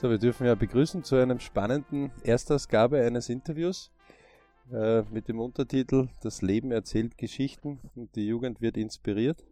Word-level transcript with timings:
So, 0.00 0.08
wir 0.08 0.16
dürfen 0.16 0.46
ja 0.46 0.54
begrüßen 0.54 1.04
zu 1.04 1.16
einem 1.16 1.40
spannenden 1.40 2.10
Erstausgabe 2.24 3.04
eines 3.04 3.28
Interviews 3.28 3.90
äh, 4.72 5.02
mit 5.02 5.28
dem 5.28 5.38
Untertitel 5.38 6.08
Das 6.22 6.40
Leben 6.40 6.70
erzählt 6.70 7.18
Geschichten 7.18 7.80
und 7.94 8.16
die 8.16 8.26
Jugend 8.26 8.62
wird 8.62 8.78
inspiriert. 8.78 9.44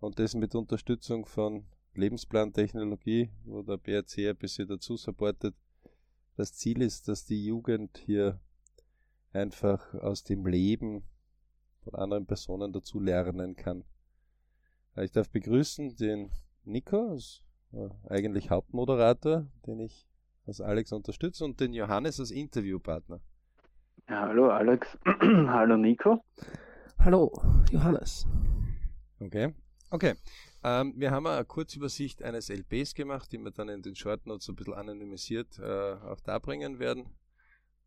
Und 0.00 0.18
das 0.18 0.34
mit 0.34 0.54
Unterstützung 0.54 1.26
von 1.26 1.66
Lebensplantechnologie, 1.92 3.28
wo 3.44 3.60
der 3.60 3.76
BRC 3.76 4.30
ein 4.30 4.36
bisschen 4.38 4.66
dazu 4.66 4.96
supportet. 4.96 5.54
Das 6.38 6.54
Ziel 6.54 6.80
ist, 6.80 7.08
dass 7.08 7.26
die 7.26 7.44
Jugend 7.44 7.98
hier 7.98 8.40
einfach 9.34 9.92
aus 9.92 10.24
dem 10.24 10.46
Leben 10.46 11.04
von 11.84 11.96
anderen 11.96 12.24
Personen 12.24 12.72
dazu 12.72 12.98
lernen 12.98 13.56
kann. 13.56 13.84
Ich 14.96 15.12
darf 15.12 15.28
begrüßen 15.28 15.96
den 15.96 16.30
Nico, 16.64 17.18
eigentlich 18.08 18.50
Hauptmoderator, 18.50 19.46
den 19.66 19.80
ich 19.80 20.06
als 20.46 20.60
Alex 20.60 20.92
unterstütze, 20.92 21.44
und 21.44 21.60
den 21.60 21.72
Johannes 21.72 22.18
als 22.18 22.30
Interviewpartner. 22.30 23.20
Ja, 24.08 24.22
hallo 24.22 24.50
Alex, 24.50 24.98
hallo 25.22 25.76
Nico. 25.76 26.24
Hallo 26.98 27.32
Johannes. 27.70 28.26
Okay, 29.20 29.54
okay. 29.90 30.14
Ähm, 30.62 30.94
wir 30.96 31.10
haben 31.10 31.26
eine 31.26 31.44
Kurzübersicht 31.44 32.22
eines 32.22 32.50
LPs 32.50 32.94
gemacht, 32.94 33.32
die 33.32 33.38
wir 33.38 33.50
dann 33.50 33.68
in 33.68 33.82
den 33.82 33.94
Short 33.94 34.26
Notes 34.26 34.48
ein 34.48 34.56
bisschen 34.56 34.74
anonymisiert 34.74 35.58
äh, 35.58 35.94
auch 35.94 36.20
darbringen 36.20 36.78
werden. 36.78 37.06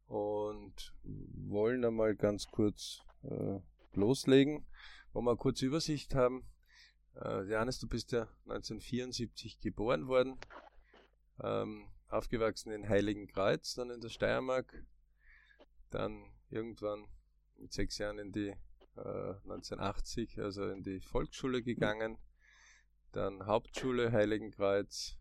Und 0.07 0.93
wollen 1.03 1.83
einmal 1.85 2.15
ganz 2.15 2.47
kurz 2.47 3.03
äh, 3.23 3.59
loslegen, 3.93 4.65
wo 5.11 5.21
wir 5.21 5.31
eine 5.31 5.37
kurze 5.37 5.65
Übersicht 5.65 6.15
haben. 6.15 6.43
Äh, 7.15 7.43
Johannes, 7.43 7.79
du 7.79 7.87
bist 7.87 8.11
ja 8.11 8.27
1974 8.45 9.59
geboren 9.59 10.07
worden, 10.07 10.37
ähm, 11.41 11.87
aufgewachsen 12.09 12.71
in 12.71 12.87
Heiligenkreuz, 12.87 13.75
dann 13.75 13.89
in 13.89 14.01
der 14.01 14.09
Steiermark, 14.09 14.83
dann 15.89 16.25
irgendwann 16.49 17.07
mit 17.57 17.71
sechs 17.73 17.97
Jahren 17.97 18.19
in 18.19 18.31
die 18.31 18.55
äh, 18.95 19.33
1980, 19.43 20.39
also 20.39 20.67
in 20.69 20.83
die 20.83 20.99
Volksschule 20.99 21.61
gegangen, 21.61 22.17
dann 23.11 23.45
Hauptschule 23.45 24.11
Heiligenkreuz, 24.11 25.17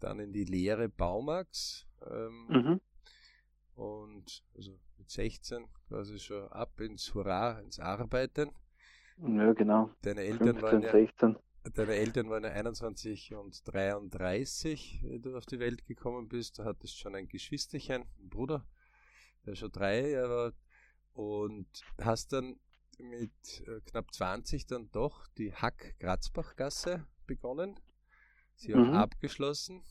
dann 0.00 0.18
in 0.18 0.32
die 0.32 0.44
Lehre 0.44 0.88
Baumax 0.88 1.86
ähm, 2.10 2.46
mhm. 2.48 2.80
und 3.74 4.44
also 4.56 4.78
mit 4.98 5.10
16 5.10 5.68
quasi 5.88 6.18
schon 6.18 6.48
ab 6.48 6.80
ins 6.80 7.14
Hurra, 7.14 7.60
ins 7.60 7.78
Arbeiten. 7.78 8.50
Ja, 9.18 9.52
genau. 9.52 9.90
Deine 10.02 10.22
Eltern 10.22 10.58
15, 10.58 10.62
waren 10.62 10.82
ja, 10.82 10.90
16. 10.92 11.36
Deine 11.74 11.94
Eltern 11.94 12.28
waren 12.30 12.44
ja 12.44 12.50
21 12.50 13.34
und 13.34 13.62
33, 13.72 15.00
wie 15.02 15.20
du 15.20 15.36
auf 15.36 15.46
die 15.46 15.58
Welt 15.58 15.86
gekommen 15.86 16.28
bist. 16.28 16.58
Du 16.58 16.64
hattest 16.64 16.98
schon 16.98 17.14
ein 17.14 17.28
Geschwisterchen, 17.28 18.02
einen 18.02 18.28
Bruder, 18.28 18.66
der 19.46 19.54
schon 19.54 19.72
drei 19.72 20.10
Jahre 20.10 20.36
war. 20.36 20.52
Und 21.14 21.68
hast 22.02 22.32
dann 22.32 22.58
mit 22.98 23.62
äh, 23.66 23.80
knapp 23.86 24.12
20 24.12 24.66
dann 24.66 24.90
doch 24.90 25.26
die 25.38 25.54
Hack-Grazbach-Gasse 25.54 27.06
begonnen. 27.26 27.78
Sie 28.56 28.74
auch 28.74 28.78
mhm. 28.78 28.94
abgeschlossen 28.94 29.82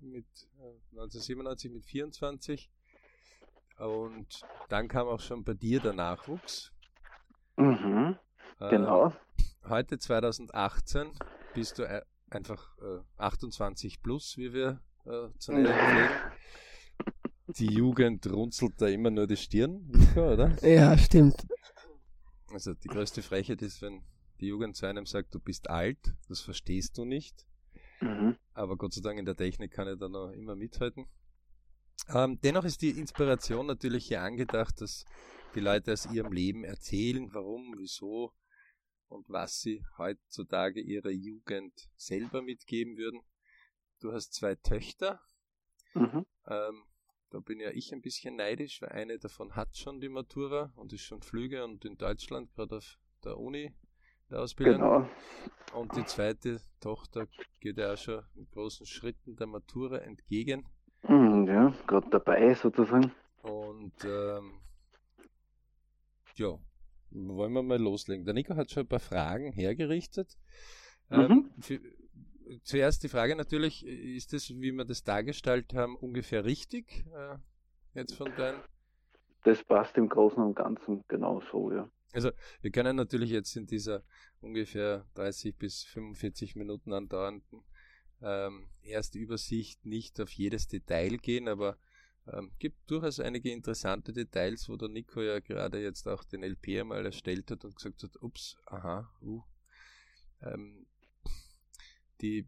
mit 0.00 0.26
äh, 0.58 0.92
1997 0.92 1.70
mit 1.70 1.86
24. 1.86 2.70
Und 3.78 4.42
dann 4.68 4.88
kam 4.88 5.06
auch 5.08 5.20
schon 5.20 5.44
bei 5.44 5.54
dir 5.54 5.80
der 5.80 5.92
Nachwuchs. 5.92 6.72
Mhm. 7.56 8.16
Genau. 8.68 9.08
Äh, 9.08 9.68
heute 9.68 9.98
2018 9.98 11.12
bist 11.54 11.78
du 11.78 11.84
äh, 11.84 12.02
einfach 12.28 12.76
äh, 12.78 13.00
28 13.16 14.02
plus, 14.02 14.36
wie 14.36 14.52
wir 14.52 14.80
äh, 15.06 15.28
zu 15.38 15.52
nennen 15.52 15.66
pflegen. 15.66 16.10
Die 17.56 17.72
Jugend 17.72 18.30
runzelt 18.30 18.74
da 18.78 18.86
immer 18.86 19.10
nur 19.10 19.26
die 19.26 19.36
Stirn, 19.36 19.90
oder? 20.16 20.56
Ja, 20.62 20.96
stimmt. 20.96 21.46
Also 22.52 22.74
die 22.74 22.88
größte 22.88 23.22
Frechheit 23.22 23.62
ist, 23.62 23.80
wenn 23.82 24.02
die 24.40 24.48
Jugend 24.48 24.76
zu 24.76 24.86
einem 24.86 25.06
sagt, 25.06 25.34
du 25.34 25.40
bist 25.40 25.68
alt, 25.70 26.14
das 26.28 26.40
verstehst 26.40 26.98
du 26.98 27.04
nicht. 27.04 27.46
Mhm. 28.00 28.36
Aber 28.54 28.76
Gott 28.76 28.92
sei 28.92 29.00
Dank 29.00 29.18
in 29.18 29.24
der 29.24 29.36
Technik 29.36 29.72
kann 29.72 29.88
ich 29.88 29.98
da 29.98 30.08
noch 30.08 30.30
immer 30.30 30.54
mithalten. 30.54 31.06
Ähm, 32.08 32.38
dennoch 32.42 32.64
ist 32.64 32.82
die 32.82 32.90
Inspiration 32.90 33.66
natürlich 33.66 34.06
hier 34.06 34.22
angedacht, 34.22 34.80
dass 34.80 35.04
die 35.54 35.60
Leute 35.60 35.92
aus 35.92 36.06
ihrem 36.06 36.32
Leben 36.32 36.64
erzählen, 36.64 37.28
warum, 37.32 37.74
wieso 37.76 38.32
und 39.10 39.28
was 39.28 39.60
sie 39.60 39.84
heutzutage 39.98 40.80
ihrer 40.80 41.10
Jugend 41.10 41.90
selber 41.96 42.42
mitgeben 42.42 42.96
würden. 42.96 43.20
Du 44.00 44.12
hast 44.12 44.32
zwei 44.34 44.54
Töchter. 44.54 45.20
Mhm. 45.94 46.24
Ähm, 46.46 46.84
da 47.30 47.40
bin 47.40 47.60
ja 47.60 47.70
ich 47.70 47.92
ein 47.92 48.02
bisschen 48.02 48.36
neidisch, 48.36 48.80
weil 48.80 48.90
eine 48.90 49.18
davon 49.18 49.54
hat 49.54 49.76
schon 49.76 50.00
die 50.00 50.08
Matura 50.08 50.72
und 50.76 50.92
ist 50.92 51.02
schon 51.02 51.22
Flüge 51.22 51.64
und 51.64 51.84
in 51.84 51.96
Deutschland 51.96 52.52
gerade 52.54 52.76
auf 52.76 52.98
der 53.24 53.36
Uni 53.36 53.74
der 54.30 54.40
Ausbildung. 54.40 54.80
Genau. 54.80 55.08
Und 55.74 55.94
die 55.96 56.04
zweite 56.04 56.60
Tochter 56.80 57.26
geht 57.60 57.78
ja 57.78 57.92
auch 57.92 57.98
schon 57.98 58.24
mit 58.34 58.50
großen 58.52 58.86
Schritten 58.86 59.36
der 59.36 59.46
Matura 59.46 59.98
entgegen. 59.98 60.66
Mhm, 61.02 61.46
ja, 61.46 61.74
gerade 61.86 62.08
dabei 62.10 62.54
sozusagen. 62.54 63.12
Und 63.42 64.04
ähm, 64.04 64.60
ja, 66.36 66.58
wollen 67.10 67.52
wir 67.52 67.62
mal 67.62 67.80
loslegen. 67.80 68.24
Der 68.24 68.34
Nico 68.34 68.56
hat 68.56 68.70
schon 68.70 68.84
ein 68.84 68.88
paar 68.88 69.00
Fragen 69.00 69.52
hergerichtet. 69.52 70.36
Ähm, 71.10 71.20
mhm. 71.20 71.30
Ähm, 71.30 71.50
für, 71.60 71.80
zuerst 72.62 73.02
die 73.02 73.08
Frage 73.08 73.36
natürlich, 73.36 73.86
ist 73.86 74.32
das, 74.32 74.50
wie 74.50 74.72
wir 74.72 74.84
das 74.84 75.02
dargestellt 75.02 75.74
haben, 75.74 75.96
ungefähr 75.96 76.44
richtig? 76.44 77.04
Äh, 77.14 77.36
jetzt 77.94 78.14
von 78.14 78.32
deinen. 78.36 78.60
Das 79.44 79.64
passt 79.64 79.96
im 79.96 80.08
Großen 80.08 80.42
und 80.42 80.54
Ganzen 80.54 81.04
genau 81.08 81.42
so, 81.50 81.72
ja. 81.72 81.90
Also 82.12 82.30
wir 82.60 82.70
können 82.70 82.96
natürlich 82.96 83.30
jetzt 83.30 83.56
in 83.56 83.66
dieser 83.66 84.02
ungefähr 84.40 85.06
30 85.14 85.56
bis 85.56 85.84
45 85.84 86.56
Minuten 86.56 86.92
andauernden 86.92 87.62
ähm, 88.22 88.68
erste 88.82 89.18
Übersicht 89.18 89.84
nicht 89.84 90.20
auf 90.20 90.30
jedes 90.30 90.68
Detail 90.68 91.16
gehen, 91.16 91.48
aber 91.48 91.76
ähm, 92.32 92.52
gibt 92.58 92.90
durchaus 92.90 93.20
einige 93.20 93.50
interessante 93.50 94.12
Details, 94.12 94.68
wo 94.68 94.76
der 94.76 94.88
Nico 94.88 95.20
ja 95.20 95.40
gerade 95.40 95.82
jetzt 95.82 96.06
auch 96.08 96.24
den 96.24 96.42
LP 96.42 96.80
einmal 96.80 97.04
erstellt 97.04 97.50
hat 97.50 97.64
und 97.64 97.76
gesagt 97.76 98.02
hat, 98.02 98.22
ups, 98.22 98.56
aha, 98.66 99.10
uh. 99.22 99.42
Ähm, 100.42 100.86
die, 102.20 102.46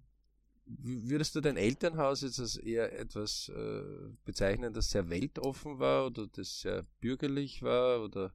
würdest 0.66 1.34
du 1.34 1.41
dein 1.41 1.56
Elternhaus 1.56 2.22
jetzt 2.22 2.41
als 2.41 2.56
eher 2.56 2.98
etwas 2.98 3.48
äh, 3.48 4.10
bezeichnen, 4.25 4.72
das 4.72 4.91
sehr 4.91 5.09
weltoffen 5.10 5.78
war 5.78 6.06
oder 6.06 6.26
das 6.28 6.60
sehr 6.60 6.84
bürgerlich 7.00 7.62
war 7.62 8.03
oder 8.03 8.32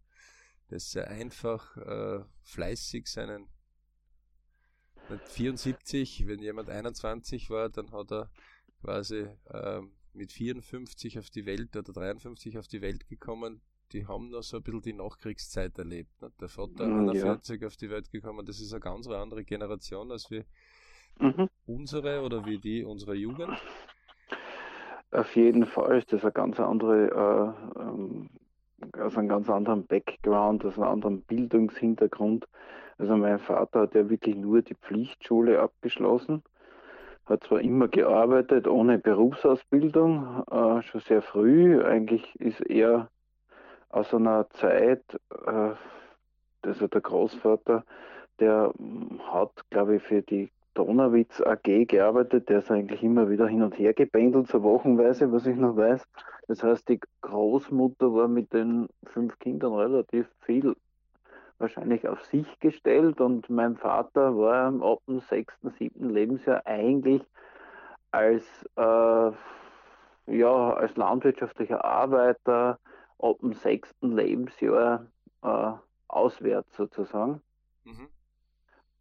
das 0.69 0.91
sehr 0.91 1.07
einfach 1.09 1.77
äh, 1.77 2.23
fleißig 2.43 3.07
seinen 3.07 3.47
74, 5.27 6.27
wenn 6.27 6.39
jemand 6.41 6.69
21 6.69 7.49
war, 7.49 7.69
dann 7.69 7.91
hat 7.91 8.11
er 8.11 8.29
quasi 8.81 9.27
ähm, 9.53 9.96
mit 10.17 10.31
54 10.31 11.19
auf 11.19 11.29
die 11.29 11.45
Welt 11.45 11.75
oder 11.75 11.93
53 11.93 12.57
auf 12.57 12.67
die 12.67 12.81
Welt 12.81 13.07
gekommen, 13.07 13.61
die 13.93 14.05
haben 14.05 14.29
noch 14.29 14.43
so 14.43 14.57
ein 14.57 14.63
bisschen 14.63 14.81
die 14.81 14.93
Nachkriegszeit 14.93 15.77
erlebt. 15.77 16.21
Ne? 16.21 16.31
Der 16.41 16.49
Vater 16.49 16.85
mhm, 16.85 17.09
41 17.09 17.61
ja. 17.61 17.67
auf 17.67 17.77
die 17.77 17.89
Welt 17.89 18.11
gekommen, 18.11 18.45
das 18.45 18.59
ist 18.59 18.73
eine 18.73 18.81
ganz 18.81 19.07
andere 19.07 19.43
Generation 19.43 20.11
als 20.11 20.29
wie 20.29 20.43
mhm. 21.19 21.47
unsere 21.65 22.21
oder 22.21 22.45
wie 22.45 22.57
die 22.57 22.83
unserer 22.83 23.13
Jugend. 23.13 23.61
Auf 25.11 25.35
jeden 25.35 25.65
Fall 25.65 25.99
ist 25.99 26.11
das 26.11 26.23
eine 26.23 26.33
ganz 26.33 26.59
andere, 26.59 27.55
äh, 27.77 27.79
ähm, 27.79 28.29
aus 28.99 29.17
einem 29.17 29.29
ganz 29.29 29.49
anderen 29.49 29.87
Background, 29.87 30.65
aus 30.65 30.75
einem 30.75 30.89
anderen 30.89 31.21
Bildungshintergrund. 31.21 32.45
Also 32.97 33.15
mein 33.15 33.39
Vater 33.39 33.81
hat 33.81 33.95
ja 33.95 34.09
wirklich 34.09 34.35
nur 34.35 34.61
die 34.63 34.75
Pflichtschule 34.75 35.61
abgeschlossen 35.61 36.43
hat 37.27 37.43
zwar 37.43 37.61
immer 37.61 37.87
gearbeitet 37.87 38.67
ohne 38.67 38.99
Berufsausbildung, 38.99 40.43
äh, 40.49 40.81
schon 40.81 41.01
sehr 41.01 41.21
früh. 41.21 41.83
Eigentlich 41.83 42.35
ist 42.39 42.61
er 42.61 43.09
aus 43.89 44.13
einer 44.13 44.49
Zeit, 44.51 45.03
äh, 45.45 45.71
also 46.61 46.87
der 46.87 47.01
Großvater, 47.01 47.83
der 48.39 48.73
hat, 49.31 49.51
glaube 49.69 49.97
ich, 49.97 50.03
für 50.03 50.21
die 50.21 50.49
Donauwitz 50.73 51.41
AG 51.41 51.85
gearbeitet. 51.87 52.49
Der 52.49 52.59
ist 52.59 52.71
eigentlich 52.71 53.03
immer 53.03 53.29
wieder 53.29 53.47
hin 53.47 53.63
und 53.63 53.77
her 53.77 53.93
gependelt, 53.93 54.47
so 54.47 54.63
wochenweise, 54.63 55.31
was 55.31 55.47
ich 55.47 55.57
noch 55.57 55.75
weiß. 55.75 56.03
Das 56.47 56.63
heißt, 56.63 56.87
die 56.87 56.99
Großmutter 57.21 58.13
war 58.13 58.27
mit 58.27 58.53
den 58.53 58.87
fünf 59.03 59.37
Kindern 59.39 59.73
relativ 59.73 60.27
viel 60.41 60.75
wahrscheinlich 61.59 62.07
auf 62.07 62.23
sich 62.25 62.59
gestellt 62.59 63.19
und 63.21 63.49
mein 63.49 63.75
Vater 63.77 64.37
war 64.37 64.73
ab 64.81 64.99
dem 65.07 65.19
sechsten, 65.19 65.69
siebten 65.71 66.09
Lebensjahr 66.09 66.65
eigentlich 66.65 67.23
als, 68.11 68.45
äh, 68.75 69.31
ja, 70.27 70.73
als 70.73 70.95
landwirtschaftlicher 70.95 71.83
Arbeiter 71.83 72.79
ab 73.19 73.37
dem 73.41 73.53
sechsten 73.53 74.15
Lebensjahr 74.15 75.05
äh, 75.43 75.71
auswärts 76.07 76.75
sozusagen. 76.75 77.41
Mhm. 77.83 78.07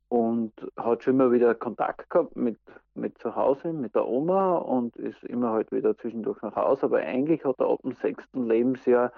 und 0.09 0.53
hat 0.77 1.03
schon 1.03 1.15
immer 1.15 1.33
wieder 1.33 1.55
Kontakt 1.55 2.09
gehabt 2.11 2.37
mit, 2.37 2.59
mit 2.95 3.19
zu 3.19 3.35
Hause, 3.35 3.73
mit 3.73 3.95
der 3.95 4.07
Oma 4.07 4.57
und 4.59 4.97
ist 4.97 5.23
immer 5.25 5.51
halt 5.51 5.73
wieder 5.73 5.97
zwischendurch 5.99 6.41
nach 6.43 6.55
Hause. 6.55 6.87
Aber 6.87 6.99
eigentlich 6.99 7.45
hat 7.45 7.59
er 7.59 7.69
ab 7.71 7.81
dem 7.83 7.93
sechsten 7.97 8.47
Lebensjahr 8.47 9.13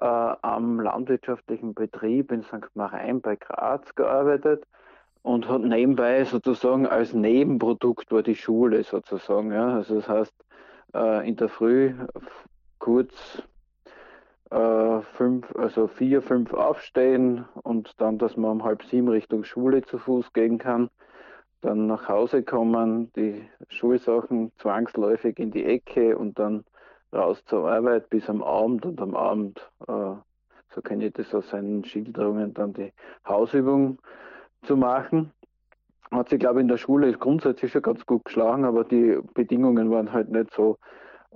äh, 0.00 0.04
am 0.42 0.80
landwirtschaftlichen 0.80 1.74
Betrieb 1.74 2.32
in 2.32 2.42
St. 2.42 2.74
Marien 2.74 3.20
bei 3.20 3.36
Graz 3.36 3.94
gearbeitet 3.94 4.64
und 5.22 5.48
hat 5.48 5.62
nebenbei 5.62 6.24
sozusagen 6.24 6.86
als 6.86 7.12
Nebenprodukt 7.12 8.10
war 8.12 8.22
die 8.22 8.36
Schule 8.36 8.82
sozusagen. 8.84 9.52
Ja. 9.52 9.74
Also 9.74 9.96
das 9.96 10.08
heißt, 10.08 10.34
äh, 10.94 11.28
in 11.28 11.36
der 11.36 11.48
Früh 11.48 11.94
kurz 12.78 13.42
äh, 14.50 15.00
fünf, 15.00 15.54
also 15.56 15.88
vier, 15.88 16.22
fünf 16.22 16.54
aufstehen 16.54 17.44
und 17.62 18.00
dann, 18.00 18.18
dass 18.18 18.36
man 18.36 18.52
um 18.52 18.64
halb 18.64 18.82
sieben 18.84 19.08
Richtung 19.08 19.44
Schule 19.44 19.82
zu 19.82 19.98
Fuß 19.98 20.32
gehen 20.32 20.58
kann. 20.58 20.90
Dann 21.60 21.88
nach 21.88 22.08
Hause 22.08 22.44
kommen, 22.44 23.12
die 23.14 23.44
Schulsachen 23.68 24.52
zwangsläufig 24.58 25.38
in 25.38 25.50
die 25.50 25.64
Ecke 25.64 26.16
und 26.16 26.38
dann 26.38 26.64
raus 27.12 27.42
zur 27.46 27.70
Arbeit 27.70 28.10
bis 28.10 28.28
am 28.28 28.42
Abend 28.42 28.84
und 28.86 29.00
am 29.00 29.14
Abend, 29.14 29.58
äh, 29.86 30.14
so 30.74 30.82
kenne 30.82 31.06
ich 31.06 31.12
das 31.14 31.34
aus 31.34 31.48
seinen 31.48 31.84
Schilderungen, 31.84 32.54
dann 32.54 32.72
die 32.74 32.92
Hausübung 33.26 33.98
zu 34.62 34.76
machen. 34.76 35.32
Hat 36.10 36.30
sie, 36.30 36.38
glaube 36.38 36.60
ich, 36.60 36.62
in 36.62 36.68
der 36.68 36.78
Schule 36.78 37.12
grundsätzlich 37.12 37.72
schon 37.72 37.82
ganz 37.82 38.04
gut 38.06 38.24
geschlagen, 38.24 38.64
aber 38.64 38.84
die 38.84 39.18
Bedingungen 39.34 39.90
waren 39.90 40.12
halt 40.12 40.30
nicht 40.30 40.52
so, 40.54 40.78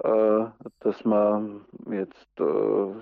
äh, 0.03 0.45
dass 0.81 1.05
man 1.05 1.67
jetzt 1.91 2.29
äh, 2.41 2.95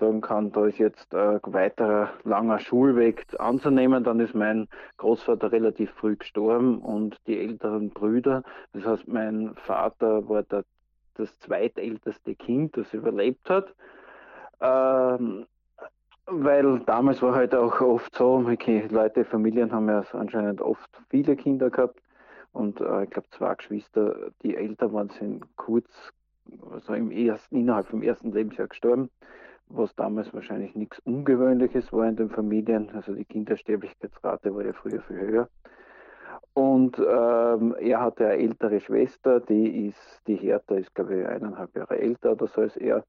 sagen 0.00 0.20
kann, 0.20 0.50
da 0.50 0.66
ist 0.66 0.78
jetzt 0.78 1.14
ein 1.14 1.40
weiterer 1.44 2.10
langer 2.24 2.58
Schulweg 2.58 3.26
anzunehmen. 3.38 4.02
Dann 4.02 4.18
ist 4.18 4.34
mein 4.34 4.66
Großvater 4.96 5.52
relativ 5.52 5.90
früh 5.92 6.16
gestorben 6.16 6.78
und 6.78 7.16
die 7.26 7.38
älteren 7.38 7.90
Brüder, 7.90 8.42
das 8.72 8.84
heißt, 8.84 9.08
mein 9.08 9.54
Vater 9.56 10.28
war 10.28 10.42
der, 10.42 10.64
das 11.14 11.36
zweitälteste 11.40 12.34
Kind, 12.34 12.76
das 12.76 12.92
überlebt 12.94 13.48
hat. 13.48 13.74
Ähm, 14.60 15.46
weil 16.26 16.80
damals 16.80 17.22
war 17.22 17.34
halt 17.34 17.54
auch 17.54 17.80
oft 17.80 18.14
so, 18.14 18.44
okay, 18.46 18.86
Leute, 18.90 19.24
Familien 19.24 19.72
haben 19.72 19.88
ja 19.88 20.04
anscheinend 20.12 20.60
oft 20.60 20.88
viele 21.08 21.34
Kinder 21.34 21.70
gehabt 21.70 22.00
und 22.52 22.80
äh, 22.80 23.04
ich 23.04 23.10
glaube 23.10 23.28
zwei 23.30 23.54
Geschwister, 23.54 24.30
die 24.42 24.56
älter 24.56 24.92
waren, 24.92 25.08
sind 25.10 25.44
kurz, 25.56 25.88
also 26.70 26.94
im 26.94 27.10
ersten, 27.10 27.56
innerhalb 27.56 27.88
vom 27.88 28.02
ersten 28.02 28.32
Lebensjahr 28.32 28.68
gestorben, 28.68 29.10
was 29.68 29.94
damals 29.96 30.32
wahrscheinlich 30.34 30.74
nichts 30.74 30.98
Ungewöhnliches 31.00 31.92
war 31.92 32.08
in 32.08 32.16
den 32.16 32.30
Familien. 32.30 32.90
Also 32.90 33.14
die 33.14 33.24
Kindersterblichkeitsrate 33.24 34.54
war 34.54 34.64
ja 34.64 34.72
früher 34.72 35.00
viel 35.02 35.18
höher. 35.18 35.48
Und 36.52 36.98
ähm, 36.98 37.74
er 37.78 38.00
hatte 38.00 38.26
eine 38.26 38.38
ältere 38.42 38.80
Schwester, 38.80 39.40
die 39.40 39.86
ist, 39.88 40.20
die 40.26 40.36
Hertha 40.36 40.74
ist, 40.74 40.94
glaube 40.94 41.20
ich, 41.20 41.26
eineinhalb 41.26 41.74
Jahre 41.76 41.98
älter 41.98 42.32
oder 42.32 42.46
so 42.48 42.62
als 42.62 42.76
er. 42.76 43.04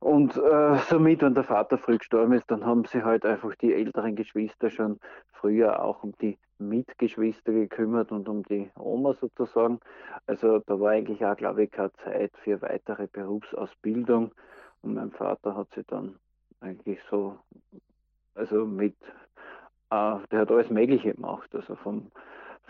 Und 0.00 0.36
äh, 0.36 0.78
somit, 0.88 1.22
wenn 1.22 1.34
der 1.34 1.44
Vater 1.44 1.76
früh 1.76 1.98
gestorben 1.98 2.34
ist, 2.34 2.48
dann 2.50 2.64
haben 2.64 2.84
sie 2.84 3.02
halt 3.02 3.26
einfach 3.26 3.54
die 3.56 3.74
älteren 3.74 4.14
Geschwister 4.14 4.70
schon 4.70 5.00
früher 5.32 5.82
auch 5.82 6.04
um 6.04 6.12
die 6.20 6.38
Mitgeschwister 6.58 7.52
gekümmert 7.52 8.12
und 8.12 8.28
um 8.28 8.44
die 8.44 8.70
Oma 8.76 9.14
sozusagen. 9.14 9.80
Also 10.26 10.60
da 10.60 10.78
war 10.78 10.90
eigentlich 10.90 11.24
auch, 11.24 11.36
glaube 11.36 11.64
ich, 11.64 11.70
keine 11.70 11.92
Zeit 12.04 12.32
für 12.42 12.62
weitere 12.62 13.08
Berufsausbildung. 13.08 14.32
Und 14.82 14.94
mein 14.94 15.10
Vater 15.10 15.56
hat 15.56 15.72
sich 15.74 15.86
dann 15.86 16.16
eigentlich 16.60 17.00
so, 17.10 17.36
also 18.34 18.66
mit, 18.66 18.96
äh, 19.90 20.16
der 20.30 20.40
hat 20.40 20.50
alles 20.50 20.70
Mögliche 20.70 21.14
gemacht. 21.14 21.52
Also 21.54 21.74
vom 21.74 22.10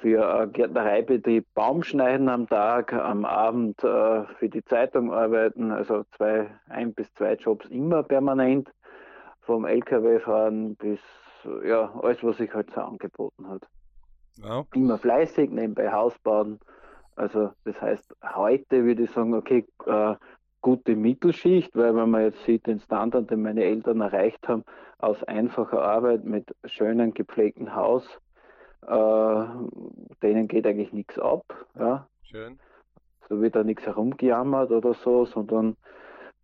für 0.01 0.49
Gärtnereibetrieb 0.53 1.47
Baum 1.55 1.83
schneiden 1.83 2.29
am 2.29 2.49
Tag, 2.49 2.93
am 2.93 3.25
Abend 3.25 3.83
äh, 3.83 4.25
für 4.39 4.49
die 4.49 4.65
Zeitung 4.65 5.13
arbeiten, 5.13 5.73
also 5.73 6.05
zwei, 6.17 6.49
ein 6.69 6.95
bis 6.95 7.13
zwei 7.15 7.35
Jobs 7.35 7.67
immer 7.67 8.03
permanent, 8.03 8.71
vom 9.41 9.65
LKW 9.65 10.21
fahren 10.21 10.77
bis 10.77 11.01
ja, 11.65 11.93
alles, 12.03 12.23
was 12.23 12.37
sich 12.37 12.53
halt 12.53 12.71
so 12.71 12.81
angeboten 12.81 13.49
hat. 13.49 13.63
Ja. 14.43 14.65
Immer 14.75 14.99
fleißig, 14.99 15.51
nebenbei 15.51 15.91
Haus 15.91 16.17
bauen. 16.19 16.59
Also 17.17 17.51
das 17.65 17.81
heißt, 17.81 18.15
heute 18.37 18.85
würde 18.85 19.05
ich 19.05 19.11
sagen, 19.11 19.35
okay, 19.35 19.67
äh, 19.87 20.15
gute 20.61 20.95
Mittelschicht, 20.95 21.75
weil 21.77 21.95
wenn 21.97 22.11
man 22.11 22.23
jetzt 22.23 22.45
sieht, 22.45 22.67
den 22.67 22.81
Standard, 22.81 23.31
den 23.31 23.43
meine 23.43 23.65
Eltern 23.65 24.01
erreicht 24.01 24.47
haben, 24.49 24.65
aus 24.99 25.23
einfacher 25.25 25.83
Arbeit 25.83 26.25
mit 26.25 26.55
schönem 26.65 27.15
gepflegten 27.15 27.75
Haus, 27.75 28.21
äh, 28.89 29.47
denen 30.23 30.49
geht 30.49 30.67
eigentlich 30.67 30.93
nichts 30.93 31.19
ab. 31.19 31.45
Ja. 31.79 32.07
Schön. 32.23 32.59
So 33.29 33.41
wird 33.41 33.57
da 33.57 33.63
nichts 33.63 33.85
herumgejammert 33.87 34.71
oder 34.71 34.95
so, 34.95 35.27
sondern 35.27 35.77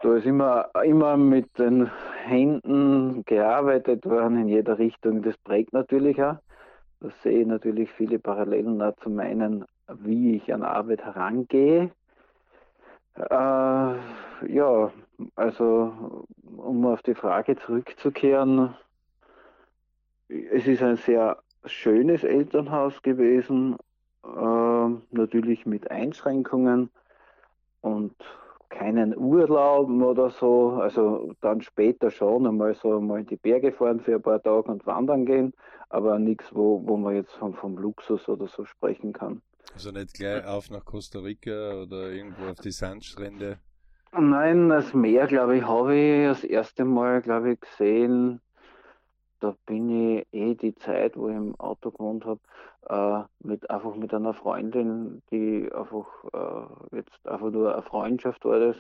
da 0.00 0.17
ist 0.17 0.26
immer, 0.26 0.69
immer 0.85 1.17
mit 1.17 1.58
den 1.58 1.91
Händen 2.25 3.25
gearbeitet 3.25 4.05
worden 4.05 4.43
in 4.43 4.49
jeder 4.49 4.79
Richtung. 4.79 5.23
Das 5.23 5.37
prägt 5.38 5.73
natürlich 5.73 6.23
auch. 6.23 6.37
Da 7.00 7.08
sehe 7.23 7.41
ich 7.41 7.46
natürlich 7.46 7.91
viele 7.93 8.19
Parallelen 8.19 8.82
auch 8.82 8.94
zu 8.96 9.08
meinen, 9.08 9.64
wie 9.88 10.37
ich 10.37 10.52
an 10.52 10.62
Arbeit 10.62 11.05
herangehe. 11.05 11.91
Äh, 13.17 13.25
ja, 13.31 14.93
also 15.37 16.26
um 16.56 16.87
auf 16.87 17.02
die 17.02 17.14
Frage 17.14 17.56
zurückzukehren, 17.56 18.75
es 20.29 20.67
ist 20.67 20.82
ein 20.82 20.96
sehr 20.96 21.38
schönes 21.64 22.25
Elternhaus 22.25 23.02
gewesen, 23.02 23.76
äh, 24.25 24.88
natürlich 25.11 25.66
mit 25.66 25.90
Einschränkungen 25.90 26.90
und 27.81 28.14
keinen 28.70 29.16
Urlauben 29.16 30.02
oder 30.02 30.31
so. 30.31 30.78
Also 30.81 31.32
dann 31.40 31.62
später 31.62 32.11
schon 32.11 32.46
einmal 32.46 32.75
so 32.75 33.00
mal 33.00 33.20
in 33.20 33.26
die 33.26 33.37
Berge 33.37 33.72
fahren 33.72 34.00
für 34.00 34.16
ein 34.16 34.22
paar 34.22 34.43
Tage 34.43 34.70
und 34.70 34.87
wandern 34.87 35.26
gehen, 35.26 35.52
aber 35.88 36.19
nichts, 36.19 36.55
wo, 36.55 36.82
wo 36.87 36.96
man 36.96 37.14
jetzt 37.14 37.32
vom, 37.32 37.55
vom 37.55 37.78
Luxus 37.78 38.28
oder 38.28 38.49
so 38.49 38.64
sprechen 38.64 39.12
kann. 39.12 39.43
Also 39.72 39.90
nicht 39.90 40.14
gleich 40.14 40.44
auf 40.46 40.70
nach 40.70 40.84
Costa 40.84 41.20
Rica 41.20 41.82
oder 41.82 42.10
irgendwo 42.10 42.50
auf 42.50 42.60
die 42.60 42.70
Sandstrände? 42.70 43.58
Nein, 44.12 44.69
das 44.69 44.94
Meer, 44.94 45.27
glaube 45.27 45.56
ich, 45.56 45.65
habe 45.65 45.94
ich 45.94 46.27
das 46.27 46.44
erste 46.44 46.84
Mal, 46.84 47.20
glaube 47.22 47.53
ich, 47.53 47.60
gesehen. 47.60 48.41
Da 49.44 49.55
bin 49.67 49.91
ich 49.91 50.27
eh 50.32 50.55
die 50.55 50.74
Zeit, 50.74 51.19
wo 51.19 51.29
ich 51.29 51.36
im 51.36 51.55
Auto 51.60 51.91
gewohnt 51.91 52.24
habe, 52.24 52.41
äh, 52.89 53.46
mit, 53.46 53.69
einfach 53.69 53.94
mit 53.94 54.15
einer 54.15 54.32
Freundin, 54.32 55.20
die 55.31 55.70
einfach 55.70 56.06
äh, 56.32 56.96
jetzt 56.96 57.29
einfach 57.29 57.51
nur 57.51 57.74
eine 57.74 57.82
Freundschaft 57.82 58.43
war 58.46 58.58
das, 58.58 58.77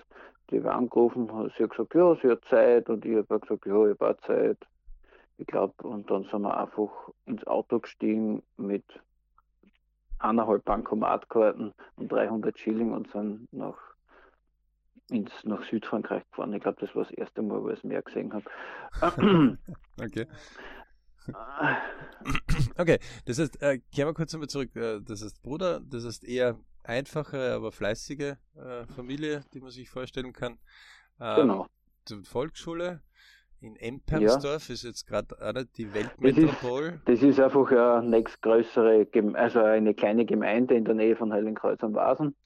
die 0.50 0.64
wir 0.64 0.72
angerufen 0.72 1.30
hat. 1.34 1.52
Sie 1.58 1.64
hat 1.64 1.70
gesagt, 1.70 1.94
ja, 1.94 2.16
sie 2.16 2.30
hat 2.30 2.46
Zeit 2.48 2.88
und 2.88 3.04
ich 3.04 3.14
habe 3.14 3.40
gesagt, 3.40 3.66
ja, 3.66 3.86
ich 3.86 4.00
habe 4.00 4.16
Zeit. 4.26 4.56
Ich 5.36 5.46
glaube, 5.46 5.74
und 5.86 6.10
dann 6.10 6.24
sind 6.24 6.40
wir 6.40 6.56
einfach 6.56 7.10
ins 7.26 7.46
Auto 7.46 7.80
gestiegen 7.80 8.42
mit 8.56 8.84
eineinhalb 10.18 10.64
Bankomatkarten 10.64 11.74
und 11.96 12.10
300 12.10 12.58
Schilling 12.58 12.94
und 12.94 13.10
sind 13.10 13.52
nach, 13.52 13.76
ins, 15.10 15.32
nach 15.44 15.62
Südfrankreich 15.64 16.22
gefahren. 16.30 16.52
Ich 16.52 16.62
glaube, 16.62 16.80
das 16.80 16.94
war 16.94 17.04
das 17.04 17.12
erste 17.12 17.42
Mal, 17.42 17.62
wo 17.62 17.68
ich 17.68 17.76
das 17.76 17.84
Meer 17.84 18.02
gesehen 18.02 18.32
habe. 18.32 18.44
okay. 20.02 20.26
Okay, 22.76 22.98
das 23.24 23.38
heißt, 23.38 23.62
äh, 23.62 23.78
kehren 23.94 24.08
wir 24.08 24.14
kurz 24.14 24.34
einmal 24.34 24.48
zurück. 24.48 24.74
Äh, 24.76 25.00
das 25.00 25.22
heißt, 25.22 25.42
Bruder, 25.42 25.80
das 25.80 26.04
heißt 26.04 26.24
eher 26.24 26.58
einfache, 26.82 27.54
aber 27.54 27.72
fleißige 27.72 28.36
äh, 28.56 28.86
Familie, 28.94 29.42
die 29.54 29.60
man 29.60 29.70
sich 29.70 29.88
vorstellen 29.88 30.32
kann. 30.32 30.58
Ähm, 31.20 31.36
genau. 31.36 31.66
Volksschule, 32.24 33.00
in 33.60 33.76
Empersdorf 33.76 34.68
ja. 34.68 34.74
ist 34.74 34.82
jetzt 34.82 35.06
gerade 35.06 35.34
auch 35.40 35.64
die 35.76 35.94
Weltmetropol. 35.94 37.00
Das 37.06 37.14
ist, 37.14 37.22
das 37.22 37.30
ist 37.30 37.40
einfach 37.40 37.70
eine 37.70 38.10
nächstgrößere, 38.10 39.06
also 39.34 39.60
eine 39.60 39.94
kleine 39.94 40.26
Gemeinde 40.26 40.74
in 40.74 40.84
der 40.84 40.94
Nähe 40.94 41.16
von 41.16 41.32
Heiligenkreuz 41.32 41.82
am 41.82 41.94
Vasen. 41.94 42.36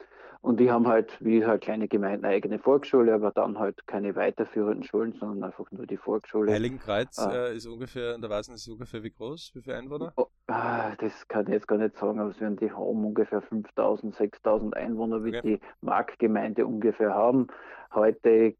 Und 0.40 0.61
die 0.61 0.71
haben 0.71 0.87
halt, 0.87 1.16
wie 1.21 1.45
halt 1.45 1.62
kleine 1.62 1.88
Gemeinden, 1.88 2.25
eine 2.25 2.35
eigene 2.35 2.59
Volksschule, 2.59 3.12
aber 3.12 3.33
dann 3.33 3.59
halt 3.59 3.87
keine 3.87 4.14
weiterführenden 4.14 4.85
Schulen, 4.85 5.12
sondern 5.12 5.45
einfach 5.50 5.71
nur 5.73 5.87
die 5.87 5.97
Volksschule. 5.97 6.52
Heiligenkreuz 6.52 7.18
äh, 7.18 7.57
ist 7.57 7.66
ungefähr, 7.66 8.14
in 8.14 8.21
der 8.21 8.30
Vasen 8.30 8.54
ist 8.54 8.68
ungefähr 8.68 9.02
wie 9.02 9.11
groß? 9.11 9.52
Wie 9.54 9.62
viele 9.62 9.76
Einwohner? 9.76 10.12
Oh, 10.16 10.26
ah, 10.47 10.92
das 10.99 11.26
kann 11.26 11.47
ich 11.47 11.54
jetzt 11.54 11.66
gar 11.66 11.78
nicht 11.78 11.97
sagen, 11.97 12.21
aber 12.21 12.30
es 12.30 12.40
werden 12.40 12.57
die 12.57 12.71
haben 12.71 13.04
ungefähr 13.04 13.42
5000, 13.42 14.14
6000 14.14 14.76
Einwohner, 14.76 15.25
wie 15.25 15.37
okay. 15.37 15.42
die 15.42 15.61
Marktgemeinde 15.80 16.66
ungefähr 16.66 17.14
haben. 17.14 17.49
Heute 17.92 18.54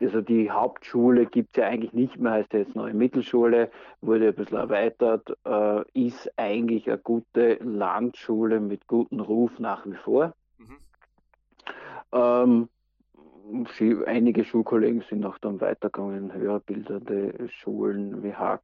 also 0.00 0.20
die 0.20 0.50
Hauptschule 0.50 1.26
gibt 1.26 1.56
es 1.56 1.62
ja 1.62 1.68
eigentlich 1.68 1.92
nicht 1.92 2.18
mehr, 2.18 2.32
heißt 2.32 2.52
ja 2.52 2.60
jetzt 2.60 2.74
neue 2.74 2.94
Mittelschule, 2.94 3.70
wurde 4.00 4.28
ein 4.28 4.34
bisschen 4.34 4.58
erweitert, 4.58 5.36
äh, 5.46 5.82
ist 5.92 6.30
eigentlich 6.36 6.88
eine 6.88 6.98
gute 6.98 7.54
Landschule 7.62 8.60
mit 8.60 8.86
gutem 8.86 9.20
Ruf 9.20 9.58
nach 9.58 9.86
wie 9.86 9.94
vor. 9.94 10.34
Ähm, 12.14 12.68
sie, 13.76 13.96
einige 14.06 14.44
Schulkollegen 14.44 15.04
sind 15.10 15.24
auch 15.24 15.38
dann 15.38 15.60
weitergegangen 15.60 16.32
höher 16.32 16.60
bildende 16.60 17.48
Schulen 17.50 18.22
wie 18.22 18.32
Hack, 18.32 18.62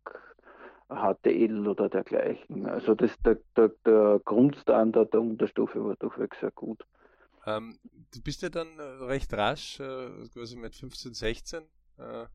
HTL 0.89 1.67
oder 1.69 1.89
dergleichen. 1.89 2.67
Also 2.67 2.95
das, 2.95 3.11
der, 3.25 3.39
der, 3.57 3.71
der 3.85 4.21
Grundstandard 4.25 5.13
der 5.13 5.21
Unterstufe 5.21 5.85
war 5.85 5.97
durchweg 5.97 6.35
sehr 6.41 6.51
gut. 6.53 6.85
Ähm, 7.47 7.79
du 8.15 8.23
bist 8.23 8.43
ja 8.43 8.49
dann 8.49 8.79
äh, 8.79 8.83
recht 9.05 9.33
rasch, 9.33 9.81
äh, 9.81 10.11
quasi 10.33 10.57
mit 10.57 10.75
15, 10.75 11.15
16, 11.15 11.63
äh, 11.99 12.27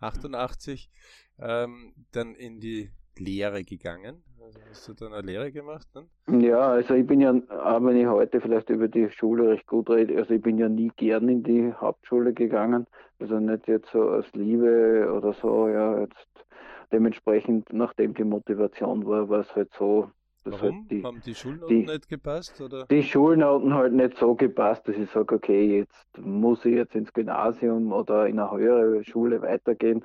88, 0.00 0.90
ähm, 1.38 1.94
dann 2.12 2.34
in 2.34 2.60
die 2.60 2.90
Lehre 3.18 3.64
gegangen. 3.64 4.22
Also 4.40 4.60
hast 4.70 4.88
du 4.88 4.94
dann 4.94 5.12
eine 5.12 5.26
Lehre 5.26 5.52
gemacht? 5.52 5.86
Ne? 5.94 6.40
Ja, 6.40 6.70
also 6.70 6.94
ich 6.94 7.06
bin 7.06 7.20
ja, 7.20 7.34
wenn 7.34 7.96
ich 7.96 8.06
heute 8.06 8.40
vielleicht 8.40 8.70
über 8.70 8.88
die 8.88 9.10
Schule 9.10 9.50
recht 9.50 9.66
gut 9.66 9.90
rede, 9.90 10.16
also 10.16 10.32
ich 10.32 10.40
bin 10.40 10.56
ja 10.56 10.68
nie 10.68 10.90
gern 10.96 11.28
in 11.28 11.42
die 11.42 11.72
Hauptschule 11.74 12.32
gegangen. 12.32 12.86
Also 13.18 13.38
nicht 13.40 13.68
jetzt 13.68 13.90
so 13.92 14.02
aus 14.10 14.24
Liebe 14.32 15.12
oder 15.14 15.34
so, 15.34 15.68
ja, 15.68 16.00
jetzt 16.00 16.46
dementsprechend, 16.92 17.72
nachdem 17.72 18.14
die 18.14 18.24
Motivation 18.24 19.06
war, 19.06 19.28
war 19.28 19.40
es 19.40 19.54
halt 19.54 19.70
so, 19.78 20.10
dass 20.44 20.54
Warum? 20.54 20.80
Halt 20.80 20.90
die, 20.90 21.02
Haben 21.02 21.20
die 21.20 21.34
Schulnoten 21.34 21.68
die, 21.68 21.86
nicht 21.86 22.08
gepasst? 22.08 22.60
Oder? 22.60 22.86
Die 22.86 23.02
Schulnoten 23.02 23.74
halt 23.74 23.92
nicht 23.92 24.16
so 24.16 24.34
gepasst, 24.34 24.88
dass 24.88 24.96
ich 24.96 25.10
sage, 25.10 25.34
okay, 25.34 25.78
jetzt 25.78 26.18
muss 26.18 26.64
ich 26.64 26.74
jetzt 26.74 26.94
ins 26.94 27.12
Gymnasium 27.12 27.92
oder 27.92 28.26
in 28.26 28.38
eine 28.38 28.50
höhere 28.50 29.04
Schule 29.04 29.42
weitergehen. 29.42 30.04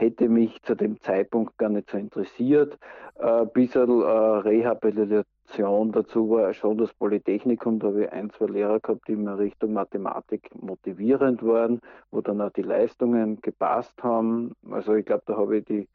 Hätte 0.00 0.28
mich 0.28 0.62
zu 0.62 0.76
dem 0.76 1.00
Zeitpunkt 1.00 1.58
gar 1.58 1.70
nicht 1.70 1.90
so 1.90 1.98
interessiert. 1.98 2.78
Äh, 3.16 3.46
bisschen 3.46 4.00
äh, 4.00 4.04
Rehabilitation 4.04 5.90
dazu 5.90 6.30
war 6.30 6.54
schon 6.54 6.78
das 6.78 6.94
Polytechnikum. 6.94 7.80
Da 7.80 7.88
habe 7.88 8.04
ich 8.04 8.12
ein, 8.12 8.30
zwei 8.30 8.46
Lehrer 8.46 8.78
gehabt, 8.78 9.08
die 9.08 9.14
in 9.14 9.26
Richtung 9.26 9.72
Mathematik 9.72 10.50
motivierend 10.54 11.44
waren, 11.44 11.80
wo 12.12 12.20
dann 12.20 12.40
auch 12.40 12.52
die 12.52 12.62
Leistungen 12.62 13.40
gepasst 13.40 14.00
haben. 14.04 14.52
Also 14.70 14.94
ich 14.94 15.04
glaube, 15.04 15.24
da 15.26 15.36
habe 15.36 15.58
ich 15.58 15.64
die 15.64 15.88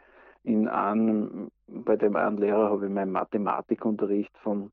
in 0.44 0.68
einem, 0.68 1.50
bei 1.68 1.96
dem 1.96 2.18
einen 2.18 2.40
Lehrer 2.40 2.72
habe 2.72 2.88
ich 2.88 2.92
meinen 2.92 3.14
Mathematikunterricht 3.14 4.38
von, 4.40 4.72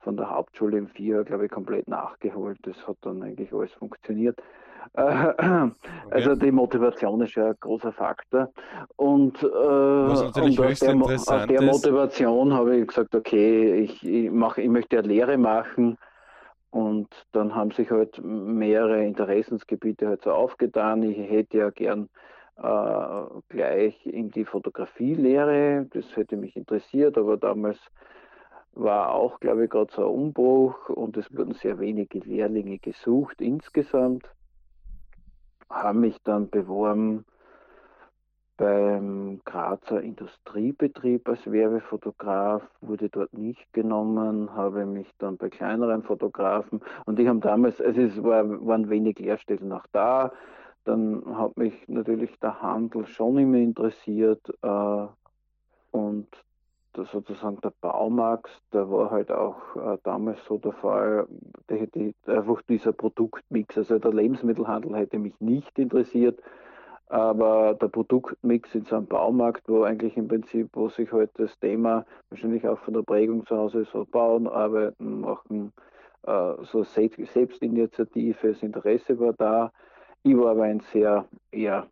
von 0.00 0.16
der 0.16 0.28
Hauptschule 0.28 0.76
im 0.76 0.88
Vier, 0.88 1.22
glaube 1.22 1.44
ich, 1.44 1.52
komplett 1.52 1.86
nachgeholt. 1.86 2.58
Das 2.62 2.88
hat 2.88 2.96
dann 3.02 3.22
eigentlich 3.22 3.52
alles 3.52 3.72
funktioniert. 3.74 4.42
okay. 4.94 5.70
Also 6.10 6.34
die 6.34 6.52
Motivation 6.52 7.20
ist 7.22 7.34
ja 7.34 7.48
ein 7.48 7.56
großer 7.60 7.92
Faktor. 7.92 8.50
Und, 8.96 9.42
äh, 9.42 9.46
und 9.46 10.10
aus, 10.10 10.32
der, 10.32 10.94
aus 10.94 11.46
der 11.46 11.62
Motivation 11.62 12.52
habe 12.52 12.76
ich 12.76 12.88
gesagt, 12.88 13.14
okay, 13.14 13.74
ich, 13.80 14.06
ich, 14.06 14.30
mach, 14.30 14.58
ich 14.58 14.68
möchte 14.68 14.98
eine 14.98 15.08
Lehre 15.08 15.38
machen. 15.38 15.98
Und 16.70 17.08
dann 17.32 17.54
haben 17.54 17.70
sich 17.70 17.90
halt 17.90 18.22
mehrere 18.24 19.04
Interessensgebiete 19.04 20.08
halt 20.08 20.22
so 20.22 20.32
aufgetan. 20.32 21.02
Ich 21.02 21.18
hätte 21.18 21.58
ja 21.58 21.70
gern 21.70 22.08
äh, 22.56 23.22
gleich 23.48 24.06
in 24.06 24.30
die 24.30 24.44
Fotografielehre. 24.44 25.86
Das 25.90 26.04
hätte 26.16 26.36
mich 26.36 26.56
interessiert, 26.56 27.18
aber 27.18 27.36
damals 27.36 27.78
war 28.74 29.12
auch, 29.12 29.38
glaube 29.40 29.64
ich, 29.64 29.70
gerade 29.70 29.92
so 29.92 30.02
ein 30.02 30.14
Umbruch 30.14 30.88
und 30.88 31.16
es 31.16 31.34
wurden 31.36 31.54
sehr 31.54 31.78
wenige 31.78 32.20
Lehrlinge 32.20 32.78
gesucht 32.78 33.40
insgesamt. 33.40 34.24
Haben 35.72 36.00
mich 36.00 36.16
dann 36.22 36.48
beworben 36.50 37.24
beim 38.56 39.40
Grazer 39.44 40.00
Industriebetrieb 40.00 41.28
als 41.28 41.50
Werbefotograf, 41.50 42.62
wurde 42.80 43.08
dort 43.08 43.32
nicht 43.32 43.72
genommen, 43.72 44.54
habe 44.54 44.86
mich 44.86 45.10
dann 45.18 45.36
bei 45.36 45.48
kleineren 45.48 46.04
Fotografen 46.04 46.80
und 47.06 47.18
die 47.18 47.28
haben 47.28 47.40
damals, 47.40 47.80
also 47.80 48.00
es 48.00 48.22
war, 48.22 48.44
waren 48.64 48.88
wenig 48.88 49.18
Lehrstellen 49.18 49.66
noch 49.66 49.86
da, 49.90 50.30
dann 50.84 51.24
hat 51.36 51.56
mich 51.56 51.74
natürlich 51.88 52.38
der 52.40 52.62
Handel 52.62 53.06
schon 53.06 53.38
immer 53.38 53.58
interessiert 53.58 54.42
äh, 54.62 55.06
und 55.90 56.28
sozusagen 56.96 57.60
der 57.60 57.72
Baumarkt, 57.80 58.50
der 58.72 58.90
war 58.90 59.10
halt 59.10 59.30
auch 59.30 59.56
äh, 59.76 59.98
damals 60.02 60.44
so 60.44 60.58
der 60.58 60.72
Fall, 60.72 61.26
die, 61.70 61.86
die, 61.90 62.14
einfach 62.26 62.62
dieser 62.62 62.92
Produktmix, 62.92 63.76
also 63.78 63.98
der 63.98 64.12
Lebensmittelhandel 64.12 64.96
hätte 64.96 65.18
mich 65.18 65.38
nicht 65.40 65.78
interessiert, 65.78 66.40
aber 67.08 67.74
der 67.74 67.88
Produktmix 67.88 68.74
in 68.74 68.84
so 68.84 68.96
einem 68.96 69.06
Baumarkt, 69.06 69.68
wo 69.68 69.82
eigentlich 69.82 70.16
im 70.16 70.28
Prinzip, 70.28 70.68
wo 70.72 70.88
sich 70.88 71.12
halt 71.12 71.30
das 71.34 71.58
Thema 71.60 72.06
wahrscheinlich 72.30 72.66
auch 72.66 72.78
von 72.78 72.94
der 72.94 73.02
Prägung 73.02 73.46
zu 73.46 73.56
Hause 73.56 73.84
so 73.84 74.04
bauen, 74.04 74.46
arbeiten, 74.46 75.20
machen, 75.20 75.72
äh, 76.22 76.54
so 76.62 76.84
Selbstinitiative, 76.84 78.48
das 78.48 78.62
Interesse 78.62 79.18
war 79.18 79.32
da, 79.34 79.72
ich 80.22 80.36
war 80.36 80.52
aber 80.52 80.64
ein 80.64 80.80
sehr 80.92 81.26
eher 81.50 81.86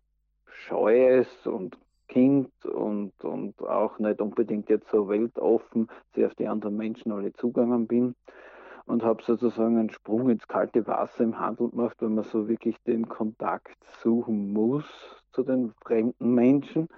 scheues 0.47 1.47
und 1.47 1.76
Kind 2.11 2.50
und, 2.67 3.12
und 3.23 3.61
auch 3.61 4.00
nicht 4.00 4.21
unbedingt 4.21 4.69
jetzt 4.69 4.90
so 4.90 5.09
weltoffen, 5.09 5.88
sehr 6.12 6.26
auf 6.26 6.35
die 6.35 6.49
anderen 6.49 6.76
Menschen 6.76 7.12
alle 7.12 7.33
zugegangen 7.33 7.87
bin 7.87 8.17
und 8.87 9.05
habe 9.05 9.23
sozusagen 9.23 9.79
einen 9.79 9.90
Sprung 9.90 10.29
ins 10.29 10.49
kalte 10.49 10.85
Wasser 10.88 11.23
im 11.23 11.38
Handel 11.38 11.71
gemacht, 11.71 11.97
weil 12.00 12.09
man 12.09 12.25
so 12.25 12.49
wirklich 12.49 12.76
den 12.83 13.09
Kontakt 13.09 13.76
suchen 14.02 14.52
muss 14.52 14.85
zu 15.33 15.45
den 15.45 15.73
fremden 15.85 16.35
Menschen. 16.35 16.88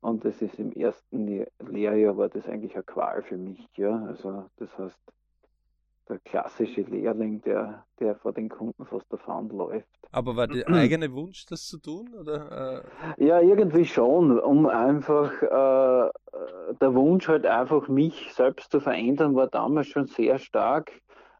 Und 0.00 0.24
das 0.24 0.40
ist 0.40 0.60
im 0.60 0.70
ersten 0.72 1.44
Lehrjahr 1.58 2.16
war 2.16 2.28
das 2.28 2.48
eigentlich 2.48 2.74
eine 2.76 2.84
Qual 2.84 3.22
für 3.22 3.36
mich. 3.36 3.66
Ja? 3.76 4.04
Also 4.06 4.44
das 4.58 4.78
heißt, 4.78 5.00
der 6.12 6.20
klassische 6.20 6.82
Lehrling, 6.82 7.40
der, 7.42 7.84
der 7.98 8.16
vor 8.16 8.32
den 8.32 8.48
Kunden 8.48 8.84
fast 8.84 9.10
davon 9.10 9.48
läuft. 9.48 9.88
Aber 10.10 10.36
war 10.36 10.46
der 10.46 10.66
eigene 10.68 11.12
Wunsch, 11.12 11.46
das 11.46 11.66
zu 11.66 11.78
tun? 11.78 12.10
Oder, 12.18 12.84
äh? 13.18 13.24
Ja, 13.24 13.40
irgendwie 13.40 13.86
schon, 13.86 14.38
um 14.38 14.66
einfach 14.66 15.32
äh, 15.42 16.10
der 16.80 16.94
Wunsch 16.94 17.28
halt 17.28 17.46
einfach 17.46 17.88
mich 17.88 18.32
selbst 18.34 18.70
zu 18.70 18.80
verändern, 18.80 19.34
war 19.34 19.46
damals 19.46 19.88
schon 19.88 20.06
sehr 20.06 20.38
stark. 20.38 20.92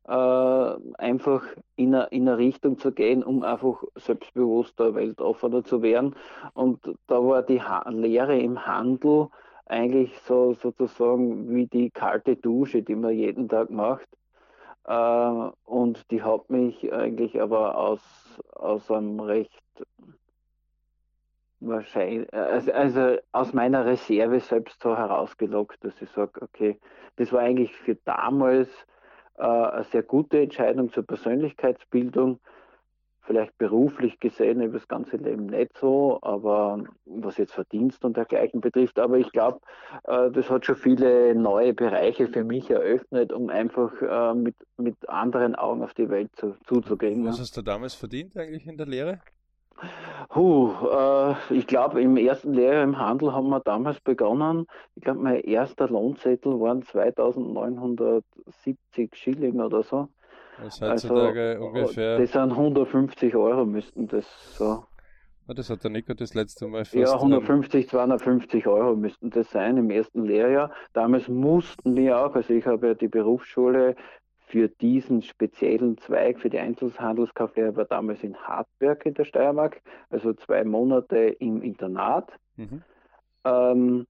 Äh, 0.09 0.75
einfach 0.99 1.45
in 1.77 1.95
eine, 1.95 2.07
in 2.07 2.29
eine 2.29 2.39
Richtung 2.39 2.79
zu 2.79 2.91
gehen, 2.93 3.23
um 3.23 3.45
einfach 3.45 3.85
selbstbewusster, 3.95 4.95
weltoffener 4.95 5.63
zu 5.63 5.83
werden. 5.83 6.17
Und 6.55 6.81
da 7.07 7.23
war 7.23 7.43
die 7.43 7.63
ha 7.63 7.89
Lehre 7.89 8.37
im 8.37 8.67
Handel 8.67 9.29
eigentlich 9.67 10.19
so 10.27 10.55
sozusagen 10.55 11.55
wie 11.55 11.67
die 11.67 11.91
kalte 11.91 12.37
Dusche, 12.37 12.83
die 12.83 12.97
man 12.97 13.15
jeden 13.15 13.49
Tag 13.49 13.71
macht 13.71 14.09
äh, 14.85 15.51
und 15.65 16.11
die 16.11 16.23
hat 16.23 16.51
mich 16.51 16.93
eigentlich 16.93 17.41
aber 17.41 17.77
aus, 17.77 18.01
aus 18.55 18.91
einem 18.91 19.21
recht 19.21 19.63
wahrscheinlich, 21.61 22.33
also, 22.33 22.73
also 22.73 23.17
aus 23.33 23.53
meiner 23.53 23.87
Reserve 23.87 24.41
selbst 24.41 24.81
so 24.83 24.97
herausgelockt, 24.97 25.85
dass 25.85 26.01
ich 26.03 26.11
sage, 26.11 26.43
okay, 26.43 26.79
das 27.17 27.33
war 27.33 27.41
eigentlich 27.41 27.75
für 27.75 27.95
damals 28.05 28.69
äh, 29.39 29.43
eine 29.43 29.85
sehr 29.85 30.03
gute 30.03 30.41
Entscheidung 30.43 30.93
zur 30.93 31.07
Persönlichkeitsbildung 31.07 32.41
vielleicht 33.23 33.57
beruflich 33.59 34.19
gesehen 34.21 34.61
über 34.61 34.79
das 34.79 34.89
ganze 34.89 35.17
Leben 35.17 35.47
nicht 35.47 35.77
so, 35.79 36.19
aber 36.23 36.83
was 37.05 37.37
jetzt 37.37 37.53
Verdienst 37.53 38.05
und 38.05 38.17
dergleichen 38.17 38.61
betrifft. 38.61 38.99
Aber 38.99 39.19
ich 39.19 39.31
glaube, 39.33 39.61
äh, 40.05 40.31
das 40.31 40.51
hat 40.51 40.67
schon 40.67 40.77
viele 40.77 41.35
neue 41.35 41.73
Bereiche 41.73 42.29
für 42.29 42.45
mich 42.45 42.71
eröffnet, 42.71 43.33
um 43.33 43.49
einfach 43.49 43.91
äh, 44.03 44.35
mit, 44.35 44.57
mit 44.77 45.09
anderen 45.09 45.55
Augen 45.55 45.83
auf 45.83 45.95
die 45.95 46.11
Welt 46.11 46.31
zu, 46.37 46.55
zuzugehen. 46.67 47.25
Was 47.25 47.41
hast 47.41 47.57
du 47.57 47.63
damals 47.63 47.95
verdient 47.95 48.37
eigentlich 48.37 48.67
in 48.67 48.77
der 48.77 48.87
Lehre? 48.87 49.21
Huh, 50.35 50.73
äh, 50.91 51.35
ich 51.55 51.67
glaube, 51.67 52.01
im 52.01 52.17
ersten 52.17 52.55
Lehrjahr 52.55 52.85
im 52.85 52.99
Handel 52.99 53.33
haben 53.33 53.49
wir 53.49 53.61
damals 53.61 54.01
begonnen. 54.01 54.67
Ich 54.95 55.03
glaube, 55.03 55.21
mein 55.21 55.41
erster 55.41 55.89
Lohnzettel 55.89 56.61
waren 56.61 56.83
2970 56.83 59.15
Schilling 59.15 59.61
oder 59.61 59.83
so. 59.83 60.09
Das 60.61 60.81
heutzutage 60.81 61.53
also, 61.53 61.67
ungefähr. 61.67 62.19
Das 62.19 62.33
sind 62.33 62.51
150 62.53 63.35
Euro, 63.35 63.65
müssten 63.65 64.09
das 64.09 64.27
so. 64.57 64.85
das 65.49 65.71
hat 65.71 65.83
der 65.85 65.91
Nico 65.91 66.15
das 66.15 66.35
letzte 66.35 66.67
Mal 66.67 66.85
fast. 66.85 66.95
Ja, 66.95 67.15
150, 67.15 67.89
250 67.89 68.67
Euro 68.67 68.95
müssten 68.97 69.31
das 69.31 69.51
sein 69.51 69.77
im 69.77 69.91
ersten 69.91 70.25
Lehrjahr. 70.25 70.73
Damals 70.93 71.29
mussten 71.29 71.97
wir 71.97 72.19
auch, 72.19 72.35
also 72.35 72.53
ich 72.53 72.67
habe 72.67 72.89
ja 72.89 72.95
die 72.95 73.09
Berufsschule 73.09 73.97
für 74.53 74.69
diesen 74.69 75.23
speziellen 75.23 75.97
Zweig, 75.97 76.39
für 76.39 76.51
die 76.51 76.59
Einzelhandelskauflehre, 76.59 77.75
war 77.75 77.87
damals 77.87 78.23
in 78.23 78.37
Hartberg 78.37 79.07
in 79.07 79.15
der 79.15 79.25
Steiermark, 79.25 79.81
also 80.11 80.35
zwei 80.35 80.63
Monate 80.65 81.17
im 81.17 81.63
Internat. 81.63 82.31
Mhm. 82.57 82.83
Ähm, 83.45 84.07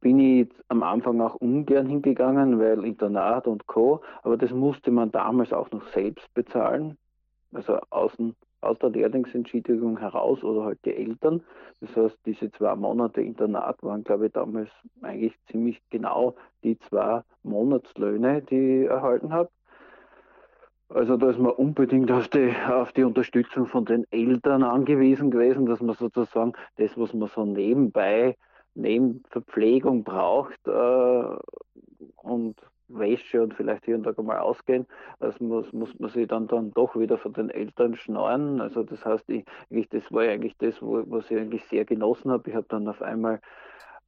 bin 0.00 0.18
ich 0.18 0.48
am 0.68 0.82
Anfang 0.82 1.20
auch 1.20 1.34
ungern 1.36 1.86
hingegangen, 1.86 2.58
weil 2.58 2.84
Internat 2.84 3.46
und 3.46 3.66
Co. 3.66 4.00
Aber 4.22 4.36
das 4.36 4.50
musste 4.52 4.90
man 4.90 5.10
damals 5.10 5.52
auch 5.52 5.70
noch 5.70 5.86
selbst 5.88 6.32
bezahlen. 6.34 6.96
Also 7.52 7.78
außen, 7.90 8.34
aus 8.62 8.78
der 8.78 8.90
Lehrlingsentschädigung 8.90 9.98
heraus 9.98 10.42
oder 10.42 10.64
halt 10.64 10.78
die 10.84 10.94
Eltern. 10.94 11.42
Das 11.80 11.94
heißt, 11.96 12.18
diese 12.24 12.50
zwei 12.52 12.74
Monate 12.76 13.20
Internat 13.20 13.82
waren, 13.82 14.04
glaube 14.04 14.26
ich, 14.26 14.32
damals 14.32 14.70
eigentlich 15.02 15.34
ziemlich 15.50 15.80
genau 15.90 16.36
die 16.62 16.78
zwei 16.78 17.22
Monatslöhne, 17.42 18.42
die 18.42 18.82
ich 18.82 18.88
erhalten 18.88 19.32
habe. 19.32 19.50
Also 20.88 21.16
da 21.16 21.30
ist 21.30 21.38
man 21.38 21.52
unbedingt 21.52 22.12
auf 22.12 22.28
die, 22.28 22.52
auf 22.68 22.92
die 22.92 23.04
Unterstützung 23.04 23.66
von 23.66 23.86
den 23.86 24.04
Eltern 24.10 24.62
angewiesen 24.62 25.30
gewesen, 25.30 25.66
dass 25.66 25.80
man 25.80 25.96
sozusagen 25.96 26.52
das, 26.76 26.96
was 26.98 27.14
man 27.14 27.28
so 27.28 27.44
nebenbei 27.46 28.36
Nebenverpflegung 28.74 30.04
braucht 30.04 30.66
äh, 30.66 31.24
und 32.16 32.56
Wäsche 32.88 33.42
und 33.42 33.54
vielleicht 33.54 33.84
hier 33.84 33.96
und 33.96 34.04
da 34.04 34.22
mal 34.22 34.38
ausgehen. 34.38 34.86
Das 35.20 35.38
muss, 35.40 35.72
muss 35.72 35.98
man 35.98 36.10
sich 36.10 36.28
dann, 36.28 36.46
dann 36.46 36.72
doch 36.72 36.96
wieder 36.96 37.18
von 37.18 37.32
den 37.32 37.50
Eltern 37.50 37.96
schnorren. 37.96 38.60
Also 38.60 38.82
das 38.82 39.04
heißt, 39.04 39.28
ich, 39.30 39.44
das 39.88 40.12
war 40.12 40.22
eigentlich 40.22 40.56
das, 40.58 40.80
wo, 40.82 41.02
was 41.06 41.30
ich 41.30 41.38
eigentlich 41.38 41.64
sehr 41.64 41.84
genossen 41.84 42.30
habe. 42.30 42.50
Ich 42.50 42.56
habe 42.56 42.66
dann 42.68 42.88
auf 42.88 43.02
einmal 43.02 43.40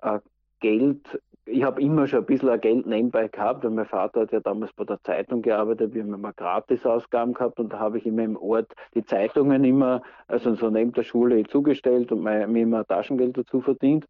äh, 0.02 0.18
Geld, 0.60 1.20
ich 1.46 1.62
habe 1.62 1.82
immer 1.82 2.06
schon 2.06 2.20
ein 2.20 2.26
bisschen 2.26 2.60
Geld 2.60 2.86
nebenbei 2.86 3.28
gehabt, 3.28 3.64
weil 3.64 3.70
mein 3.70 3.84
Vater 3.84 4.22
hat 4.22 4.32
ja 4.32 4.40
damals 4.40 4.72
bei 4.72 4.84
der 4.84 5.02
Zeitung 5.02 5.42
gearbeitet, 5.42 5.92
wir 5.92 6.02
haben 6.02 6.14
immer 6.14 6.32
Gratisausgaben 6.32 7.34
gehabt 7.34 7.60
und 7.60 7.72
da 7.72 7.78
habe 7.78 7.98
ich 7.98 8.06
immer 8.06 8.22
im 8.22 8.36
Ort 8.36 8.72
die 8.94 9.04
Zeitungen 9.04 9.62
immer, 9.64 10.02
also 10.26 10.54
so 10.54 10.70
neben 10.70 10.92
der 10.92 11.02
Schule 11.02 11.44
zugestellt 11.44 12.12
und 12.12 12.22
mir 12.22 12.44
immer 12.44 12.86
Taschengeld 12.86 13.36
dazu 13.36 13.60
verdient. 13.60 14.06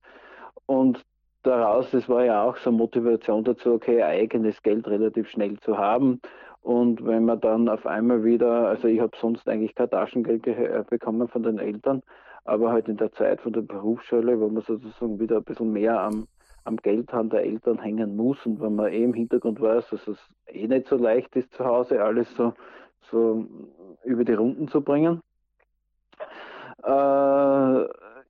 Und 0.66 1.04
daraus, 1.42 1.90
das 1.90 2.08
war 2.08 2.24
ja 2.24 2.42
auch 2.42 2.56
so 2.56 2.72
Motivation 2.72 3.44
dazu, 3.44 3.74
okay, 3.74 4.02
eigenes 4.02 4.62
Geld 4.62 4.86
relativ 4.88 5.28
schnell 5.28 5.58
zu 5.60 5.78
haben. 5.78 6.20
Und 6.62 7.04
wenn 7.04 7.26
man 7.26 7.40
dann 7.40 7.68
auf 7.68 7.86
einmal 7.86 8.24
wieder, 8.24 8.68
also 8.68 8.88
ich 8.88 9.00
habe 9.00 9.14
sonst 9.20 9.46
eigentlich 9.48 9.74
kein 9.74 9.90
Taschengeld 9.90 10.46
äh, 10.46 10.82
bekommen 10.88 11.28
von 11.28 11.42
den 11.42 11.58
Eltern, 11.58 12.02
aber 12.44 12.72
halt 12.72 12.88
in 12.88 12.96
der 12.96 13.12
Zeit 13.12 13.42
von 13.42 13.52
der 13.52 13.60
Berufsschule, 13.60 14.40
wo 14.40 14.48
man 14.48 14.62
sozusagen 14.62 15.20
wieder 15.20 15.36
ein 15.36 15.44
bisschen 15.44 15.72
mehr 15.72 16.00
am, 16.00 16.26
am 16.64 16.76
Geldhand 16.78 17.34
der 17.34 17.44
Eltern 17.44 17.78
hängen 17.78 18.16
muss 18.16 18.44
und 18.46 18.62
wenn 18.62 18.76
man 18.76 18.92
eh 18.92 19.04
im 19.04 19.12
Hintergrund 19.12 19.60
weiß, 19.60 19.90
dass 19.90 20.08
es 20.08 20.18
eh 20.46 20.66
nicht 20.66 20.88
so 20.88 20.96
leicht 20.96 21.36
ist 21.36 21.52
zu 21.52 21.66
Hause, 21.66 22.02
alles 22.02 22.34
so, 22.34 22.54
so 23.10 23.46
über 24.04 24.24
die 24.24 24.32
Runden 24.32 24.68
zu 24.68 24.80
bringen, 24.80 25.20
äh, 26.82 27.84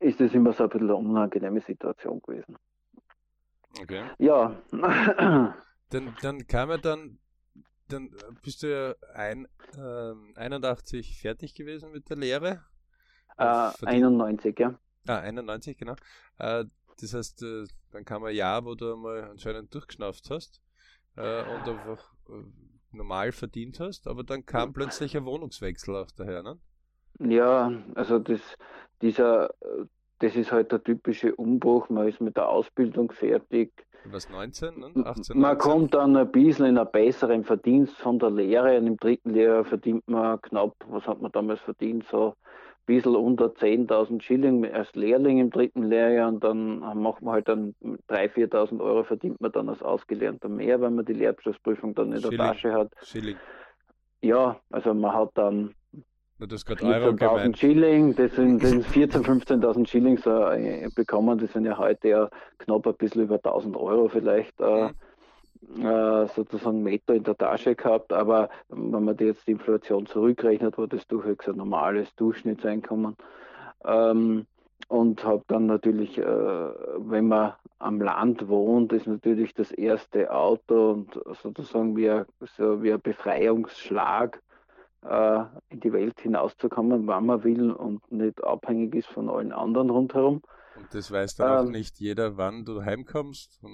ist 0.04 0.20
das 0.20 0.34
immer 0.34 0.52
so 0.52 0.64
ein 0.64 0.68
bisschen 0.68 0.90
eine 0.90 0.96
unangenehme 0.96 1.60
Situation 1.60 2.20
gewesen. 2.20 2.56
Okay. 3.80 4.04
Ja. 4.18 4.56
dann, 5.90 6.14
dann 6.22 6.46
kam 6.46 6.70
er 6.70 6.78
dann, 6.78 7.18
dann 7.88 8.10
bist 8.42 8.62
du 8.62 8.70
ja 8.70 8.94
ein, 9.14 9.48
äh, 9.76 10.38
81 10.38 11.18
fertig 11.20 11.54
gewesen 11.54 11.90
mit 11.92 12.08
der 12.10 12.16
Lehre. 12.16 12.64
Äh, 13.36 13.70
91, 13.84 14.58
ja. 14.58 14.78
Ah, 15.06 15.18
91, 15.18 15.76
genau. 15.76 15.94
Äh, 16.38 16.64
das 17.00 17.14
heißt, 17.14 17.42
äh, 17.42 17.64
dann 17.90 18.04
kam 18.04 18.24
ein 18.24 18.34
Jahr, 18.34 18.64
wo 18.64 18.74
du 18.74 18.96
mal 18.96 19.24
anscheinend 19.24 19.74
durchgeschnauft 19.74 20.30
hast 20.30 20.62
äh, 21.16 21.42
und 21.42 21.68
einfach 21.68 22.14
äh, 22.28 22.44
normal 22.92 23.32
verdient 23.32 23.80
hast, 23.80 24.06
aber 24.06 24.22
dann 24.22 24.46
kam 24.46 24.72
plötzlich 24.72 25.16
ein 25.16 25.24
Wohnungswechsel 25.24 25.96
auch 25.96 26.10
daher, 26.12 26.42
ne? 26.42 26.58
Ja, 27.20 27.72
also 27.94 28.18
das, 28.18 28.40
dieser, 29.02 29.50
das 30.20 30.36
ist 30.36 30.52
halt 30.52 30.72
der 30.72 30.82
typische 30.82 31.34
Umbruch. 31.34 31.88
Man 31.88 32.08
ist 32.08 32.20
mit 32.20 32.36
der 32.36 32.48
Ausbildung 32.48 33.10
fertig. 33.12 33.72
Was 34.06 34.28
19, 34.28 34.78
ne? 34.78 34.86
18, 34.86 35.04
19? 35.04 35.40
Man 35.40 35.58
kommt 35.58 35.94
dann 35.94 36.16
ein 36.16 36.30
bisschen 36.30 36.66
in 36.66 36.78
einen 36.78 36.90
besseren 36.90 37.44
Verdienst 37.44 37.96
von 37.96 38.18
der 38.18 38.30
Lehre. 38.30 38.76
Und 38.78 38.86
im 38.86 38.96
dritten 38.96 39.30
Lehrjahr 39.30 39.64
verdient 39.64 40.06
man 40.06 40.40
knapp, 40.42 40.74
was 40.88 41.06
hat 41.06 41.20
man 41.22 41.32
damals 41.32 41.60
verdient? 41.60 42.04
So 42.10 42.28
ein 42.28 42.34
bisschen 42.86 43.16
unter 43.16 43.46
10.000 43.46 44.20
Schilling 44.20 44.64
als 44.66 44.94
Lehrling 44.94 45.38
im 45.38 45.50
dritten 45.50 45.84
Lehrjahr. 45.84 46.28
Und 46.28 46.44
dann 46.44 46.80
macht 47.00 47.22
man 47.22 47.34
halt 47.34 47.48
dann 47.48 47.74
3.000, 48.10 48.50
4.000 48.50 48.80
Euro 48.80 49.04
verdient 49.04 49.40
man 49.40 49.52
dann 49.52 49.70
als 49.70 49.82
Ausgelernter 49.82 50.48
mehr, 50.48 50.80
wenn 50.80 50.94
man 50.94 51.06
die 51.06 51.14
Lehrabschlussprüfung 51.14 51.94
dann 51.94 52.12
in 52.12 52.20
der 52.20 52.28
Schilling. 52.28 52.38
Tasche 52.38 52.72
hat. 52.72 52.92
Schilling. 53.02 53.36
Ja, 54.20 54.60
also 54.70 54.92
man 54.94 55.14
hat 55.14 55.30
dann 55.34 55.74
Du 56.38 56.52
hast 56.52 56.66
gerade 56.66 56.84
Euro 56.84 57.14
gemeint. 57.14 57.58
Schilling, 57.58 58.14
das 58.16 58.34
sind, 58.34 58.60
das 58.62 58.70
sind 58.70 58.86
14.000, 58.86 59.46
15.000 59.46 59.86
Schilling 59.86 60.18
so, 60.18 60.48
äh, 60.48 60.88
bekommen. 60.94 61.38
Das 61.38 61.52
sind 61.52 61.64
ja 61.64 61.78
heute 61.78 62.08
ja 62.08 62.30
knapp 62.58 62.86
ein 62.86 62.94
bisschen 62.94 63.22
über 63.22 63.36
1.000 63.36 63.76
Euro 63.76 64.08
vielleicht. 64.08 64.60
Äh, 64.60 64.90
mhm. 65.76 65.86
äh, 65.86 66.26
sozusagen 66.28 66.82
netto 66.82 67.12
in 67.12 67.22
der 67.22 67.36
Tasche 67.36 67.74
gehabt, 67.74 68.12
aber 68.12 68.48
wenn 68.68 69.04
man 69.04 69.16
jetzt 69.18 69.46
die 69.46 69.52
Inflation 69.52 70.06
zurückrechnet, 70.06 70.76
war 70.76 70.88
das 70.88 71.06
durchaus 71.06 71.48
ein 71.48 71.56
normales 71.56 72.14
Durchschnittseinkommen. 72.16 73.16
Ähm, 73.84 74.46
und 74.88 75.24
habe 75.24 75.42
dann 75.46 75.66
natürlich, 75.66 76.18
äh, 76.18 76.24
wenn 76.24 77.28
man 77.28 77.54
am 77.78 78.00
Land 78.00 78.48
wohnt, 78.48 78.92
ist 78.92 79.06
natürlich 79.06 79.54
das 79.54 79.72
erste 79.72 80.32
Auto 80.32 80.90
und 80.90 81.20
sozusagen 81.42 81.96
wie 81.96 82.10
ein, 82.10 82.26
so 82.40 82.82
wie 82.82 82.92
ein 82.92 83.00
Befreiungsschlag 83.00 84.40
in 85.04 85.80
die 85.80 85.92
Welt 85.92 86.18
hinauszukommen, 86.20 87.06
wann 87.06 87.26
man 87.26 87.44
will 87.44 87.70
und 87.70 88.10
nicht 88.10 88.42
abhängig 88.42 88.94
ist 88.94 89.08
von 89.08 89.28
allen 89.28 89.52
anderen 89.52 89.90
rundherum. 89.90 90.40
Und 90.76 90.92
das 90.92 91.12
weiß 91.12 91.36
dann 91.36 91.50
ähm, 91.50 91.66
auch 91.66 91.70
nicht 91.70 92.00
jeder, 92.00 92.36
wann 92.36 92.64
du 92.64 92.82
heimkommst. 92.82 93.60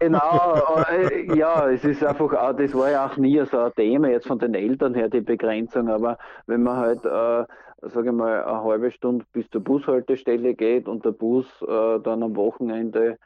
Genau, 0.00 0.82
äh, 0.90 1.36
ja, 1.36 1.68
es 1.68 1.84
ist 1.84 2.02
einfach, 2.02 2.32
auch, 2.32 2.56
das 2.56 2.72
war 2.72 2.90
ja 2.90 3.06
auch 3.06 3.16
nie 3.18 3.44
so 3.44 3.58
ein 3.58 3.74
Thema 3.74 4.08
jetzt 4.08 4.26
von 4.26 4.38
den 4.38 4.54
Eltern 4.54 4.94
her, 4.94 5.10
die 5.10 5.20
Begrenzung, 5.20 5.88
aber 5.90 6.16
wenn 6.46 6.62
man 6.62 6.78
halt, 6.78 7.04
äh, 7.04 7.44
sage 7.88 8.08
ich 8.08 8.12
mal, 8.12 8.42
eine 8.42 8.64
halbe 8.64 8.90
Stunde 8.90 9.26
bis 9.32 9.48
zur 9.50 9.60
Bushaltestelle 9.60 10.54
geht 10.54 10.88
und 10.88 11.04
der 11.04 11.12
Bus 11.12 11.46
äh, 11.62 12.00
dann 12.00 12.22
am 12.22 12.34
Wochenende 12.36 13.18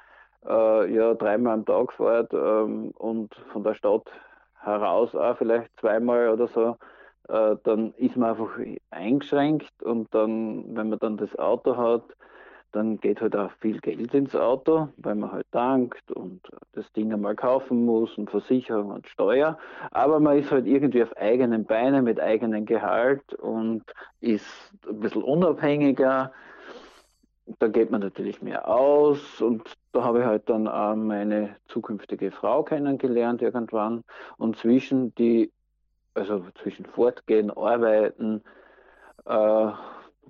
äh, 0.44 0.92
ja 0.92 1.14
dreimal 1.14 1.54
am 1.54 1.64
Tag 1.64 1.92
fährt 1.92 2.32
ähm, 2.32 2.90
und 2.98 3.34
von 3.52 3.62
der 3.62 3.74
Stadt 3.74 4.10
heraus 4.66 5.14
auch 5.14 5.36
vielleicht 5.38 5.70
zweimal 5.80 6.28
oder 6.30 6.48
so, 6.48 6.76
äh, 7.28 7.56
dann 7.64 7.94
ist 7.96 8.16
man 8.16 8.30
einfach 8.30 8.50
eingeschränkt 8.90 9.82
und 9.82 10.12
dann, 10.14 10.76
wenn 10.76 10.90
man 10.90 10.98
dann 10.98 11.16
das 11.16 11.36
Auto 11.38 11.76
hat, 11.76 12.04
dann 12.72 12.98
geht 13.00 13.22
halt 13.22 13.34
auch 13.34 13.50
viel 13.60 13.78
Geld 13.80 14.12
ins 14.12 14.36
Auto, 14.36 14.88
weil 14.98 15.14
man 15.14 15.32
halt 15.32 15.46
tankt 15.50 16.12
und 16.12 16.42
das 16.72 16.92
Ding 16.92 17.10
einmal 17.12 17.34
kaufen 17.34 17.86
muss 17.86 18.18
und 18.18 18.30
Versicherung 18.30 18.90
und 18.90 19.08
Steuer. 19.08 19.58
Aber 19.92 20.20
man 20.20 20.38
ist 20.38 20.52
halt 20.52 20.66
irgendwie 20.66 21.02
auf 21.02 21.16
eigenen 21.16 21.64
Beinen 21.64 22.04
mit 22.04 22.20
eigenem 22.20 22.66
Gehalt 22.66 23.32
und 23.34 23.82
ist 24.20 24.46
ein 24.86 25.00
bisschen 25.00 25.22
unabhängiger 25.22 26.32
da 27.58 27.68
geht 27.68 27.90
man 27.90 28.00
natürlich 28.00 28.42
mehr 28.42 28.68
aus 28.68 29.40
und 29.40 29.62
da 29.92 30.02
habe 30.02 30.20
ich 30.20 30.24
halt 30.24 30.48
dann 30.48 30.66
auch 30.66 30.96
meine 30.96 31.56
zukünftige 31.68 32.30
Frau 32.32 32.62
kennengelernt 32.62 33.42
irgendwann 33.42 34.02
und 34.36 34.56
zwischen 34.56 35.14
die, 35.14 35.52
also 36.14 36.44
zwischen 36.62 36.86
Fortgehen, 36.86 37.50
Arbeiten, 37.50 38.42
äh, 39.26 39.30
ja, 39.30 39.76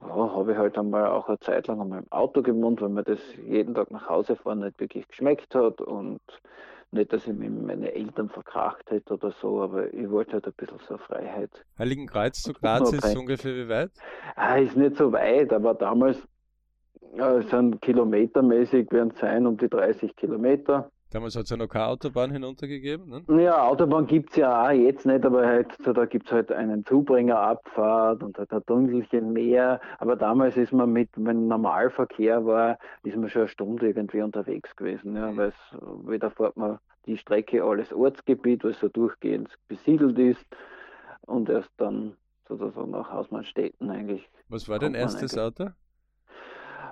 habe 0.01 0.53
ich 0.53 0.59
halt 0.59 0.77
einmal 0.77 1.07
auch 1.07 1.29
eine 1.29 1.39
Zeit 1.39 1.69
lang 1.69 1.81
einmal 1.81 2.01
im 2.01 2.13
Auto 2.13 2.43
gewohnt, 2.43 2.83
weil 2.83 2.91
mir 2.91 3.03
das 3.03 3.21
jeden 3.47 3.75
Tag 3.75 3.91
nach 3.91 4.09
Hause 4.09 4.37
fahren 4.37 4.61
nicht 4.61 4.79
wirklich 4.79 5.09
geschmeckt 5.09 5.55
hat 5.55 5.81
und 5.81 6.21
nicht, 6.91 7.13
dass 7.13 7.27
ich 7.27 7.35
mich 7.35 7.51
mit 7.51 7.67
meinen 7.67 7.85
Eltern 7.85 8.29
verkracht 8.29 8.91
hätte 8.91 9.15
oder 9.15 9.33
so, 9.33 9.63
aber 9.63 9.93
ich 9.93 10.09
wollte 10.11 10.35
halt 10.35 10.47
ein 10.47 10.53
bisschen 10.57 10.79
so 10.87 10.99
Freiheit. 10.99 11.51
Heiligenkreuz 11.79 12.43
zu 12.43 12.53
Graz 12.53 12.93
ist 12.93 13.17
ungefähr 13.17 13.55
wie 13.55 13.69
weit? 13.69 13.91
Ah, 14.37 14.57
ist 14.57 14.77
nicht 14.77 14.97
so 14.97 15.13
weit, 15.13 15.53
aber 15.53 15.75
damals 15.75 16.23
ja, 17.17 17.37
es 17.39 17.51
sind 17.51 17.81
kilometermäßig, 17.83 18.91
werden 18.91 19.13
es 19.15 19.21
sein 19.21 19.47
um 19.47 19.57
die 19.57 19.69
30 19.69 20.15
Kilometer. 20.17 20.91
Damals 21.11 21.37
hat 21.37 21.45
es 21.45 21.51
ja 21.51 21.57
noch 21.57 21.69
keine 21.69 21.87
Autobahn 21.87 22.33
hinuntergegeben, 22.33 23.09
ne? 23.09 23.43
Ja, 23.43 23.69
Autobahn 23.69 24.07
gibt 24.07 24.31
es 24.31 24.37
ja 24.37 24.67
auch 24.67 24.71
jetzt 24.73 25.07
nicht, 25.07 25.25
aber 25.25 25.47
halt, 25.47 25.69
so, 25.85 25.93
da 25.93 26.05
gibt 26.05 26.27
es 26.27 26.33
halt 26.33 26.51
einen 26.51 26.85
Zubringerabfahrt 26.85 28.25
und 28.25 28.37
halt 28.37 28.53
ein 28.53 28.63
Dunkelchen 28.67 29.33
mehr. 29.33 29.81
Aber 29.99 30.17
damals 30.17 30.57
ist 30.57 30.73
man 30.73 30.93
mit, 30.93 31.09
wenn 31.15 31.47
Normalverkehr 31.47 32.45
war, 32.45 32.79
ist 33.05 33.17
man 33.17 33.31
schon 33.31 33.43
eine 33.43 33.49
Stunde 33.49 33.87
irgendwie 33.87 34.21
unterwegs 34.21 34.75
gewesen. 34.75 35.15
Ja, 35.15 35.31
mhm. 35.31 35.37
weil 35.37 35.49
es, 35.49 36.09
wieder 36.09 36.31
fährt 36.33 36.57
man 36.57 36.81
die 37.07 37.17
Strecke 37.17 37.63
alles 37.63 37.93
Ortsgebiet, 37.93 38.65
was 38.65 38.79
so 38.81 38.89
durchgehend 38.89 39.49
besiedelt 39.69 40.19
ist 40.19 40.45
und 41.23 41.49
erst 41.49 41.71
dann 41.77 42.17
sozusagen 42.49 42.91
nach 42.91 43.11
Hausmannstädten 43.11 43.91
eigentlich. 43.91 44.29
Was 44.49 44.69
war 44.69 44.81
dein 44.81 44.95
erstes 44.95 45.39
Auto? 45.39 45.69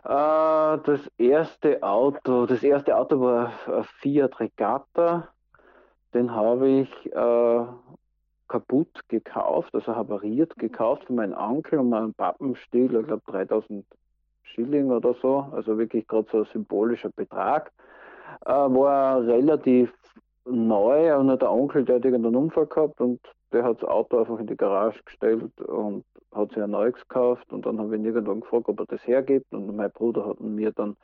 Äh, 0.05 0.79
das 0.85 1.01
erste 1.17 1.83
Auto, 1.83 2.45
das 2.47 2.63
erste 2.63 2.97
Auto 2.97 3.21
war 3.21 3.53
ein 3.67 3.85
Fiat 4.01 4.39
Regatta. 4.39 5.29
Den 6.13 6.31
habe 6.31 6.69
ich 6.69 7.07
äh, 7.13 7.67
kaputt 8.49 9.01
gekauft, 9.09 9.75
also 9.75 9.97
havariert 9.97 10.57
gekauft 10.57 11.05
von 11.05 11.17
meinem 11.17 11.33
Onkel 11.33 11.79
um 11.79 11.93
einen 11.93 12.15
Pappenstiel, 12.15 12.95
ich 12.95 13.07
glaube 13.07 13.23
3000 13.27 13.85
Schilling 14.43 14.91
oder 14.91 15.15
so, 15.15 15.49
also 15.53 15.79
wirklich 15.79 16.07
gerade 16.07 16.29
so 16.31 16.39
ein 16.39 16.49
symbolischer 16.53 17.11
Betrag. 17.11 17.73
Äh, 18.45 18.51
war 18.51 19.23
relativ 19.27 19.91
neu 20.47 21.17
und 21.17 21.41
der 21.41 21.51
Onkel, 21.51 21.85
der 21.85 21.97
hat 21.97 22.05
irgendeinen 22.05 22.37
Unfall 22.37 22.67
gehabt 22.67 23.01
und 23.01 23.21
der 23.53 23.65
hat 23.65 23.83
das 23.83 23.89
Auto 23.89 24.19
einfach 24.19 24.39
in 24.39 24.47
die 24.47 24.57
Garage 24.57 25.03
gestellt 25.05 25.61
und 25.61 26.05
hat 26.35 26.51
sich 26.51 26.63
ein 26.63 26.71
neues 26.71 26.95
gekauft 26.95 27.53
und 27.53 27.65
dann 27.67 27.79
habe 27.79 27.95
ich 27.95 28.01
ihn 28.01 28.07
irgendwann 28.07 28.41
gefragt, 28.41 28.69
ob 28.69 28.81
er 28.81 28.87
das 28.87 29.07
hergibt 29.07 29.53
und 29.53 29.75
mein 29.75 29.91
Bruder 29.93 30.27
hat 30.27 30.41
mir 30.41 30.73
dann 30.73 30.97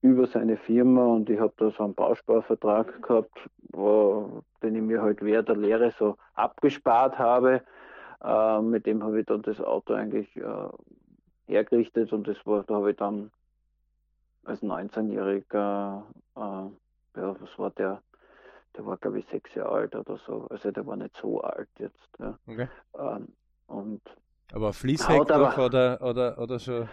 über 0.00 0.26
seine 0.26 0.56
Firma 0.56 1.06
und 1.06 1.28
ich 1.28 1.40
habe 1.40 1.52
da 1.56 1.70
so 1.70 1.82
einen 1.82 1.94
Bausparvertrag 1.94 3.02
gehabt, 3.02 3.36
wo, 3.72 4.42
den 4.62 4.76
ich 4.76 4.82
mir 4.82 5.02
halt 5.02 5.22
während 5.22 5.48
der 5.48 5.56
Lehre 5.56 5.92
so 5.98 6.16
abgespart 6.34 7.18
habe. 7.18 7.62
Äh, 8.22 8.60
mit 8.60 8.86
dem 8.86 9.02
habe 9.02 9.20
ich 9.20 9.26
dann 9.26 9.42
das 9.42 9.60
Auto 9.60 9.94
eigentlich 9.94 10.28
äh, 10.36 10.68
hergerichtet 11.46 12.12
und 12.12 12.28
das 12.28 12.36
war, 12.44 12.62
da 12.64 12.74
habe 12.74 12.90
ich 12.90 12.96
dann 12.96 13.30
als 14.44 14.62
19-Jähriger, 14.62 16.02
äh, 16.36 16.40
ja, 16.40 17.36
was 17.40 17.58
war 17.58 17.70
der? 17.70 18.00
Der 18.78 18.86
war, 18.86 18.96
glaube 18.96 19.18
ich, 19.18 19.26
sechs 19.26 19.52
Jahre 19.56 19.70
alt 19.72 19.96
oder 19.96 20.16
so. 20.24 20.46
Also 20.50 20.70
der 20.70 20.86
war 20.86 20.96
nicht 20.96 21.16
so 21.20 21.40
alt 21.40 21.68
jetzt. 21.78 22.08
Ja. 22.20 22.38
Okay. 22.46 22.68
Ähm, 22.96 23.28
und 23.66 24.00
Aber 24.52 24.72
Fließheck 24.72 25.30
aber- 25.30 25.64
oder, 25.66 26.00
oder, 26.00 26.38
oder 26.38 26.58
schon? 26.60 26.88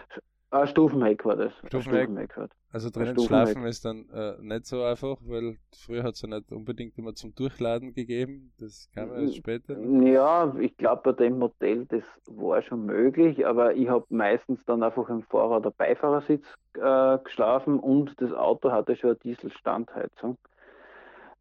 ein 0.50 0.66
Stufenheck 0.66 1.24
war 1.24 1.36
das. 1.36 1.52
Stufenheck. 1.66 2.04
Stufenheck. 2.08 2.50
Also 2.72 2.90
drinnen 2.90 3.18
schlafen 3.18 3.64
ist 3.64 3.84
dann 3.84 4.08
äh, 4.10 4.34
nicht 4.40 4.66
so 4.66 4.82
einfach, 4.82 5.16
weil 5.22 5.56
früher 5.74 6.02
hat 6.02 6.14
es 6.14 6.22
ja 6.22 6.28
nicht 6.28 6.50
unbedingt 6.52 6.98
immer 6.98 7.14
zum 7.14 7.34
Durchladen 7.34 7.94
gegeben. 7.94 8.52
Das 8.58 8.90
kam 8.94 9.10
ja 9.10 9.20
erst 9.20 9.36
später. 9.36 9.78
Ja, 9.78 10.54
ich 10.58 10.76
glaube 10.76 11.02
bei 11.04 11.24
dem 11.24 11.38
Modell, 11.38 11.86
das 11.86 12.02
war 12.26 12.60
schon 12.62 12.84
möglich, 12.84 13.46
aber 13.46 13.74
ich 13.74 13.88
habe 13.88 14.04
meistens 14.10 14.62
dann 14.66 14.82
einfach 14.82 15.08
im 15.08 15.22
Fahrer- 15.22 15.58
oder 15.58 15.70
Beifahrersitz 15.70 16.44
äh, 16.74 17.18
geschlafen 17.22 17.78
und 17.78 18.20
das 18.20 18.32
Auto 18.32 18.70
hatte 18.72 18.96
schon 18.96 19.10
eine 19.10 19.18
Dieselstandheizung. 19.20 20.36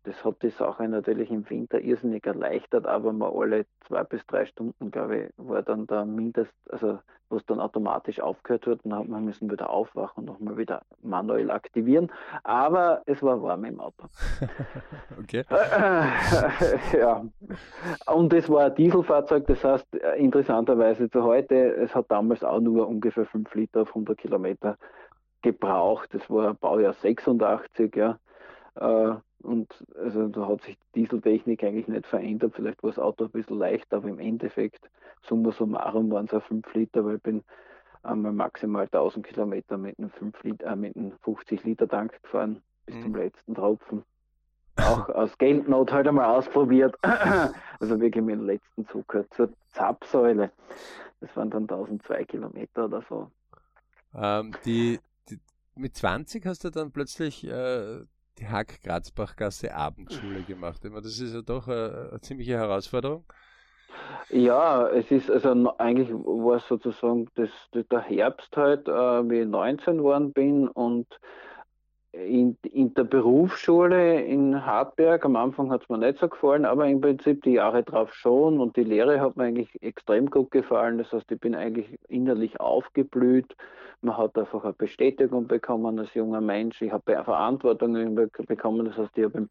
Das 0.05 0.23
hat 0.23 0.43
die 0.43 0.49
Sache 0.49 0.87
natürlich 0.87 1.31
im 1.31 1.49
Winter 1.49 1.79
irrsinnig 1.79 2.25
erleichtert, 2.27 2.85
aber 2.85 3.11
mal 3.11 3.31
alle 3.35 3.65
zwei 3.87 4.03
bis 4.03 4.25
drei 4.27 4.45
Stunden, 4.45 4.91
glaube 4.91 5.17
ich, 5.17 5.33
war 5.37 5.63
dann 5.63 5.87
der 5.87 6.05
Mindest, 6.05 6.53
also 6.69 6.99
wo 7.29 7.37
es 7.37 7.45
dann 7.47 7.59
automatisch 7.59 8.19
aufgehört 8.19 8.67
wird, 8.67 8.81
dann 8.83 8.93
hat 8.93 9.07
man 9.07 9.25
müssen 9.25 9.49
wieder 9.49 9.71
aufwachen 9.71 10.29
und 10.29 10.39
nochmal 10.39 10.57
wieder 10.57 10.83
manuell 11.01 11.49
aktivieren. 11.49 12.11
Aber 12.43 13.01
es 13.07 13.23
war 13.23 13.41
warm 13.41 13.65
im 13.65 13.79
Auto. 13.79 14.05
okay. 15.19 15.43
ja, 16.93 17.25
und 18.13 18.33
es 18.33 18.47
war 18.47 18.65
ein 18.65 18.75
Dieselfahrzeug, 18.75 19.47
das 19.47 19.63
heißt 19.63 19.95
äh, 19.95 20.19
interessanterweise 20.19 21.09
zu 21.09 21.23
heute, 21.23 21.55
es 21.55 21.95
hat 21.95 22.11
damals 22.11 22.43
auch 22.43 22.59
nur 22.59 22.87
ungefähr 22.87 23.25
5 23.25 23.53
Liter 23.55 23.81
auf 23.81 23.89
100 23.89 24.17
Kilometer 24.19 24.77
gebraucht. 25.41 26.09
Das 26.13 26.29
war 26.29 26.53
Baujahr 26.53 26.93
86, 26.93 27.95
ja. 27.95 28.19
Äh, 28.75 29.15
Und 29.43 29.71
also 29.95 30.27
da 30.27 30.47
hat 30.47 30.61
sich 30.63 30.77
die 30.95 31.03
Dieseltechnik 31.03 31.63
eigentlich 31.63 31.87
nicht 31.87 32.07
verändert. 32.07 32.53
Vielleicht 32.55 32.81
war 32.81 32.89
das 32.89 32.99
Auto 32.99 33.25
ein 33.25 33.31
bisschen 33.31 33.59
leichter, 33.59 33.97
aber 33.97 34.09
im 34.09 34.19
Endeffekt, 34.19 34.89
summa 35.21 35.51
summarum, 35.51 36.09
waren 36.11 36.25
es 36.25 36.33
auch 36.33 36.43
5 36.43 36.73
Liter, 36.73 37.05
weil 37.05 37.17
ich 37.17 37.21
bin 37.21 37.43
einmal 38.01 38.31
maximal 38.31 38.83
1000 38.85 39.25
Kilometer 39.25 39.77
mit 39.77 39.99
einem 39.99 40.09
5 40.11 40.41
Liter, 40.43 40.67
äh, 40.67 40.75
mit 40.75 40.95
einem 40.95 41.11
50 41.23 41.63
Liter 41.63 41.87
Tank 41.87 42.19
gefahren 42.23 42.61
bis 42.85 42.95
Mhm. 42.95 43.01
zum 43.03 43.15
letzten 43.15 43.55
Tropfen. 43.55 44.03
Auch 44.77 45.07
aus 45.09 45.37
Geldnot 45.37 45.91
halt 45.91 46.07
einmal 46.07 46.25
ausprobiert. 46.25 46.95
Also 47.79 47.99
wirklich 47.99 48.23
mit 48.23 48.35
dem 48.35 48.45
letzten 48.45 48.87
Zug 48.87 49.05
zur 49.31 49.49
Zapfsäule. 49.73 50.49
Das 51.19 51.35
waren 51.35 51.49
dann 51.49 51.63
1002 51.63 52.23
Kilometer 52.25 52.85
oder 52.85 53.03
so. 53.09 53.29
Ähm, 54.15 54.53
die, 54.65 54.99
die, 55.29 55.39
mit 55.75 55.95
20 55.95 56.45
hast 56.45 56.63
du 56.63 56.69
dann 56.69 56.91
plötzlich 56.91 57.45
äh, 57.45 58.01
die 58.39 58.47
Hack-Grazbach-Gasse 58.47 59.73
Abendschule 59.73 60.41
gemacht. 60.43 60.83
Meine, 60.83 61.01
das 61.01 61.19
ist 61.19 61.33
ja 61.33 61.41
doch 61.41 61.67
eine, 61.67 62.09
eine 62.11 62.21
ziemliche 62.21 62.53
Herausforderung. 62.53 63.25
Ja, 64.29 64.87
es 64.89 65.09
ist 65.11 65.31
also 65.31 65.77
eigentlich 65.77 66.09
war 66.11 66.57
es 66.57 66.67
sozusagen 66.67 67.27
das, 67.35 67.49
der 67.73 68.01
Herbst 68.01 68.55
halt, 68.55 68.87
äh, 68.87 68.91
wie 69.29 69.41
ich 69.41 69.47
19 69.47 69.97
geworden 69.97 70.33
bin 70.33 70.67
und 70.67 71.07
in, 72.23 72.57
in 72.71 72.93
der 72.93 73.03
Berufsschule 73.03 74.21
in 74.21 74.65
Hartberg, 74.65 75.25
am 75.25 75.35
Anfang 75.35 75.71
hat 75.71 75.83
es 75.83 75.89
mir 75.89 75.97
nicht 75.97 76.19
so 76.19 76.29
gefallen, 76.29 76.65
aber 76.65 76.87
im 76.87 77.01
Prinzip 77.01 77.43
die 77.43 77.53
Jahre 77.53 77.83
drauf 77.83 78.13
schon 78.13 78.59
und 78.59 78.77
die 78.77 78.83
Lehre 78.83 79.19
hat 79.19 79.35
mir 79.35 79.45
eigentlich 79.45 79.81
extrem 79.81 80.29
gut 80.29 80.51
gefallen. 80.51 80.97
Das 80.97 81.11
heißt, 81.11 81.31
ich 81.31 81.39
bin 81.39 81.55
eigentlich 81.55 81.99
innerlich 82.07 82.59
aufgeblüht. 82.59 83.55
Man 84.01 84.17
hat 84.17 84.37
einfach 84.37 84.63
eine 84.63 84.73
Bestätigung 84.73 85.47
bekommen 85.47 85.99
als 85.99 86.13
junger 86.13 86.41
Mensch. 86.41 86.81
Ich 86.81 86.91
habe 86.91 87.23
Verantwortung 87.23 88.15
be- 88.15 88.29
bekommen. 88.47 88.85
Das 88.85 88.97
heißt, 88.97 89.17
ich 89.17 89.23
habe 89.25 89.37
im 89.39 89.49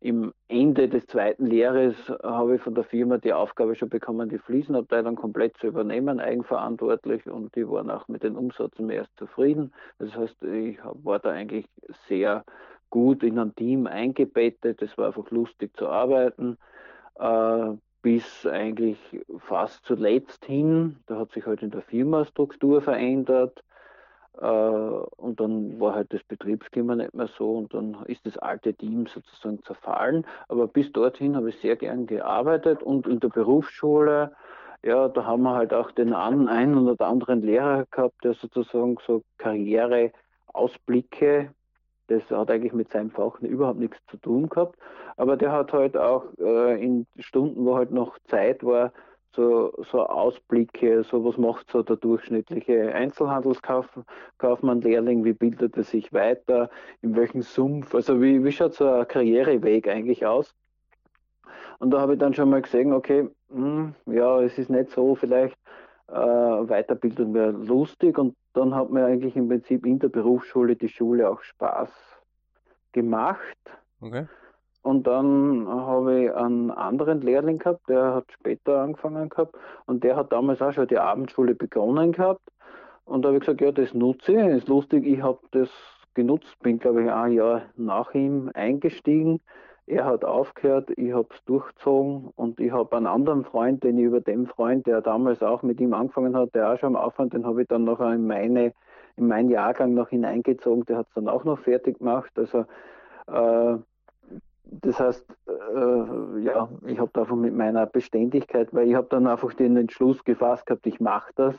im 0.00 0.32
Ende 0.48 0.88
des 0.88 1.06
zweiten 1.06 1.46
Lehres 1.46 1.96
habe 2.22 2.56
ich 2.56 2.62
von 2.62 2.74
der 2.74 2.84
Firma 2.84 3.18
die 3.18 3.32
Aufgabe 3.32 3.74
schon 3.74 3.88
bekommen, 3.88 4.28
die 4.28 4.38
Fliesenabteilung 4.38 5.16
komplett 5.16 5.56
zu 5.58 5.68
übernehmen, 5.68 6.20
eigenverantwortlich 6.20 7.26
und 7.26 7.54
die 7.56 7.68
waren 7.68 7.90
auch 7.90 8.08
mit 8.08 8.22
den 8.22 8.36
Umsätzen 8.36 8.86
mehr 8.86 9.02
als 9.02 9.14
zufrieden. 9.16 9.72
Das 9.98 10.14
heißt, 10.14 10.42
ich 10.44 10.78
war 10.84 11.18
da 11.18 11.30
eigentlich 11.30 11.66
sehr 12.08 12.44
gut 12.90 13.22
in 13.22 13.38
ein 13.38 13.54
Team 13.54 13.86
eingebettet. 13.86 14.80
Es 14.80 14.96
war 14.96 15.08
einfach 15.08 15.30
lustig 15.30 15.76
zu 15.76 15.88
arbeiten, 15.88 16.58
äh, 17.18 17.72
bis 18.02 18.46
eigentlich 18.46 18.98
fast 19.38 19.84
zuletzt 19.84 20.44
hin. 20.44 20.98
Da 21.06 21.18
hat 21.18 21.32
sich 21.32 21.44
halt 21.46 21.62
in 21.62 21.70
der 21.70 21.82
Firma 21.82 22.24
Struktur 22.24 22.82
verändert. 22.82 23.64
Äh, 24.40 24.46
und 24.46 25.40
dann 25.40 25.80
war 25.80 25.94
halt 25.94 26.12
das 26.12 26.22
Betriebsklima 26.24 26.96
nicht 26.96 27.14
mehr 27.14 27.28
so 27.38 27.58
und 27.58 27.72
dann 27.72 27.96
ist 28.06 28.26
das 28.26 28.36
alte 28.38 28.74
Team 28.74 29.06
sozusagen 29.06 29.62
zerfallen. 29.62 30.26
Aber 30.48 30.66
bis 30.66 30.90
dorthin 30.92 31.36
habe 31.36 31.50
ich 31.50 31.60
sehr 31.60 31.76
gern 31.76 32.06
gearbeitet 32.06 32.82
und 32.82 33.06
in 33.06 33.20
der 33.20 33.28
Berufsschule, 33.28 34.32
ja, 34.82 35.06
da 35.08 35.24
haben 35.24 35.44
wir 35.44 35.54
halt 35.54 35.72
auch 35.72 35.92
den 35.92 36.12
einen 36.12 36.88
oder 36.88 37.06
anderen 37.06 37.42
Lehrer 37.42 37.84
gehabt, 37.90 38.24
der 38.24 38.34
sozusagen 38.34 38.96
so 39.06 39.22
Karriereausblicke, 39.38 41.50
das 42.08 42.22
hat 42.30 42.50
eigentlich 42.50 42.74
mit 42.74 42.90
seinem 42.90 43.10
Fach 43.10 43.40
überhaupt 43.40 43.78
nichts 43.78 43.96
zu 44.08 44.18
tun 44.18 44.50
gehabt, 44.50 44.78
aber 45.16 45.38
der 45.38 45.52
hat 45.52 45.72
halt 45.72 45.96
auch 45.96 46.24
äh, 46.38 46.84
in 46.84 47.06
Stunden, 47.18 47.64
wo 47.64 47.76
halt 47.76 47.92
noch 47.92 48.18
Zeit 48.26 48.62
war, 48.62 48.92
so, 49.34 49.72
so 49.90 50.06
Ausblicke, 50.06 51.02
so 51.04 51.24
was 51.24 51.38
macht 51.38 51.70
so 51.70 51.82
der 51.82 51.96
durchschnittliche 51.96 52.94
Einzelhandelskaufmann-Lehrling, 52.94 55.24
wie 55.24 55.32
bildet 55.32 55.76
er 55.76 55.82
sich 55.82 56.12
weiter, 56.12 56.70
in 57.02 57.16
welchem 57.16 57.42
Sumpf, 57.42 57.92
also 57.94 58.22
wie, 58.22 58.44
wie 58.44 58.52
schaut 58.52 58.74
so 58.74 58.88
ein 58.88 59.08
Karriereweg 59.08 59.88
eigentlich 59.88 60.24
aus? 60.26 60.54
Und 61.78 61.90
da 61.90 62.00
habe 62.00 62.14
ich 62.14 62.18
dann 62.18 62.34
schon 62.34 62.50
mal 62.50 62.62
gesehen, 62.62 62.92
okay, 62.92 63.28
hm, 63.50 63.94
ja, 64.06 64.40
es 64.40 64.58
ist 64.58 64.70
nicht 64.70 64.90
so 64.90 65.16
vielleicht 65.16 65.58
äh, 66.08 66.12
Weiterbildung 66.12 67.34
wäre 67.34 67.50
lustig 67.50 68.18
und 68.18 68.36
dann 68.52 68.74
hat 68.74 68.90
mir 68.90 69.06
eigentlich 69.06 69.36
im 69.36 69.48
Prinzip 69.48 69.86
in 69.86 69.98
der 69.98 70.08
Berufsschule 70.08 70.76
die 70.76 70.88
Schule 70.88 71.28
auch 71.28 71.42
Spaß 71.42 71.90
gemacht. 72.92 73.58
Okay. 74.00 74.26
Und 74.84 75.06
dann 75.06 75.66
habe 75.66 76.24
ich 76.24 76.34
einen 76.34 76.70
anderen 76.70 77.22
Lehrling 77.22 77.58
gehabt, 77.58 77.88
der 77.88 78.16
hat 78.16 78.26
später 78.30 78.82
angefangen 78.82 79.30
gehabt 79.30 79.56
und 79.86 80.04
der 80.04 80.14
hat 80.14 80.30
damals 80.30 80.60
auch 80.60 80.72
schon 80.72 80.86
die 80.88 80.98
Abendschule 80.98 81.54
begonnen 81.54 82.12
gehabt. 82.12 82.42
Und 83.06 83.22
da 83.22 83.28
habe 83.28 83.38
ich 83.38 83.44
gesagt, 83.44 83.62
ja, 83.62 83.72
das 83.72 83.94
nutze 83.94 84.32
ich. 84.32 84.46
Ist 84.58 84.68
lustig, 84.68 85.06
ich 85.06 85.22
habe 85.22 85.38
das 85.52 85.70
genutzt, 86.12 86.54
bin 86.60 86.78
glaube 86.78 87.04
ich 87.04 87.10
ein 87.10 87.32
Jahr 87.32 87.62
nach 87.76 88.12
ihm 88.12 88.50
eingestiegen. 88.52 89.40
Er 89.86 90.04
hat 90.04 90.22
aufgehört, 90.22 90.90
ich 90.96 91.14
habe 91.14 91.28
es 91.30 91.42
durchgezogen 91.46 92.28
und 92.36 92.60
ich 92.60 92.70
habe 92.70 92.94
einen 92.94 93.06
anderen 93.06 93.44
Freund, 93.46 93.82
den 93.84 93.96
ich 93.96 94.04
über 94.04 94.20
dem 94.20 94.46
Freund, 94.46 94.86
der 94.86 95.00
damals 95.00 95.42
auch 95.42 95.62
mit 95.62 95.80
ihm 95.80 95.94
angefangen 95.94 96.36
hat, 96.36 96.54
der 96.54 96.70
auch 96.70 96.78
schon 96.78 96.94
am 96.94 97.02
Anfang, 97.02 97.30
den 97.30 97.46
habe 97.46 97.62
ich 97.62 97.68
dann 97.68 97.84
noch 97.84 98.00
in 98.00 98.26
meine, 98.26 98.74
in 99.16 99.28
meinen 99.28 99.48
Jahrgang 99.48 99.94
noch 99.94 100.10
hineingezogen, 100.10 100.84
der 100.84 100.98
hat 100.98 101.06
es 101.08 101.14
dann 101.14 101.28
auch 101.28 101.44
noch 101.44 101.58
fertig 101.60 102.00
gemacht. 102.00 102.32
Also 102.36 102.66
äh, 103.28 103.78
das 104.64 104.98
heißt, 104.98 105.26
äh, 105.46 106.40
ja, 106.40 106.68
ich 106.86 106.98
habe 106.98 107.20
einfach 107.20 107.36
mit 107.36 107.54
meiner 107.54 107.86
Beständigkeit, 107.86 108.72
weil 108.72 108.88
ich 108.88 108.94
habe 108.94 109.08
dann 109.10 109.26
einfach 109.26 109.52
den 109.54 109.76
Entschluss 109.76 110.24
gefasst 110.24 110.66
gehabt, 110.66 110.86
ich 110.86 111.00
mache 111.00 111.32
das. 111.36 111.54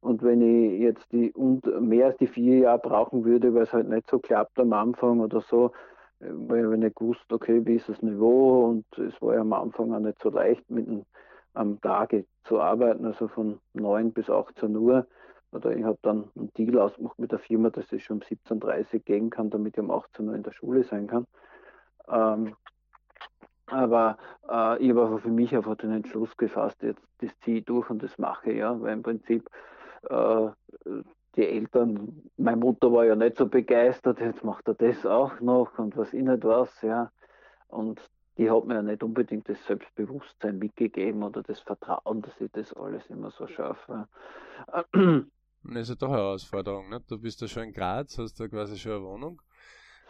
Und 0.00 0.22
wenn 0.22 0.42
ich 0.42 0.80
jetzt 0.80 1.10
die 1.12 1.32
und 1.32 1.64
mehr 1.80 2.06
als 2.06 2.16
die 2.18 2.26
vier 2.26 2.58
Jahre 2.58 2.78
brauchen 2.78 3.24
würde, 3.24 3.54
weil 3.54 3.62
es 3.62 3.72
halt 3.72 3.88
nicht 3.88 4.08
so 4.08 4.18
klappt 4.18 4.58
am 4.58 4.72
Anfang 4.72 5.20
oder 5.20 5.40
so, 5.40 5.72
äh, 6.20 6.26
weil 6.30 6.72
ich 6.72 6.78
nicht 6.78 6.96
gewusst, 6.96 7.32
okay, 7.32 7.64
wie 7.64 7.76
ist 7.76 7.88
das 7.88 8.02
Niveau 8.02 8.66
und 8.66 8.84
es 8.98 9.20
war 9.20 9.34
ja 9.34 9.40
am 9.40 9.52
Anfang 9.52 9.92
auch 9.92 10.00
nicht 10.00 10.20
so 10.22 10.30
leicht, 10.30 10.68
mit 10.70 10.86
einem, 10.86 11.04
am 11.54 11.80
Tage 11.80 12.26
zu 12.44 12.60
arbeiten, 12.60 13.06
also 13.06 13.28
von 13.28 13.60
9 13.74 14.12
bis 14.12 14.28
18 14.28 14.76
Uhr. 14.76 15.06
Oder 15.52 15.76
ich 15.76 15.84
habe 15.84 15.98
dann 16.02 16.24
einen 16.36 16.52
Deal 16.54 16.78
ausgemacht 16.78 17.18
mit 17.18 17.30
der 17.30 17.38
Firma, 17.38 17.70
dass 17.70 17.92
ich 17.92 18.04
schon 18.04 18.18
um 18.18 18.22
17.30 18.22 18.94
Uhr 18.94 19.00
gehen 19.00 19.30
kann, 19.30 19.50
damit 19.50 19.76
ich 19.76 19.82
um 19.82 19.90
18 19.90 20.28
Uhr 20.28 20.34
in 20.34 20.42
der 20.42 20.52
Schule 20.52 20.82
sein 20.82 21.06
kann. 21.06 21.26
Ähm, 22.08 22.54
aber 23.66 24.18
äh, 24.48 24.82
ich 24.82 24.90
habe 24.90 25.04
einfach 25.04 25.20
für 25.20 25.30
mich 25.30 25.54
einfach 25.54 25.76
den 25.76 25.92
Entschluss 25.92 26.36
gefasst, 26.36 26.82
jetzt 26.82 27.02
das 27.18 27.30
ziehe 27.40 27.58
ich 27.58 27.64
durch 27.64 27.88
und 27.90 28.02
das 28.02 28.18
mache 28.18 28.50
ich, 28.50 28.58
ja, 28.58 28.78
weil 28.80 28.92
im 28.92 29.02
Prinzip 29.02 29.48
äh, 30.08 30.48
die 31.36 31.46
Eltern, 31.46 32.22
meine 32.36 32.58
Mutter 32.58 32.92
war 32.92 33.04
ja 33.04 33.16
nicht 33.16 33.38
so 33.38 33.46
begeistert, 33.46 34.20
jetzt 34.20 34.44
macht 34.44 34.68
er 34.68 34.74
das 34.74 35.04
auch 35.06 35.40
noch 35.40 35.78
und 35.78 35.96
was 35.96 36.12
ich 36.12 36.22
nicht 36.22 36.44
was, 36.44 36.82
ja. 36.82 37.10
Und 37.68 38.00
die 38.36 38.50
hat 38.50 38.64
mir 38.66 38.74
ja 38.74 38.82
nicht 38.82 39.02
unbedingt 39.02 39.48
das 39.48 39.64
Selbstbewusstsein 39.64 40.58
mitgegeben 40.58 41.22
oder 41.22 41.42
das 41.42 41.60
Vertrauen, 41.60 42.22
dass 42.22 42.40
ich 42.40 42.50
das 42.52 42.72
alles 42.74 43.08
immer 43.08 43.30
so 43.30 43.46
schaffe. 43.46 44.08
Das 44.92 45.82
ist 45.82 45.88
ja 45.88 45.94
doch 45.94 46.08
eine 46.08 46.18
Herausforderung. 46.18 46.90
Ne? 46.90 47.00
Du 47.08 47.18
bist 47.18 47.40
ja 47.40 47.48
schon 47.48 47.64
in 47.64 47.72
Graz, 47.72 48.18
hast 48.18 48.38
da 48.38 48.46
quasi 48.48 48.76
schon 48.76 48.92
eine 48.92 49.02
Wohnung. 49.02 49.40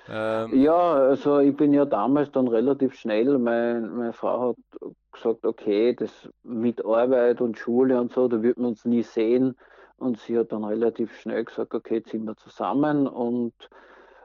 Ähm, 0.09 0.62
Ja, 0.62 0.93
also 0.95 1.38
ich 1.38 1.57
bin 1.57 1.73
ja 1.73 1.85
damals 1.85 2.31
dann 2.33 2.49
relativ 2.49 2.95
schnell, 2.95 3.38
mein, 3.38 3.88
meine 3.97 4.12
Frau 4.12 4.51
hat 4.51 4.90
gesagt, 5.12 5.45
okay, 5.47 5.95
das 5.95 6.29
mit 6.43 6.85
Arbeit 6.85 7.40
und 7.40 7.59
Schule 7.59 8.01
und 8.01 8.12
so, 8.12 8.29
da 8.29 8.43
wird 8.43 8.59
man 8.59 8.69
uns 8.71 8.85
nie 8.85 9.03
sehen. 9.03 9.57
Und 9.97 10.19
sie 10.19 10.37
hat 10.38 10.53
dann 10.53 10.64
relativ 10.64 11.19
schnell 11.21 11.45
gesagt, 11.45 11.73
okay, 11.75 12.03
ziehen 12.03 12.25
wir 12.25 12.37
zusammen 12.37 13.07
und 13.07 13.55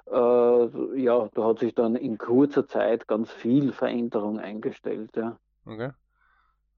äh, 0.08 1.02
ja, 1.02 1.30
da 1.34 1.44
hat 1.46 1.60
sich 1.60 1.76
dann 1.76 1.96
in 1.96 2.18
kurzer 2.18 2.68
Zeit 2.68 3.08
ganz 3.08 3.32
viel 3.32 3.72
Veränderung 3.72 4.40
eingestellt. 4.40 5.16
Ja. 5.16 5.38
Okay. 5.66 5.92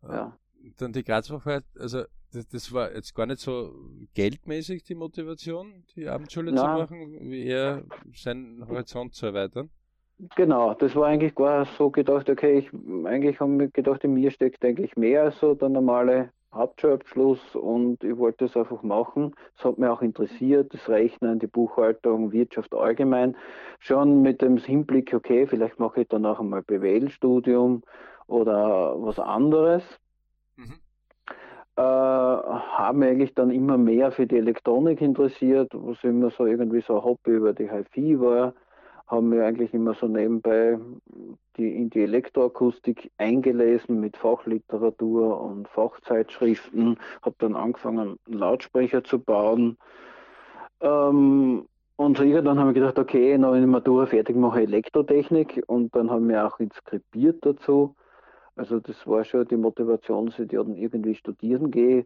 Ja. 0.03 0.37
Dann 0.77 0.91
die 0.91 1.03
Grazfachheit, 1.03 1.63
also 1.79 2.03
das, 2.33 2.47
das, 2.47 2.73
war 2.73 2.93
jetzt 2.93 3.13
gar 3.13 3.25
nicht 3.25 3.39
so 3.39 3.73
geldmäßig 4.13 4.83
die 4.83 4.95
Motivation, 4.95 5.83
die 5.95 6.07
Abendschule 6.07 6.51
Nein. 6.51 6.57
zu 6.57 6.81
machen, 6.81 7.17
wie 7.29 7.45
eher 7.45 7.83
seinen 8.13 8.67
Horizont 8.67 9.13
zu 9.13 9.27
erweitern. 9.27 9.69
Genau, 10.35 10.75
das 10.75 10.95
war 10.95 11.07
eigentlich 11.07 11.33
gar 11.33 11.65
so 11.65 11.89
gedacht, 11.89 12.29
okay, 12.29 12.59
ich 12.59 12.69
eigentlich 13.05 13.39
habe 13.39 13.51
mir 13.51 13.69
gedacht, 13.69 14.03
in 14.03 14.13
mir 14.13 14.29
steckt 14.29 14.63
eigentlich 14.63 14.95
mehr 14.95 15.23
als 15.23 15.39
so 15.39 15.55
der 15.55 15.69
normale 15.69 16.31
Hauptschulabschluss 16.53 17.55
und 17.55 18.03
ich 18.03 18.17
wollte 18.17 18.45
das 18.45 18.57
einfach 18.57 18.83
machen. 18.83 19.33
Es 19.57 19.63
hat 19.63 19.77
mich 19.77 19.89
auch 19.89 20.01
interessiert, 20.01 20.73
das 20.73 20.87
Rechnen, 20.89 21.39
die 21.39 21.47
Buchhaltung, 21.47 22.31
Wirtschaft 22.31 22.73
allgemein. 22.75 23.35
Schon 23.79 24.21
mit 24.21 24.41
dem 24.41 24.57
Hinblick, 24.57 25.13
okay, 25.13 25.47
vielleicht 25.47 25.79
mache 25.79 26.01
ich 26.01 26.07
dann 26.09 26.25
auch 26.25 26.39
einmal 26.39 26.61
BWL-Studium 26.61 27.83
oder 28.27 28.95
was 29.01 29.17
anderes. 29.17 29.83
Mhm. 30.57 30.75
Äh, 31.77 31.81
habe 31.81 32.97
mich 32.97 33.09
eigentlich 33.09 33.33
dann 33.33 33.49
immer 33.51 33.77
mehr 33.77 34.11
für 34.11 34.27
die 34.27 34.37
Elektronik 34.37 35.01
interessiert, 35.01 35.71
was 35.73 36.03
immer 36.03 36.29
so 36.31 36.45
irgendwie 36.45 36.81
so 36.81 36.97
ein 36.97 37.03
Hobby 37.03 37.31
über 37.31 37.53
die 37.53 37.69
HiFi 37.69 38.19
war 38.19 38.53
haben 39.11 39.29
wir 39.33 39.45
eigentlich 39.45 39.73
immer 39.73 39.93
so 39.93 40.07
nebenbei 40.07 40.79
die, 41.57 41.75
in 41.75 41.89
die 41.89 42.03
Elektroakustik 42.03 43.11
eingelesen 43.17 43.99
mit 43.99 44.15
Fachliteratur 44.15 45.41
und 45.41 45.67
Fachzeitschriften, 45.67 46.97
habe 47.21 47.35
dann 47.39 47.55
angefangen, 47.55 48.17
Lautsprecher 48.25 49.03
zu 49.03 49.19
bauen. 49.19 49.77
Ähm, 50.79 51.67
und 51.97 52.19
irgendwann 52.19 52.57
haben 52.57 52.67
wir 52.67 52.73
gedacht, 52.73 52.97
okay, 52.97 53.37
noch 53.37 53.53
in 53.53 53.59
der 53.59 53.67
Matura 53.67 54.05
fertig 54.05 54.37
mache 54.37 54.61
ich 54.61 54.67
Elektrotechnik 54.69 55.61
und 55.67 55.93
dann 55.93 56.09
haben 56.09 56.29
wir 56.29 56.47
auch 56.47 56.59
inskribiert 56.59 57.45
dazu. 57.45 57.95
Also 58.61 58.79
das 58.79 59.07
war 59.07 59.23
schon 59.23 59.47
die 59.47 59.57
Motivation, 59.57 60.27
dass 60.27 60.37
ich 60.37 60.49
dann 60.49 60.75
irgendwie 60.75 61.15
studieren 61.15 61.71
gehe. 61.71 62.05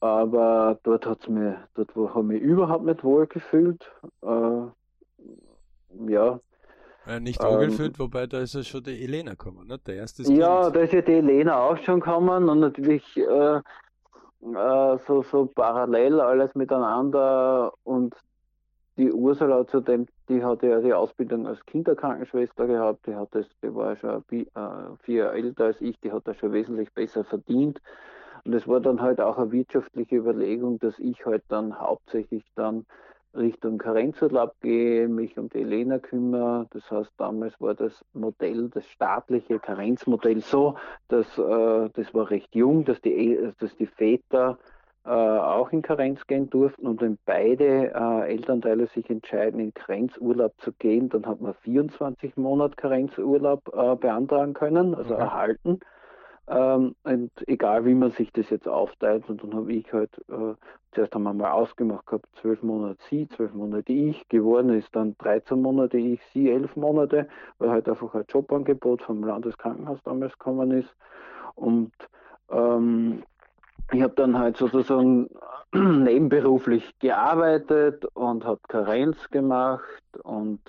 Aber 0.00 0.78
dort 0.82 1.06
hat's 1.06 1.26
mir, 1.28 1.66
dort 1.76 1.94
habe 1.96 2.34
ich 2.34 2.42
mich 2.42 2.42
überhaupt 2.42 2.84
nicht 2.84 3.02
wohl 3.02 3.26
gefühlt. 3.26 3.90
Äh, 4.20 4.66
ja. 6.08 6.40
Äh, 7.06 7.20
nicht 7.20 7.42
wohlgefühlt, 7.42 7.94
ähm, 7.94 7.98
wobei 8.00 8.26
da 8.26 8.40
ist 8.40 8.54
ja 8.54 8.62
schon 8.62 8.82
die 8.82 9.02
Elena 9.02 9.30
gekommen, 9.30 9.66
ne? 9.66 9.78
Der 9.78 9.94
erste 9.94 10.24
Ja, 10.24 10.64
kind. 10.64 10.76
da 10.76 10.80
ist 10.80 10.92
ja 10.92 11.00
die 11.00 11.14
Elena 11.14 11.58
auch 11.58 11.78
schon 11.78 12.00
gekommen 12.00 12.50
und 12.50 12.60
natürlich 12.60 13.16
äh, 13.16 13.56
äh, 13.56 14.98
so, 15.06 15.22
so 15.22 15.46
parallel 15.46 16.20
alles 16.20 16.54
miteinander 16.54 17.72
und 17.82 18.14
die 18.98 19.12
Ursula 19.12 19.66
zudem, 19.66 20.06
die 20.28 20.44
hatte 20.44 20.66
ja 20.66 20.80
die 20.80 20.92
Ausbildung 20.92 21.46
als 21.46 21.64
Kinderkrankenschwester 21.66 22.66
gehabt, 22.66 23.06
die 23.06 23.14
hat 23.14 23.28
das, 23.30 23.46
die 23.62 23.74
war 23.74 23.96
schon 23.96 24.24
äh, 24.30 24.44
vier 25.04 25.24
Jahre 25.24 25.36
älter 25.36 25.66
als 25.66 25.80
ich, 25.80 25.98
die 26.00 26.12
hat 26.12 26.26
das 26.26 26.36
schon 26.36 26.52
wesentlich 26.52 26.92
besser 26.92 27.24
verdient. 27.24 27.80
Und 28.44 28.54
es 28.54 28.66
war 28.66 28.80
dann 28.80 29.00
halt 29.00 29.20
auch 29.20 29.38
eine 29.38 29.52
wirtschaftliche 29.52 30.16
Überlegung, 30.16 30.78
dass 30.80 30.98
ich 30.98 31.24
halt 31.24 31.44
dann 31.48 31.78
hauptsächlich 31.78 32.44
dann 32.56 32.86
Richtung 33.34 33.78
Karenzurlaub 33.78 34.54
gehe, 34.60 35.06
mich 35.06 35.38
um 35.38 35.48
die 35.48 35.60
Elena 35.60 35.98
kümmere. 35.98 36.66
Das 36.70 36.90
heißt, 36.90 37.12
damals 37.18 37.60
war 37.60 37.74
das 37.74 38.04
Modell, 38.14 38.68
das 38.70 38.86
staatliche 38.86 39.60
Karenzmodell 39.60 40.40
so, 40.40 40.76
dass 41.08 41.26
äh, 41.38 41.88
das 41.92 42.12
war 42.14 42.30
recht 42.30 42.54
jung, 42.54 42.84
dass 42.84 43.00
die, 43.00 43.52
dass 43.58 43.76
die 43.76 43.86
Väter 43.86 44.58
äh, 45.04 45.10
auch 45.10 45.70
in 45.72 45.82
Karenz 45.82 46.26
gehen 46.26 46.50
durften 46.50 46.86
und 46.86 47.00
wenn 47.00 47.18
beide 47.24 47.92
äh, 47.94 48.30
Elternteile 48.30 48.86
sich 48.88 49.08
entscheiden, 49.08 49.60
in 49.60 49.72
Karenzurlaub 49.72 50.52
zu 50.58 50.72
gehen, 50.72 51.08
dann 51.08 51.26
hat 51.26 51.40
man 51.40 51.54
24 51.54 52.36
Monate 52.36 52.76
Karenzurlaub 52.76 53.68
äh, 53.74 53.96
beantragen 53.96 54.54
können, 54.54 54.94
also 54.94 55.14
okay. 55.14 55.22
erhalten. 55.22 55.80
Ähm, 56.50 56.94
und 57.04 57.30
egal 57.46 57.84
wie 57.84 57.94
man 57.94 58.10
sich 58.12 58.32
das 58.32 58.48
jetzt 58.48 58.66
aufteilt, 58.66 59.28
und 59.28 59.42
dann 59.42 59.54
habe 59.54 59.72
ich 59.72 59.92
halt, 59.92 60.10
äh, 60.28 60.54
zuerst 60.92 61.14
haben 61.14 61.24
wir 61.24 61.34
mal 61.34 61.50
ausgemacht 61.50 62.06
gehabt, 62.06 62.26
zwölf 62.40 62.62
Monate 62.62 62.98
sie, 63.10 63.28
zwölf 63.28 63.52
Monate 63.52 63.92
ich, 63.92 64.26
geworden 64.28 64.70
ist 64.70 64.94
dann 64.96 65.14
13 65.18 65.60
Monate 65.60 65.98
ich, 65.98 66.20
sie 66.32 66.50
elf 66.50 66.74
Monate, 66.74 67.28
weil 67.58 67.70
halt 67.70 67.88
einfach 67.88 68.14
ein 68.14 68.24
Jobangebot 68.28 69.02
vom 69.02 69.22
Landeskrankenhaus 69.22 70.02
damals 70.04 70.32
gekommen 70.38 70.70
ist. 70.70 70.94
Und 71.54 71.92
ähm, 72.50 73.22
ich 73.92 74.02
habe 74.02 74.14
dann 74.14 74.38
halt 74.38 74.56
sozusagen 74.56 75.28
nebenberuflich 75.72 76.98
gearbeitet 76.98 78.04
und 78.14 78.44
habe 78.44 78.60
Karenz 78.68 79.30
gemacht 79.30 80.02
und 80.22 80.60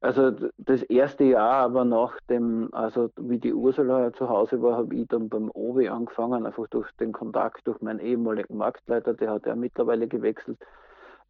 also 0.00 0.32
das 0.58 0.82
erste 0.82 1.24
Jahr 1.24 1.64
aber 1.64 1.86
nach 1.86 2.20
dem, 2.28 2.68
also 2.72 3.10
wie 3.16 3.38
die 3.38 3.54
Ursula 3.54 4.12
zu 4.12 4.28
Hause 4.28 4.60
war, 4.60 4.76
habe 4.76 4.94
ich 4.94 5.08
dann 5.08 5.30
beim 5.30 5.50
Obi 5.54 5.88
angefangen, 5.88 6.44
einfach 6.44 6.68
durch 6.68 6.90
den 7.00 7.12
Kontakt 7.12 7.66
durch 7.66 7.80
meinen 7.80 8.00
ehemaligen 8.00 8.58
Marktleiter, 8.58 9.14
der 9.14 9.30
hat 9.30 9.46
ja 9.46 9.54
mittlerweile 9.54 10.06
gewechselt. 10.06 10.58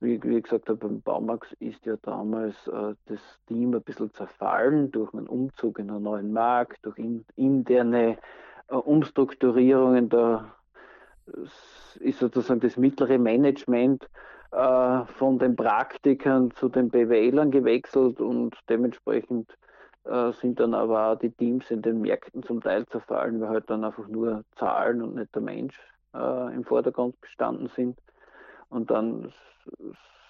Wie, 0.00 0.20
wie 0.24 0.42
gesagt 0.42 0.66
beim 0.80 1.00
Baumax 1.02 1.52
ist 1.60 1.87
ja 1.87 1.96
damals 2.02 2.66
äh, 2.66 2.94
das 3.06 3.20
Team 3.46 3.74
ein 3.74 3.82
bisschen 3.82 4.12
zerfallen 4.12 4.90
durch 4.90 5.14
einen 5.14 5.28
Umzug 5.28 5.78
in 5.78 5.88
einen 5.88 6.02
neuen 6.02 6.32
Markt, 6.32 6.84
durch 6.84 6.98
in, 6.98 7.24
interne 7.37 8.18
äh, 8.68 8.74
Umstrukturierungen. 8.74 10.08
Da 10.08 10.52
ist 12.00 12.18
sozusagen 12.18 12.60
das 12.60 12.76
mittlere 12.76 13.18
Management 13.18 14.08
äh, 14.52 15.04
von 15.18 15.38
den 15.38 15.56
Praktikern 15.56 16.50
zu 16.52 16.68
den 16.68 16.88
BWLern 16.88 17.50
gewechselt 17.50 18.20
und 18.20 18.56
dementsprechend 18.68 19.56
äh, 20.04 20.32
sind 20.32 20.60
dann 20.60 20.74
aber 20.74 21.12
auch 21.12 21.18
die 21.18 21.30
Teams 21.30 21.70
in 21.70 21.82
den 21.82 22.00
Märkten 22.00 22.42
zum 22.42 22.60
Teil 22.62 22.87
zerfallen, 22.87 23.40
weil 23.40 23.48
halt 23.48 23.70
dann 23.70 23.84
einfach 23.84 24.06
nur 24.06 24.44
Zahlen 24.56 25.02
und 25.02 25.14
nicht 25.16 25.34
der 25.34 25.42
Mensch 25.42 25.78
äh, 26.14 26.54
im 26.54 26.64
Vordergrund 26.64 27.20
gestanden 27.22 27.68
sind. 27.74 27.98
Und 28.68 28.90
dann 28.90 29.32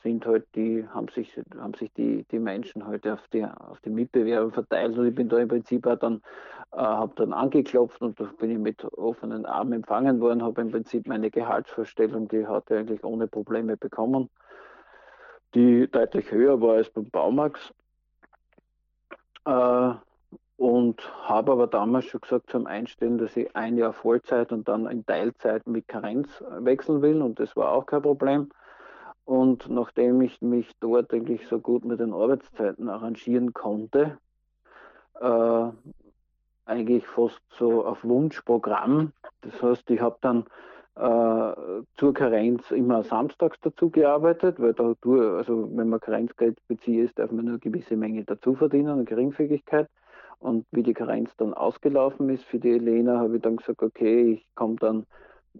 sind 0.04 0.26
halt 0.26 0.46
die, 0.54 0.86
haben 0.88 1.08
sich, 1.08 1.34
haben 1.58 1.74
sich 1.74 1.92
die, 1.94 2.24
die 2.30 2.38
Menschen 2.38 2.86
halt 2.86 3.08
auf 3.08 3.26
die, 3.32 3.44
auf 3.44 3.80
die 3.80 3.90
Mitbewerber 3.90 4.52
verteilt 4.52 4.96
und 4.98 5.08
ich 5.08 5.14
bin 5.14 5.28
da 5.28 5.38
im 5.38 5.48
Prinzip 5.48 5.86
auch 5.86 5.98
dann, 5.98 6.20
äh, 6.72 6.76
habe 6.76 7.14
dann 7.16 7.32
angeklopft 7.32 8.00
und 8.02 8.20
da 8.20 8.24
bin 8.38 8.50
ich 8.50 8.58
mit 8.58 8.84
offenen 8.84 9.46
Armen 9.46 9.72
empfangen 9.72 10.20
worden, 10.20 10.42
habe 10.42 10.60
im 10.60 10.70
Prinzip 10.70 11.08
meine 11.08 11.30
Gehaltsvorstellung, 11.30 12.28
die 12.28 12.46
hatte 12.46 12.76
eigentlich 12.76 13.02
ohne 13.02 13.26
Probleme 13.26 13.78
bekommen, 13.78 14.28
die 15.54 15.90
deutlich 15.90 16.30
höher 16.30 16.60
war 16.60 16.74
als 16.74 16.90
beim 16.90 17.08
Baumax. 17.10 17.72
Äh, 19.46 19.94
und 20.56 21.02
habe 21.24 21.50
aber 21.50 21.66
damals 21.66 22.04
schon 22.04 22.20
gesagt 22.20 22.50
zum 22.50 22.66
Einstellen, 22.66 23.18
dass 23.18 23.36
ich 23.36 23.56
ein 23.56 23.76
Jahr 23.76 23.92
Vollzeit 23.92 24.52
und 24.52 24.68
dann 24.68 24.86
in 24.86 25.04
Teilzeit 25.04 25.66
mit 25.66 25.88
Karenz 25.88 26.28
wechseln 26.60 27.02
will 27.02 27.22
und 27.22 27.40
das 27.40 27.56
war 27.56 27.72
auch 27.72 27.86
kein 27.86 28.02
Problem. 28.02 28.50
Und 29.24 29.70
nachdem 29.70 30.20
ich 30.20 30.42
mich 30.42 30.70
dort 30.80 31.12
eigentlich 31.12 31.46
so 31.48 31.58
gut 31.58 31.84
mit 31.84 32.00
den 32.00 32.12
Arbeitszeiten 32.12 32.88
arrangieren 32.88 33.54
konnte, 33.54 34.18
äh, 35.20 35.68
eigentlich 36.66 37.06
fast 37.06 37.40
so 37.50 37.84
auf 37.84 38.04
Wunschprogramm. 38.04 39.12
Das 39.40 39.62
heißt, 39.62 39.90
ich 39.90 40.00
habe 40.00 40.16
dann 40.20 40.44
äh, 40.96 41.82
zur 41.96 42.14
Karenz 42.14 42.70
immer 42.70 43.02
samstags 43.02 43.58
dazu 43.60 43.90
gearbeitet, 43.90 44.60
weil 44.60 44.74
da, 44.74 44.94
also 45.36 45.68
wenn 45.74 45.88
man 45.88 46.00
Karenzgeld 46.00 46.58
bezieht, 46.68 47.18
darf 47.18 47.30
man 47.32 47.46
nur 47.46 47.54
eine 47.54 47.58
gewisse 47.58 47.96
Menge 47.96 48.24
dazu 48.24 48.54
verdienen, 48.54 48.88
eine 48.88 49.04
Geringfügigkeit. 49.04 49.88
Und 50.38 50.66
wie 50.72 50.82
die 50.82 50.94
Karenz 50.94 51.34
dann 51.36 51.54
ausgelaufen 51.54 52.28
ist 52.28 52.44
für 52.44 52.58
die 52.58 52.72
Elena, 52.72 53.18
habe 53.18 53.36
ich 53.36 53.42
dann 53.42 53.56
gesagt, 53.56 53.82
okay, 53.82 54.32
ich 54.32 54.46
komme 54.54 54.76
dann 54.76 55.06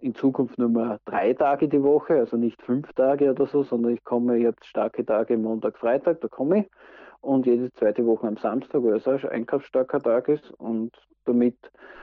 in 0.01 0.15
Zukunft 0.15 0.57
nur 0.57 0.69
mal 0.69 0.99
drei 1.05 1.33
Tage 1.33 1.67
die 1.67 1.81
Woche, 1.81 2.15
also 2.15 2.37
nicht 2.37 2.61
fünf 2.61 2.91
Tage 2.93 3.31
oder 3.31 3.45
so, 3.45 3.63
sondern 3.63 3.93
ich 3.93 4.03
komme 4.03 4.37
jetzt 4.37 4.65
starke 4.65 5.05
Tage 5.05 5.37
Montag, 5.37 5.77
Freitag, 5.77 6.21
da 6.21 6.27
komme 6.27 6.59
ich. 6.59 6.71
Und 7.21 7.45
jede 7.45 7.71
zweite 7.73 8.05
Woche 8.05 8.27
am 8.27 8.37
Samstag, 8.37 8.83
weil 8.83 8.95
es 8.95 9.07
auch 9.07 9.17
schon 9.19 9.31
einkaufsstarker 9.31 9.99
Tag 9.99 10.27
ist. 10.27 10.51
Und 10.51 10.91
damit 11.25 11.57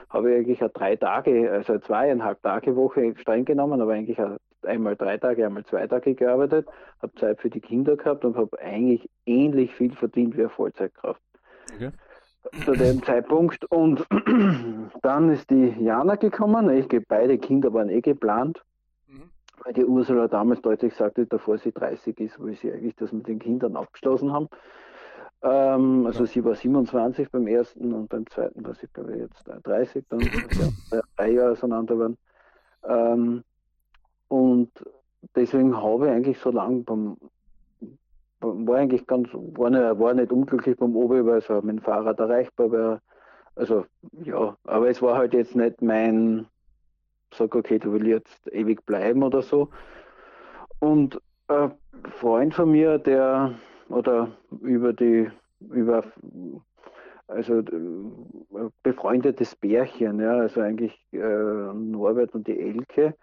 habe 0.09 0.31
ich 0.31 0.37
eigentlich 0.37 0.61
eine 0.61 0.69
drei 0.71 0.95
Tage, 0.95 1.49
also 1.49 1.73
eine 1.73 1.81
zweieinhalb 1.81 2.41
Tage 2.43 2.75
Woche 2.75 3.13
streng 3.17 3.45
genommen, 3.45 3.81
aber 3.81 3.93
eigentlich 3.93 4.19
einmal 4.65 4.95
drei 4.97 5.17
Tage, 5.17 5.45
einmal 5.45 5.63
zwei 5.65 5.87
Tage 5.87 6.13
gearbeitet, 6.15 6.67
habe 7.01 7.13
Zeit 7.15 7.39
für 7.39 7.49
die 7.49 7.61
Kinder 7.61 7.95
gehabt 7.95 8.25
und 8.25 8.35
habe 8.35 8.59
eigentlich 8.59 9.09
ähnlich 9.25 9.73
viel 9.73 9.93
verdient 9.93 10.35
wie 10.35 10.41
eine 10.41 10.49
Vollzeitkraft. 10.49 11.21
Okay 11.75 11.91
zu 12.65 12.73
dem 12.73 13.03
Zeitpunkt. 13.03 13.65
Und 13.65 14.05
dann 15.01 15.29
ist 15.29 15.49
die 15.49 15.75
Jana 15.79 16.15
gekommen. 16.15 16.69
Ich, 16.69 16.87
beide 17.07 17.37
Kinder 17.37 17.73
waren 17.73 17.89
eh 17.89 18.01
geplant, 18.01 18.63
mhm. 19.07 19.29
weil 19.63 19.73
die 19.73 19.85
Ursula 19.85 20.27
damals 20.27 20.61
deutlich 20.61 20.93
sagte, 20.95 21.25
davor 21.25 21.57
sie 21.57 21.71
30 21.71 22.19
ist, 22.19 22.39
will 22.39 22.55
sie 22.55 22.71
eigentlich 22.71 22.95
das 22.95 23.11
mit 23.11 23.27
den 23.27 23.39
Kindern 23.39 23.75
abgeschlossen 23.75 24.31
haben. 24.31 24.49
Ähm, 25.43 26.05
also 26.05 26.21
ja. 26.21 26.25
sie 26.27 26.43
war 26.45 26.55
27 26.55 27.29
beim 27.29 27.47
ersten 27.47 27.93
und 27.93 28.07
beim 28.07 28.25
zweiten 28.27 28.65
war 28.65 28.75
sie 28.75 28.87
glaube 28.87 29.13
ich 29.13 29.19
jetzt 29.19 29.43
30, 29.45 30.05
dann 30.07 30.21
ja, 30.21 31.01
drei 31.17 31.31
Jahre 31.31 31.51
auseinander 31.51 31.99
waren. 31.99 32.17
Ähm, 32.87 33.43
und 34.29 34.71
deswegen 35.35 35.75
habe 35.75 36.07
ich 36.07 36.11
eigentlich 36.13 36.39
so 36.39 36.49
lange 36.49 36.83
beim, 36.83 37.17
war 38.43 38.77
eigentlich 38.77 39.07
ganz, 39.07 39.29
war 39.33 39.69
nicht, 39.69 39.99
war 39.99 40.13
nicht 40.13 40.31
unglücklich 40.31 40.77
beim 40.77 40.95
Obi, 40.95 41.25
weil 41.25 41.41
so 41.41 41.61
mein 41.61 41.79
Fahrrad 41.79 42.19
erreichbar 42.19 42.71
war. 42.71 43.01
Also 43.55 43.85
ja, 44.23 44.57
aber 44.63 44.89
es 44.89 45.01
war 45.01 45.17
halt 45.17 45.33
jetzt 45.33 45.55
nicht 45.55 45.81
mein, 45.81 46.47
sag 47.33 47.55
okay, 47.55 47.79
du 47.79 47.93
willst 47.93 48.07
jetzt 48.07 48.53
ewig 48.53 48.85
bleiben 48.85 49.23
oder 49.23 49.41
so. 49.41 49.69
Und 50.79 51.19
ein 51.47 51.71
Freund 52.19 52.53
von 52.53 52.71
mir, 52.71 52.97
der 52.97 53.53
oder 53.89 54.29
über 54.61 54.93
die 54.93 55.29
über 55.69 56.03
also 57.27 57.63
befreundetes 58.83 59.55
Bärchen, 59.55 60.19
ja, 60.19 60.33
also 60.33 60.61
eigentlich 60.61 60.99
äh, 61.11 61.17
Norbert 61.73 62.33
und 62.35 62.47
die 62.47 62.59
Elke. 62.59 63.15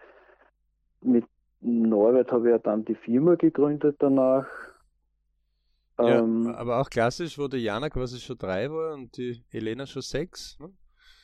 Mit 1.03 1.25
Norbert 1.61 2.33
habe 2.33 2.49
ich 2.49 2.53
ja 2.53 2.59
dann 2.59 2.85
die 2.85 2.95
Firma 2.95 3.35
gegründet 3.35 3.97
danach. 3.99 4.47
Ja, 6.03 6.19
ähm, 6.21 6.47
aber 6.57 6.81
auch 6.81 6.91
klassisch, 6.91 7.39
wo 7.39 7.49
der 7.49 7.61
Jana 7.61 7.91
quasi 7.91 8.19
schon 8.19 8.39
drei 8.39 8.71
war 8.71 8.95
und 8.95 9.17
die 9.17 9.43
Elena 9.51 9.87
schon 9.87 10.03
sechs. 10.03 10.59
Ne? 10.59 10.71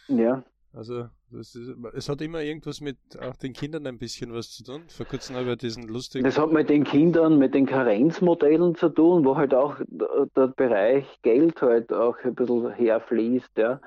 Ja. 0.09 0.45
Also 0.73 1.07
ist, 1.33 1.59
es 1.95 2.09
hat 2.09 2.21
immer 2.21 2.43
irgendwas 2.43 2.83
mit 2.83 2.99
auch 3.21 3.35
den 3.37 3.55
Kindern 3.55 3.87
ein 3.87 3.99
bisschen 3.99 4.33
was 4.35 4.51
zu 4.51 4.63
tun. 4.63 4.83
Vor 4.89 5.07
kurzem 5.07 5.35
habe 5.37 5.53
ich 5.53 5.59
diesen 5.59 5.85
lustigen. 5.85 6.25
Das 6.25 6.39
hat 6.39 6.53
mit 6.53 6.69
den 6.69 6.85
Kindern, 6.85 7.39
mit 7.39 7.55
den 7.55 7.65
Karenzmodellen 7.65 8.75
zu 8.75 8.91
tun, 8.91 9.25
wo 9.25 9.37
halt 9.37 9.55
auch 9.55 9.77
der 9.89 10.49
Bereich 10.49 11.07
Geld 11.23 11.63
halt 11.63 11.93
auch 11.93 12.17
ein 12.23 12.35
bisschen 12.35 12.71
herfließt, 12.71 13.57
ja. 13.57 13.81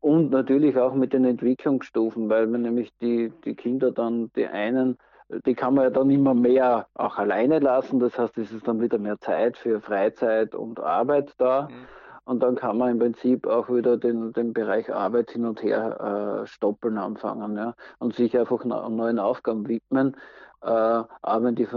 Und 0.00 0.30
natürlich 0.30 0.76
auch 0.76 0.94
mit 0.94 1.12
den 1.12 1.24
Entwicklungsstufen, 1.24 2.28
weil 2.28 2.46
man 2.46 2.62
nämlich 2.62 2.90
die, 3.00 3.32
die 3.44 3.54
Kinder 3.54 3.92
dann, 3.92 4.30
die 4.34 4.46
einen, 4.46 4.98
die 5.46 5.54
kann 5.54 5.74
man 5.74 5.84
ja 5.84 5.90
dann 5.90 6.10
immer 6.10 6.34
mehr 6.34 6.86
auch 6.94 7.18
alleine 7.18 7.58
lassen. 7.58 8.00
Das 8.00 8.18
heißt, 8.18 8.36
es 8.38 8.52
ist 8.52 8.66
dann 8.66 8.80
wieder 8.80 8.98
mehr 8.98 9.18
Zeit 9.18 9.56
für 9.56 9.80
Freizeit 9.80 10.54
und 10.54 10.80
Arbeit 10.80 11.32
da. 11.38 11.68
Mhm. 11.70 11.86
Und 12.26 12.42
dann 12.42 12.56
kann 12.56 12.78
man 12.78 12.92
im 12.92 12.98
Prinzip 12.98 13.46
auch 13.46 13.68
wieder 13.68 13.98
den, 13.98 14.32
den 14.32 14.54
Bereich 14.54 14.92
Arbeit 14.92 15.30
hin 15.30 15.44
und 15.44 15.62
her 15.62 16.42
äh, 16.42 16.46
stoppeln 16.46 16.96
anfangen 16.96 17.56
ja? 17.56 17.74
und 17.98 18.14
sich 18.14 18.38
einfach 18.38 18.64
neuen 18.64 19.18
Aufgaben 19.18 19.68
widmen. 19.68 20.16
Äh, 20.62 20.68
aber 20.68 21.52
die, 21.52 21.68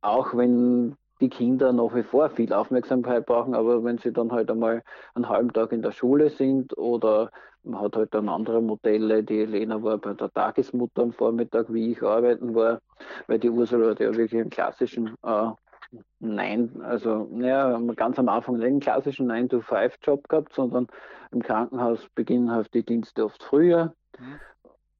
auch 0.00 0.34
wenn 0.34 0.96
die 1.24 1.30
Kinder 1.30 1.72
nach 1.72 1.94
wie 1.94 2.02
vor 2.02 2.28
viel 2.28 2.52
Aufmerksamkeit 2.52 3.24
brauchen, 3.24 3.54
aber 3.54 3.82
wenn 3.82 3.98
sie 3.98 4.12
dann 4.12 4.30
halt 4.30 4.50
einmal 4.50 4.82
einen 5.14 5.28
halben 5.28 5.52
Tag 5.52 5.72
in 5.72 5.80
der 5.80 5.92
Schule 5.92 6.28
sind 6.28 6.76
oder 6.76 7.30
man 7.62 7.80
hat 7.80 7.96
halt 7.96 8.12
dann 8.12 8.28
andere 8.28 8.60
Modelle, 8.60 9.22
die 9.22 9.40
Elena 9.40 9.82
war 9.82 9.96
bei 9.96 10.12
der 10.12 10.30
Tagesmutter 10.30 11.02
am 11.02 11.12
Vormittag, 11.12 11.72
wie 11.72 11.92
ich 11.92 12.02
arbeiten 12.02 12.54
war, 12.54 12.80
weil 13.26 13.38
die 13.38 13.48
Ursula 13.48 13.90
hat 13.90 14.00
ja 14.00 14.14
wirklich 14.14 14.40
einen 14.40 14.50
klassischen 14.50 15.14
äh, 15.24 15.50
Nein, 16.18 16.80
also 16.82 17.28
ja, 17.38 17.78
ganz 17.94 18.18
am 18.18 18.28
Anfang 18.28 18.56
nicht 18.56 18.66
einen 18.66 18.80
klassischen 18.80 19.30
9-to-5-Job 19.30 20.28
gehabt, 20.28 20.52
sondern 20.52 20.88
im 21.30 21.40
Krankenhaus 21.40 22.08
beginnen 22.16 22.50
halt 22.50 22.74
die 22.74 22.84
Dienste 22.84 23.24
oft 23.24 23.42
früher 23.44 23.94
mhm. 24.18 24.40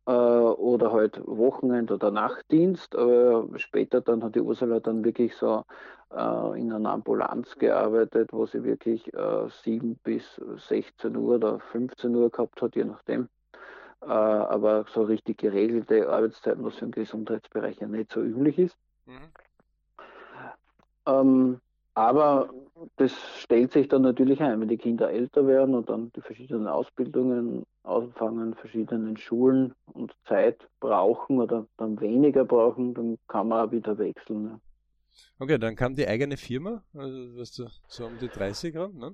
Äh, 0.06 0.10
oder 0.10 0.92
halt 0.92 1.20
Wochenend- 1.26 1.90
oder 1.90 2.10
Nachtdienst. 2.10 2.96
Aber 2.96 3.46
später 3.56 4.00
dann 4.00 4.22
hat 4.22 4.34
die 4.34 4.40
Ursula 4.40 4.80
dann 4.80 5.04
wirklich 5.04 5.34
so 5.36 5.64
äh, 6.10 6.60
in 6.60 6.72
einer 6.72 6.90
Ambulanz 6.90 7.56
gearbeitet, 7.56 8.32
wo 8.32 8.46
sie 8.46 8.64
wirklich 8.64 9.12
äh, 9.14 9.48
7 9.62 9.96
bis 10.02 10.40
16 10.68 11.16
Uhr 11.16 11.36
oder 11.36 11.60
15 11.60 12.14
Uhr 12.14 12.30
gehabt 12.30 12.60
hat, 12.62 12.76
je 12.76 12.84
nachdem. 12.84 13.28
Äh, 14.02 14.06
aber 14.06 14.84
so 14.92 15.02
richtig 15.02 15.38
geregelte 15.38 16.08
Arbeitszeiten, 16.08 16.64
was 16.64 16.74
für 16.74 16.86
den 16.86 16.92
Gesundheitsbereich 16.92 17.78
ja 17.80 17.86
nicht 17.86 18.12
so 18.12 18.20
üblich 18.20 18.58
ist. 18.58 18.76
Mhm. 19.06 19.32
Ähm, 21.06 21.60
aber 21.94 22.50
das 22.96 23.12
stellt 23.38 23.72
sich 23.72 23.88
dann 23.88 24.02
natürlich 24.02 24.40
ein, 24.40 24.60
wenn 24.60 24.68
die 24.68 24.76
Kinder 24.76 25.10
älter 25.10 25.46
werden 25.46 25.74
und 25.74 25.88
dann 25.88 26.12
die 26.16 26.20
verschiedenen 26.20 26.66
Ausbildungen 26.66 27.64
anfangen, 27.82 28.54
verschiedenen 28.54 29.16
Schulen 29.16 29.74
und 29.92 30.12
Zeit 30.26 30.68
brauchen 30.80 31.40
oder 31.40 31.66
dann 31.76 32.00
weniger 32.00 32.44
brauchen, 32.44 32.94
dann 32.94 33.18
kann 33.28 33.48
man 33.48 33.68
auch 33.68 33.72
wieder 33.72 33.98
wechseln. 33.98 34.44
Ja. 34.46 34.60
Okay, 35.38 35.58
dann 35.58 35.76
kam 35.76 35.94
die 35.94 36.08
eigene 36.08 36.36
Firma, 36.36 36.82
also 36.94 37.38
was 37.38 37.52
du 37.52 37.66
so 37.88 38.06
um 38.06 38.18
die 38.18 38.28
30 38.28 38.76
rum, 38.76 38.98
ne? 38.98 39.12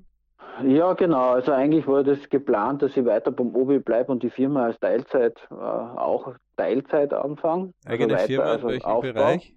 Ja, 0.65 0.93
genau. 0.93 1.33
Also 1.33 1.53
eigentlich 1.53 1.87
war 1.87 2.05
das 2.05 2.29
geplant, 2.29 2.83
dass 2.83 2.97
ich 2.97 3.05
weiter 3.05 3.31
beim 3.31 3.55
Obi 3.55 3.79
bleibe 3.79 4.13
und 4.13 4.23
die 4.23 4.31
Firma 4.31 4.67
als 4.67 4.79
Teilzeit 4.79 5.39
äh, 5.51 5.55
auch 5.55 6.35
Teilzeit 6.57 7.15
anfange. 7.15 7.73
Also 7.85 8.05
eigene 8.05 8.15
also 8.15 8.15
weiter, 8.15 8.27
Firma 8.27 8.45
in 8.45 8.51
also 8.51 8.69
welchem 8.69 8.87
Aufbau. 8.87 9.13
Bereich? 9.13 9.55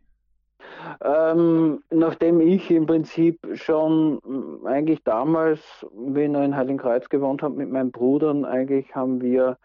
Ähm, 1.04 1.84
nachdem 1.90 2.42
ich 2.42 2.70
im 2.72 2.86
Prinzip 2.86 3.40
schon 3.54 4.20
eigentlich 4.66 5.04
damals, 5.04 5.86
wie 5.94 6.24
ich 6.24 6.30
noch 6.30 6.44
in 6.44 6.56
Heiligenkreuz 6.56 7.10
gewohnt 7.10 7.42
habe, 7.42 7.56
mit 7.56 7.72
meinen 7.72 7.92
Brüdern, 7.92 8.46
eigentlich 8.46 8.94
haben 8.96 9.22
wir 9.22 9.58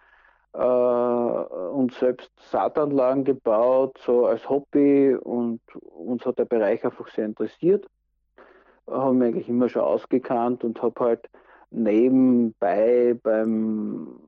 äh, 0.53 0.59
uns 0.59 1.99
selbst 1.99 2.31
Saatanlagen 2.51 3.25
gebaut, 3.25 3.99
so 4.05 4.27
als 4.27 4.49
Hobby 4.49 5.15
und 5.15 5.61
uns 5.75 6.25
hat 6.25 6.39
der 6.39 6.45
Bereich 6.45 6.85
einfach 6.85 7.09
sehr 7.09 7.27
interessiert. 7.27 7.87
Haben 8.87 9.21
wir 9.21 9.29
eigentlich 9.29 9.49
immer 9.49 9.69
schon 9.69 9.83
ausgekannt 9.83 10.65
und 10.65 10.83
habe 10.83 11.05
halt 11.05 11.29
nebenbei 11.71 13.17
beim 13.23 14.19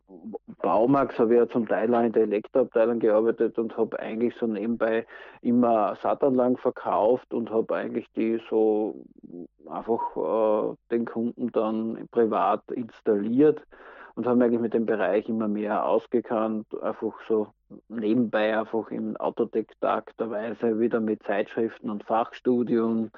Baumarkt 0.62 1.18
habe 1.18 1.34
ich 1.34 1.40
ja 1.40 1.48
zum 1.48 1.66
Teil 1.66 1.94
auch 1.94 2.02
in 2.02 2.12
der 2.12 2.24
Elektroabteilung 2.24 2.98
gearbeitet 2.98 3.58
und 3.58 3.76
habe 3.76 3.98
eigentlich 3.98 4.34
so 4.36 4.46
nebenbei 4.46 5.06
immer 5.40 5.96
Saatanlagen 5.96 6.58
verkauft 6.58 7.32
und 7.32 7.50
habe 7.50 7.74
eigentlich 7.74 8.06
die 8.14 8.40
so 8.50 8.94
einfach 9.68 10.16
äh, 10.16 10.76
den 10.90 11.06
Kunden 11.06 11.50
dann 11.52 12.08
privat 12.10 12.70
installiert 12.72 13.62
und 14.16 14.26
habe 14.26 14.44
eigentlich 14.44 14.60
mit 14.60 14.74
dem 14.74 14.84
Bereich 14.84 15.28
immer 15.28 15.48
mehr 15.48 15.86
ausgekannt, 15.86 16.66
einfach 16.82 17.14
so 17.26 17.48
nebenbei 17.88 18.58
einfach 18.58 18.90
im 18.90 19.16
Autotech-Tag 19.16 20.16
der 20.18 20.30
Weise 20.30 20.78
wieder 20.78 21.00
mit 21.00 21.22
Zeitschriften 21.22 21.88
und 21.88 22.04
Fachstudien 22.04 23.10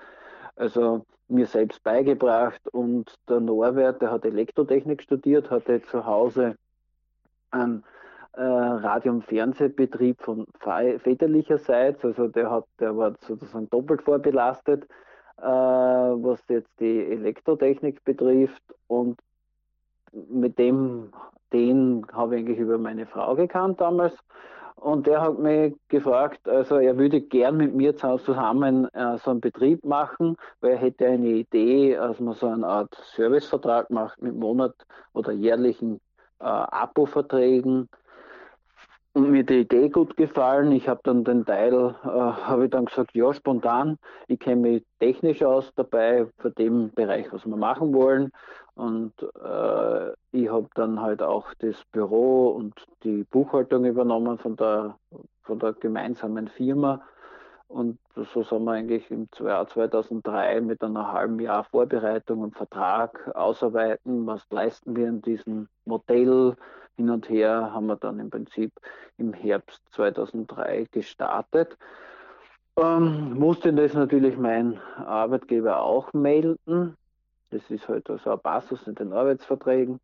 also 0.57 1.05
mir 1.29 1.47
selbst 1.47 1.83
beigebracht. 1.83 2.61
Und 2.73 3.15
der 3.29 3.41
Norbert, 3.41 4.03
der 4.03 4.11
hat 4.11 4.25
Elektrotechnik 4.25 5.03
studiert, 5.03 5.51
hatte 5.51 5.83
zu 5.83 6.05
Hause 6.05 6.57
einen 7.51 7.85
äh, 8.35 8.43
Radio- 8.43 9.13
und 9.13 9.25
Fernsehbetrieb 9.25 10.23
von 10.23 10.47
väterlicherseits, 10.61 12.05
also 12.05 12.29
der 12.29 12.51
hat, 12.51 12.65
der 12.81 12.97
war 12.97 13.15
sozusagen 13.21 13.69
doppelt 13.69 14.03
vorbelastet, 14.03 14.85
äh, 15.39 15.43
was 15.43 16.41
jetzt 16.49 16.71
die 16.81 17.05
Elektrotechnik 17.13 18.03
betrifft. 18.05 18.63
Und 18.87 19.21
mit 20.13 20.59
dem, 20.59 21.13
den 21.53 22.07
habe 22.13 22.37
ich 22.37 22.43
eigentlich 22.43 22.59
über 22.59 22.79
meine 22.79 23.07
Frau 23.07 23.35
gekannt 23.35 23.81
damals 23.81 24.15
und 24.83 25.07
der 25.07 25.21
hat 25.21 25.39
mich 25.39 25.75
gefragt, 25.89 26.49
also 26.49 26.77
er 26.77 26.99
würde 26.99 27.21
gern 27.21 27.57
mit 27.57 27.75
mir 27.75 27.97
zusammen 27.97 28.89
äh, 28.95 29.17
so 29.19 29.31
einen 29.31 29.41
Betrieb 29.41 29.85
machen, 29.85 30.37
weil 30.61 30.73
er 30.73 30.79
hätte 30.79 31.07
eine 31.07 31.29
Idee, 31.29 31.95
dass 31.95 32.19
man 32.19 32.35
so 32.35 32.49
eine 32.49 32.67
Art 32.67 32.93
Servicevertrag 33.15 33.91
macht 33.91 34.21
mit 34.21 34.35
Monat- 34.35 34.85
oder 35.13 35.33
jährlichen 35.33 36.01
äh, 36.41 36.45
Abo-Verträgen. 36.45 37.89
Und 39.15 39.31
mir 39.31 39.45
die 39.45 39.61
Idee 39.61 39.91
gut 39.91 40.17
gefallen. 40.17 40.73
Ich 40.73 40.89
habe 40.89 41.01
dann 41.05 41.23
den 41.23 41.45
Teil, 41.45 41.95
äh, 42.03 42.09
habe 42.09 42.65
ich 42.65 42.71
dann 42.71 42.87
gesagt, 42.87 43.15
ja, 43.15 43.33
spontan. 43.33 43.99
Ich 44.27 44.41
kenne 44.41 44.63
mich 44.63 44.85
technisch 45.01 45.43
aus 45.45 45.71
dabei 45.77 46.27
für 46.39 46.51
den 46.51 46.91
Bereich, 46.93 47.31
was 47.31 47.47
wir 47.47 47.57
machen 47.57 47.95
wollen. 47.95 48.33
Und 48.75 49.13
äh, 49.23 50.13
ich 50.33 50.49
habe 50.49 50.69
dann 50.75 51.01
halt 51.01 51.23
auch 51.23 51.53
das 51.59 51.77
Büro 51.93 52.49
und 52.51 52.75
die 53.05 53.25
Buchhaltung 53.25 53.85
übernommen 53.85 54.39
von 54.39 54.57
der, 54.57 54.97
von 55.43 55.59
der 55.59 55.75
gemeinsamen 55.75 56.49
Firma. 56.49 57.03
Und 57.69 57.99
so 58.15 58.43
sind 58.43 58.65
wir 58.65 58.73
eigentlich 58.73 59.11
im 59.11 59.29
Jahr 59.41 59.67
2003 59.67 60.61
mit 60.61 60.83
einer 60.83 61.11
halben 61.11 61.41
Jahr 61.41 61.65
Vorbereitung 61.65 62.41
und 62.41 62.55
Vertrag 62.55 63.35
ausarbeiten, 63.35 64.27
was 64.27 64.47
leisten 64.51 64.95
wir 64.95 65.09
in 65.09 65.23
diesem 65.23 65.69
Modell. 65.85 66.57
Hin 66.97 67.09
und 67.09 67.31
her 67.31 67.73
haben 67.73 67.87
wir 67.87 67.97
dann 67.97 68.21
im 68.21 68.29
Prinzip 68.29 68.73
im 69.17 69.33
Herbst 69.33 69.81
2003 69.93 70.89
gestartet. 70.91 71.79
Ähm, 72.77 73.39
musste 73.39 73.73
das 73.73 73.95
natürlich 73.95 74.37
mein 74.37 74.79
Arbeitgeber 74.97 75.81
auch 75.81 76.13
melden, 76.13 76.97
das 77.53 77.71
ist 77.71 77.89
halt 77.89 78.07
so 78.07 78.31
ein 78.31 78.41
Passus 78.41 78.87
in 78.87 78.95
den 78.95 79.13
Arbeitsverträgen. 79.13 80.01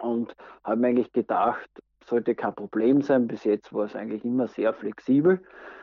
Und 0.00 0.34
habe 0.64 0.76
mir 0.76 0.88
eigentlich 0.88 1.12
gedacht, 1.12 1.68
sollte 2.06 2.34
kein 2.34 2.54
Problem 2.54 3.02
sein. 3.02 3.28
Bis 3.28 3.44
jetzt 3.44 3.72
war 3.72 3.84
es 3.84 3.94
eigentlich 3.94 4.24
immer 4.24 4.48
sehr 4.48 4.74
flexibel. 4.74 5.40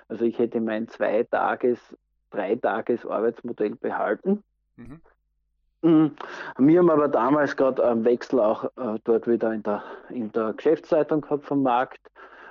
Also 0.07 0.26
ich 0.26 0.38
hätte 0.39 0.59
mein 0.59 0.88
Zwei-Tages-, 0.88 1.95
Drei-Tages-Arbeitsmodell 2.32 3.76
behalten. 3.76 4.43
Mhm. 4.76 5.01
mhm. 5.82 6.15
Wir 6.57 6.80
haben 6.80 6.89
aber 6.89 7.07
damals 7.07 7.55
gerade 7.55 7.88
einen 7.88 8.03
Wechsel 8.03 8.39
auch 8.39 8.65
äh, 8.78 8.99
dort 9.03 9.28
wieder 9.28 9.53
in 9.53 9.63
der, 9.63 9.84
in 10.09 10.32
der 10.32 10.53
Geschäftsleitung 10.53 11.22
gehabt 11.22 11.45
vom 11.45 11.63
Markt. 11.63 12.01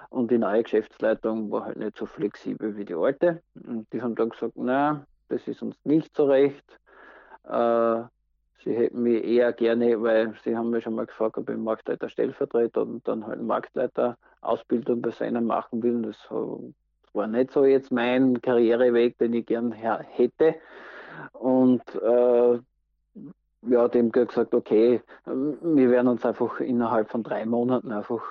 Und 0.08 0.30
die 0.30 0.38
neue 0.38 0.62
Geschäftsleitung 0.62 1.50
war 1.50 1.66
halt 1.66 1.76
nicht 1.76 1.98
so 1.98 2.06
flexibel 2.06 2.76
wie 2.76 2.84
die 2.84 2.94
alte. 2.94 3.42
Und 3.54 3.92
die 3.92 4.00
haben 4.00 4.14
dann 4.14 4.30
gesagt, 4.30 4.54
na, 4.54 5.04
das 5.28 5.46
ist 5.48 5.62
uns 5.62 5.76
nicht 5.84 6.16
so 6.16 6.26
recht. 6.26 6.64
Äh, 7.47 8.03
sie 8.64 8.74
hätten 8.74 9.03
mich 9.03 9.24
eher 9.24 9.53
gerne, 9.53 10.01
weil 10.03 10.34
sie 10.44 10.57
haben 10.57 10.70
mir 10.70 10.80
schon 10.80 10.94
mal 10.94 11.07
gefragt, 11.07 11.38
ob 11.38 11.49
ich 11.49 11.57
Marktleiter 11.57 12.09
Stellvertreter 12.09 12.82
und 12.82 13.07
dann 13.07 13.26
halt 13.26 13.42
Marktleiter 13.42 14.16
Ausbildung 14.40 15.01
bei 15.03 15.11
seinem 15.11 15.47
machen 15.47 15.82
will. 15.82 16.03
Das 16.03 16.18
war 17.12 17.26
nicht 17.26 17.53
so 17.53 17.64
jetzt 17.64 17.90
mein 17.92 18.40
Karriereweg, 18.40 19.18
den 19.18 19.34
ich 19.34 19.47
gern 19.47 19.72
hätte. 19.72 20.57
Und 21.32 21.82
äh, 21.94 22.59
ja, 23.68 23.88
dem 23.88 24.12
gesagt, 24.12 24.55
okay, 24.55 25.01
wir 25.24 25.90
werden 25.90 26.09
uns 26.09 26.24
einfach 26.24 26.61
innerhalb 26.61 27.11
von 27.11 27.22
drei 27.22 27.44
Monaten 27.47 27.90
einfach 27.92 28.22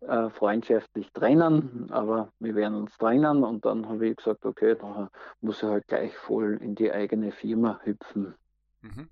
äh, 0.00 0.30
freundschaftlich 0.30 1.12
trennen, 1.12 1.88
aber 1.90 2.32
wir 2.38 2.54
werden 2.54 2.74
uns 2.74 2.96
trennen 2.98 3.42
und 3.42 3.64
dann 3.64 3.88
habe 3.88 4.08
ich 4.08 4.16
gesagt, 4.16 4.44
okay, 4.44 4.76
dann 4.76 5.08
muss 5.40 5.62
ich 5.62 5.68
halt 5.68 5.86
gleich 5.88 6.16
voll 6.16 6.58
in 6.62 6.74
die 6.74 6.92
eigene 6.92 7.32
Firma 7.32 7.80
hüpfen. 7.82 8.34
Mhm. 8.82 9.08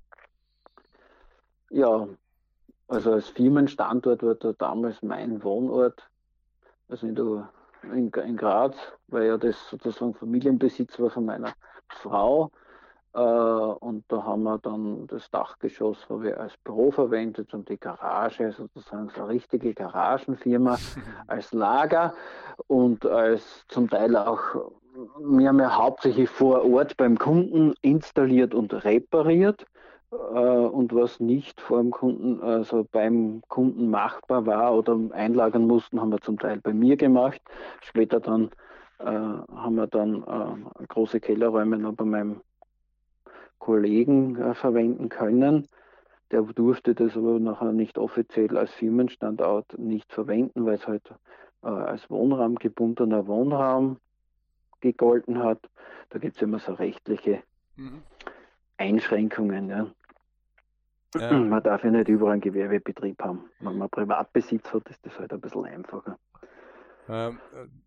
Ja, 1.70 2.06
also 2.88 3.12
als 3.12 3.28
Firmenstandort 3.28 4.22
war 4.22 4.36
da 4.36 4.52
damals 4.52 5.02
mein 5.02 5.42
Wohnort, 5.42 6.08
also 6.88 7.06
in, 7.06 7.16
der, 7.16 7.50
in, 7.82 8.10
in 8.10 8.36
Graz, 8.36 8.76
weil 9.08 9.26
ja 9.26 9.36
das 9.36 9.56
sozusagen 9.68 10.14
Familienbesitz 10.14 11.00
war 11.00 11.10
von 11.10 11.24
meiner 11.24 11.52
Frau. 11.88 12.52
Äh, 13.16 13.18
und 13.18 14.04
da 14.08 14.24
haben 14.24 14.42
wir 14.42 14.58
dann 14.58 15.06
das 15.06 15.30
Dachgeschoss 15.30 16.06
als 16.10 16.54
Büro 16.58 16.90
verwendet 16.90 17.54
und 17.54 17.68
die 17.70 17.78
Garage, 17.78 18.52
sozusagen 18.52 19.08
so 19.08 19.22
eine 19.22 19.30
richtige 19.30 19.72
Garagenfirma 19.72 20.76
als 21.26 21.52
Lager 21.52 22.12
und 22.66 23.06
als 23.06 23.64
zum 23.68 23.88
Teil 23.88 24.16
auch, 24.16 24.40
wir 25.18 25.48
haben 25.48 25.60
ja 25.60 25.74
hauptsächlich 25.74 26.28
vor 26.28 26.70
Ort 26.70 26.98
beim 26.98 27.18
Kunden 27.18 27.72
installiert 27.80 28.54
und 28.54 28.84
repariert. 28.84 29.64
Äh, 30.12 30.16
und 30.16 30.94
was 30.94 31.18
nicht 31.18 31.58
vor 31.58 31.78
dem 31.80 31.92
Kunden, 31.92 32.42
also 32.42 32.86
beim 32.92 33.42
Kunden 33.48 33.88
machbar 33.88 34.44
war 34.44 34.74
oder 34.74 34.98
einlagern 35.12 35.66
mussten, 35.66 36.02
haben 36.02 36.10
wir 36.10 36.20
zum 36.20 36.38
Teil 36.38 36.60
bei 36.62 36.74
mir 36.74 36.98
gemacht. 36.98 37.40
Später 37.80 38.20
dann 38.20 38.50
äh, 38.98 39.04
haben 39.06 39.76
wir 39.76 39.86
dann 39.86 40.22
äh, 40.22 40.86
große 40.86 41.18
Kellerräume 41.20 41.78
noch 41.78 41.94
bei 41.94 42.04
meinem 42.04 42.42
Kollegen 43.58 44.36
äh, 44.36 44.54
verwenden 44.54 45.08
können. 45.08 45.68
Der 46.30 46.42
durfte 46.42 46.94
das 46.94 47.16
aber 47.16 47.38
nachher 47.38 47.72
nicht 47.72 47.98
offiziell 47.98 48.56
als 48.58 48.72
Firmenstandort 48.72 49.78
nicht 49.78 50.12
verwenden, 50.12 50.66
weil 50.66 50.74
es 50.74 50.86
halt 50.86 51.08
äh, 51.62 51.68
als 51.68 52.10
Wohnraum 52.10 52.56
gebundener 52.56 53.26
Wohnraum 53.26 53.98
gegolten 54.80 55.42
hat. 55.42 55.60
Da 56.10 56.18
gibt 56.18 56.36
es 56.36 56.42
immer 56.42 56.58
so 56.58 56.72
rechtliche 56.74 57.42
mhm. 57.76 58.02
Einschränkungen. 58.76 59.68
Ja. 59.68 59.86
Ja. 61.14 61.32
Man 61.32 61.62
darf 61.62 61.84
ja 61.84 61.90
nicht 61.90 62.08
überall 62.08 62.32
einen 62.32 62.40
Gewerbebetrieb 62.40 63.22
haben. 63.22 63.44
Wenn 63.60 63.78
man 63.78 63.88
Privatbesitz 63.88 64.72
hat, 64.72 64.88
ist 64.88 65.04
das 65.06 65.18
halt 65.18 65.32
ein 65.32 65.40
bisschen 65.40 65.64
einfacher. 65.64 66.18
Ähm, 67.08 67.38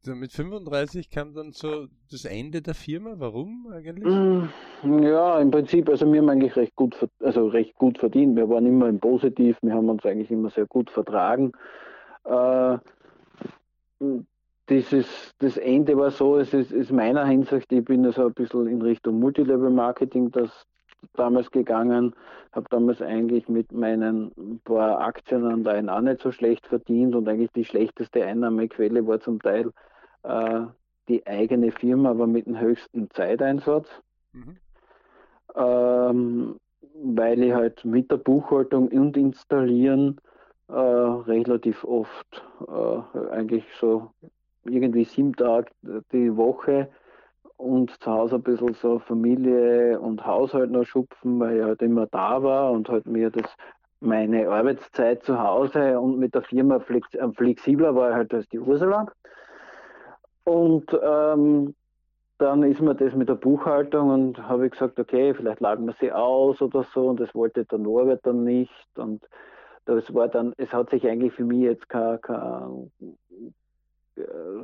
äh, 0.05 0.11
mit 0.11 0.32
35 0.32 1.09
kam 1.09 1.34
dann 1.34 1.51
so 1.51 1.88
das 2.09 2.26
Ende 2.26 2.61
der 2.61 2.74
Firma. 2.74 3.15
Warum 3.17 3.67
eigentlich? 3.74 4.05
Mm, 4.05 5.03
ja, 5.03 5.39
im 5.39 5.51
Prinzip, 5.51 5.89
also 5.89 6.11
wir 6.11 6.22
haben 6.22 6.30
eigentlich 6.30 6.55
recht 6.55 6.76
gut, 6.76 6.95
also 7.20 7.47
recht 7.47 7.76
gut 7.76 7.97
verdient. 7.97 8.36
Wir 8.36 8.47
waren 8.49 8.65
immer 8.65 8.88
im 8.88 8.99
Positiv, 8.99 9.57
wir 9.61 9.74
haben 9.74 9.89
uns 9.89 10.05
eigentlich 10.05 10.32
immer 10.32 10.49
sehr 10.49 10.67
gut 10.67 10.89
vertragen. 10.89 11.51
Äh, 12.24 12.78
dieses, 14.70 15.34
das 15.39 15.57
Ende 15.57 15.97
war 15.97 16.11
so, 16.11 16.38
es 16.38 16.53
ist, 16.53 16.72
ist 16.72 16.91
meiner 16.91 17.26
Hinsicht, 17.26 17.72
ich 17.72 17.84
bin 17.84 18.05
also 18.05 18.28
ein 18.28 18.34
bisschen 18.34 18.67
in 18.67 18.82
Richtung 18.82 19.20
Multilevel 19.20 19.72
Marketing, 19.72 20.32
das 20.32 20.65
damals 21.14 21.52
gegangen, 21.52 22.14
habe 22.52 22.68
damals 22.70 23.02
eigentlich 23.02 23.47
mit 23.47 23.72
meinen 23.72 24.60
paar 24.64 25.00
Aktienanleihen 25.00 25.89
auch 25.89 26.02
nicht 26.02 26.22
so 26.22 26.32
schlecht 26.32 26.68
verdient 26.68 27.16
und 27.16 27.28
eigentlich 27.28 27.52
die 27.52 27.66
schlechteste 27.66 28.26
Einnahmequelle 28.26 29.06
war 29.08 29.20
zum 29.20 29.41
Teil 29.41 29.72
äh, 30.24 30.62
die 31.08 31.26
eigene 31.26 31.72
Firma, 31.72 32.12
aber 32.12 32.28
mit 32.28 32.45
dem 32.45 32.60
höchsten 32.60 33.10
Zeiteinsatz. 33.12 33.89
Mhm. 34.34 34.58
Ähm, 35.56 36.56
weil 37.02 37.41
ich 37.43 37.54
halt 37.54 37.84
mit 37.86 38.12
der 38.12 38.18
Buchhaltung 38.18 38.89
und 38.89 39.18
Installieren 39.18 40.20
äh, 40.68 40.74
relativ 40.74 41.84
oft 41.84 42.43
äh, 42.68 43.20
eigentlich 43.32 43.64
so 43.80 44.12
irgendwie 44.66 45.06
sieben 45.06 45.34
Tage 45.36 45.72
die 46.12 46.36
Woche 46.36 46.89
und 47.60 47.91
zu 48.01 48.10
Hause 48.10 48.36
ein 48.36 48.43
bisschen 48.43 48.74
so 48.74 48.99
Familie 48.99 49.99
und 49.99 50.26
Haushalt 50.26 50.72
noch 50.72 50.86
schupfen, 50.86 51.39
weil 51.41 51.57
ich 51.57 51.64
halt 51.64 51.82
immer 51.82 52.07
da 52.07 52.41
war 52.41 52.72
und 52.72 52.88
halt 52.88 53.05
mir 53.05 53.30
das 53.30 53.53
meine 53.99 54.49
Arbeitszeit 54.49 55.24
zu 55.24 55.38
Hause 55.38 55.99
und 55.99 56.20
mit 56.20 56.34
der 56.34 56.41
Firma 56.41 56.80
flex, 56.80 57.14
äh, 57.16 57.28
flexibler 57.34 57.93
war 57.95 58.14
halt 58.14 58.34
als 58.34 58.47
die 58.47 58.60
Ursula. 58.60 59.07
Und 60.45 60.86
ähm, 61.03 61.76
dann 62.38 62.64
ist 62.64 62.80
mir 62.80 62.95
das 62.95 63.14
mit 63.14 63.28
der 63.28 63.36
Buchhaltung 63.36 64.10
und 64.10 64.47
habe 64.47 64.68
ich 64.68 64.72
gesagt, 64.72 64.97
okay, 64.97 65.34
vielleicht 65.34 65.60
lagen 65.60 65.86
wir 65.86 65.95
sie 65.99 66.14
aus 66.14 66.62
oder 66.62 66.84
so 66.93 67.07
und 67.10 67.20
das 67.20 67.36
wollte 67.36 67.66
der 67.66 67.78
Norbert 67.78 68.26
dann 68.26 68.45
nicht 68.45 68.88
und 68.95 69.22
das 69.84 70.14
war 70.14 70.30
dann, 70.30 70.53
es 70.55 70.72
hat 70.72 70.91
sich 70.91 71.05
eigentlich 71.05 71.34
für 71.34 71.43
mich 71.43 71.60
jetzt 71.60 71.89
kein, 71.89 72.22
kein 72.22 72.89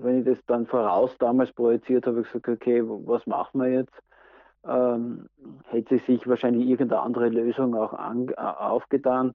wenn 0.02 0.20
ich 0.20 0.26
das 0.26 0.38
dann 0.48 0.66
voraus 0.66 1.18
damals 1.18 1.52
projiziert 1.54 2.06
habe, 2.08 2.22
ich 2.22 2.28
gesagt, 2.28 2.48
okay, 2.48 2.82
was 2.84 3.26
machen 3.28 3.62
wir 3.62 3.70
jetzt? 3.70 3.94
Ähm, 4.68 5.30
hätte 5.70 6.00
sich 6.00 6.28
wahrscheinlich 6.28 6.68
irgendeine 6.68 7.02
andere 7.02 7.30
Lösung 7.30 7.76
auch 7.76 7.94
an, 7.94 8.30
äh, 8.30 8.34
aufgetan. 8.36 9.34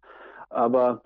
Aber 0.49 1.03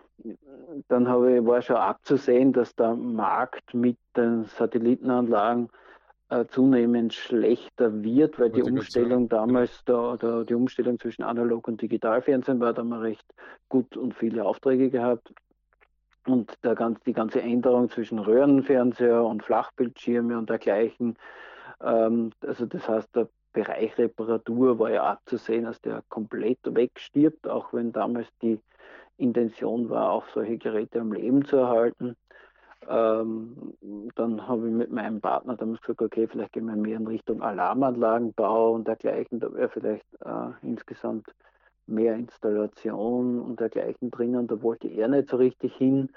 dann 0.88 1.08
habe 1.08 1.44
war 1.44 1.60
schon 1.60 1.76
abzusehen, 1.76 2.52
dass 2.52 2.74
der 2.76 2.94
Markt 2.94 3.74
mit 3.74 3.98
den 4.16 4.44
Satellitenanlagen 4.44 5.68
äh, 6.30 6.46
zunehmend 6.46 7.12
schlechter 7.12 8.02
wird, 8.02 8.38
weil 8.38 8.50
die 8.50 8.62
Umstellung 8.62 9.28
damals, 9.28 9.84
da, 9.84 10.16
da, 10.16 10.44
die 10.44 10.54
Umstellung 10.54 10.98
zwischen 10.98 11.22
Analog 11.22 11.68
und 11.68 11.82
Digitalfernsehen 11.82 12.60
war, 12.60 12.72
da 12.72 12.80
haben 12.80 12.88
wir 12.88 13.02
recht 13.02 13.26
gut 13.68 13.96
und 13.96 14.14
viele 14.14 14.44
Aufträge 14.44 14.90
gehabt. 14.90 15.34
Und 16.26 16.52
der 16.64 16.74
ganz, 16.74 17.00
die 17.00 17.12
ganze 17.12 17.42
Änderung 17.42 17.90
zwischen 17.90 18.18
Röhrenfernseher 18.18 19.22
und 19.22 19.42
Flachbildschirme 19.42 20.38
und 20.38 20.48
dergleichen, 20.48 21.16
ähm, 21.82 22.32
also 22.40 22.66
das 22.66 22.88
heißt, 22.88 23.14
der 23.14 23.28
Bereich 23.52 23.96
Reparatur 23.98 24.78
war 24.78 24.90
ja 24.90 25.04
abzusehen, 25.04 25.64
dass 25.64 25.80
der 25.80 26.02
komplett 26.08 26.58
wegstirbt, 26.64 27.46
auch 27.46 27.72
wenn 27.72 27.92
damals 27.92 28.26
die 28.42 28.58
Intention 29.16 29.88
war, 29.90 30.10
auch 30.10 30.28
solche 30.28 30.58
Geräte 30.58 31.00
am 31.00 31.12
Leben 31.12 31.44
zu 31.44 31.58
erhalten. 31.58 32.16
Ähm, 32.88 33.74
dann 34.16 34.46
habe 34.46 34.68
ich 34.68 34.74
mit 34.74 34.90
meinem 34.90 35.20
Partner 35.20 35.56
damals 35.56 35.80
gesagt, 35.82 36.02
okay, 36.02 36.26
vielleicht 36.26 36.52
gehen 36.52 36.66
wir 36.66 36.76
mehr 36.76 36.96
in 36.96 37.06
Richtung 37.06 37.42
Alarmanlagenbau 37.42 38.72
und 38.72 38.88
dergleichen. 38.88 39.40
Da 39.40 39.52
wäre 39.54 39.68
vielleicht 39.68 40.06
äh, 40.24 40.50
insgesamt 40.62 41.26
mehr 41.86 42.14
Installation 42.14 43.40
und 43.40 43.60
dergleichen 43.60 44.10
drinnen. 44.10 44.46
Da 44.46 44.62
wollte 44.62 44.88
er 44.88 45.08
nicht 45.08 45.28
so 45.28 45.36
richtig 45.36 45.74
hin. 45.76 46.10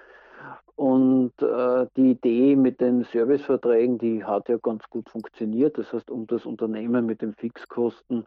Und 0.76 1.34
äh, 1.41 1.88
die 1.95 2.11
Idee 2.11 2.55
mit 2.55 2.80
den 2.80 3.03
Serviceverträgen, 3.03 3.97
die 3.97 4.24
hat 4.24 4.47
ja 4.49 4.57
ganz 4.57 4.84
gut 4.89 5.09
funktioniert. 5.09 5.78
Das 5.78 5.91
heißt, 5.91 6.11
um 6.11 6.28
das 6.28 6.45
Unternehmen 6.45 7.05
mit 7.05 7.22
den 7.22 7.34
Fixkosten 7.34 8.26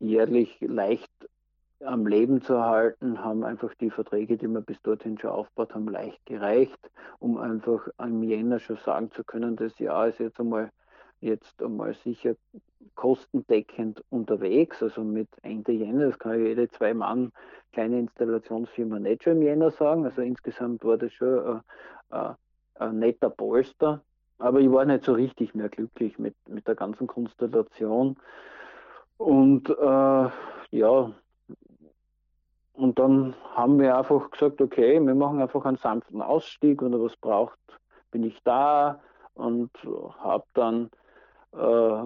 jährlich 0.00 0.58
leicht 0.60 1.10
am 1.84 2.06
Leben 2.06 2.42
zu 2.42 2.54
erhalten, 2.54 3.22
haben 3.22 3.44
einfach 3.44 3.72
die 3.74 3.90
Verträge, 3.90 4.36
die 4.36 4.48
wir 4.48 4.60
bis 4.60 4.80
dorthin 4.82 5.18
schon 5.18 5.30
aufgebaut 5.30 5.74
haben, 5.74 5.88
leicht 5.88 6.24
gereicht, 6.26 6.90
um 7.18 7.38
einfach 7.38 7.88
im 7.98 8.22
Jänner 8.22 8.58
schon 8.58 8.76
sagen 8.76 9.10
zu 9.12 9.24
können, 9.24 9.56
das 9.56 9.78
Jahr 9.78 10.08
ist 10.08 10.20
jetzt 10.20 10.38
einmal 10.40 10.70
jetzt 11.22 11.62
einmal 11.62 11.94
sicher 11.94 12.34
kostendeckend 12.94 14.04
unterwegs, 14.10 14.82
also 14.82 15.02
mit 15.02 15.28
Ende 15.42 15.72
Jänner, 15.72 16.06
das 16.06 16.18
kann 16.18 16.44
jede 16.44 16.68
zwei 16.68 16.92
Mann 16.92 17.32
kleine 17.72 18.00
Installationsfirma 18.00 18.98
nicht 18.98 19.22
schon 19.22 19.38
im 19.38 19.42
Jänner 19.42 19.70
sagen, 19.70 20.04
also 20.04 20.20
insgesamt 20.20 20.84
war 20.84 20.98
das 20.98 21.12
schon 21.12 21.38
ein, 21.38 21.60
ein, 22.10 22.36
ein 22.74 22.98
netter 22.98 23.30
Polster, 23.30 24.02
aber 24.38 24.60
ich 24.60 24.70
war 24.70 24.84
nicht 24.84 25.04
so 25.04 25.12
richtig 25.12 25.54
mehr 25.54 25.68
glücklich 25.68 26.18
mit, 26.18 26.34
mit 26.48 26.66
der 26.66 26.74
ganzen 26.74 27.06
Konstellation. 27.06 28.16
Und 29.16 29.70
äh, 29.70 30.28
ja, 30.70 31.12
und 32.74 32.98
dann 32.98 33.34
haben 33.54 33.78
wir 33.78 33.96
einfach 33.96 34.30
gesagt, 34.30 34.60
okay, 34.60 34.98
wir 35.00 35.14
machen 35.14 35.40
einfach 35.40 35.64
einen 35.64 35.76
sanften 35.76 36.20
Ausstieg, 36.20 36.82
wenn 36.82 36.92
er 36.92 37.02
was 37.02 37.16
braucht, 37.16 37.58
bin 38.10 38.24
ich 38.24 38.42
da 38.42 39.00
und 39.34 39.70
habe 40.18 40.44
dann 40.54 40.90
äh, 41.54 42.02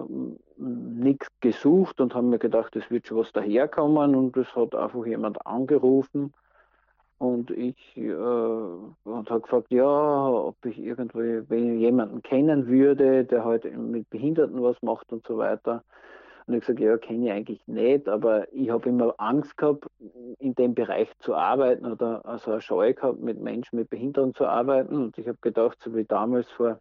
nichts 0.57 1.27
gesucht 1.41 2.01
und 2.01 2.15
haben 2.15 2.29
mir 2.29 2.39
gedacht, 2.39 2.75
es 2.75 2.89
wird 2.91 3.07
schon 3.07 3.17
was 3.19 3.31
daherkommen 3.33 4.15
und 4.15 4.37
es 4.37 4.55
hat 4.55 4.75
einfach 4.75 5.05
jemand 5.05 5.45
angerufen 5.45 6.33
Und 7.19 7.49
ich 7.51 7.97
äh, 7.97 8.13
und 8.13 9.29
habe 9.29 9.41
gefragt, 9.41 9.71
ja, 9.71 9.85
ob 10.29 10.63
ich 10.65 10.77
irgendwie 10.77 11.49
wenn 11.49 11.79
jemanden 11.79 12.21
kennen 12.21 12.67
würde, 12.67 13.25
der 13.25 13.43
halt 13.43 13.65
mit 13.77 14.09
Behinderten 14.11 14.61
was 14.61 14.81
macht 14.83 15.11
und 15.11 15.25
so 15.25 15.37
weiter. 15.37 15.83
Und 16.47 16.53
ich 16.55 16.61
gesagt, 16.61 16.79
ja, 16.79 16.97
kenne 16.97 17.25
ich 17.27 17.31
eigentlich 17.31 17.67
nicht, 17.67 18.07
aber 18.07 18.51
ich 18.53 18.69
habe 18.69 18.89
immer 18.89 19.15
Angst 19.17 19.57
gehabt, 19.57 19.87
in 20.39 20.55
dem 20.55 20.75
Bereich 20.75 21.09
zu 21.19 21.35
arbeiten 21.35 21.85
oder 21.85 22.25
also 22.25 22.51
eine 22.51 22.61
Scheu 22.61 22.93
gehabt, 22.93 23.19
mit 23.19 23.39
Menschen 23.41 23.77
mit 23.79 23.89
Behinderung 23.89 24.33
zu 24.35 24.45
arbeiten. 24.47 24.95
Und 24.95 25.17
ich 25.17 25.27
habe 25.27 25.37
gedacht, 25.41 25.77
so 25.83 25.95
wie 25.95 26.05
damals 26.05 26.49
vor 26.51 26.79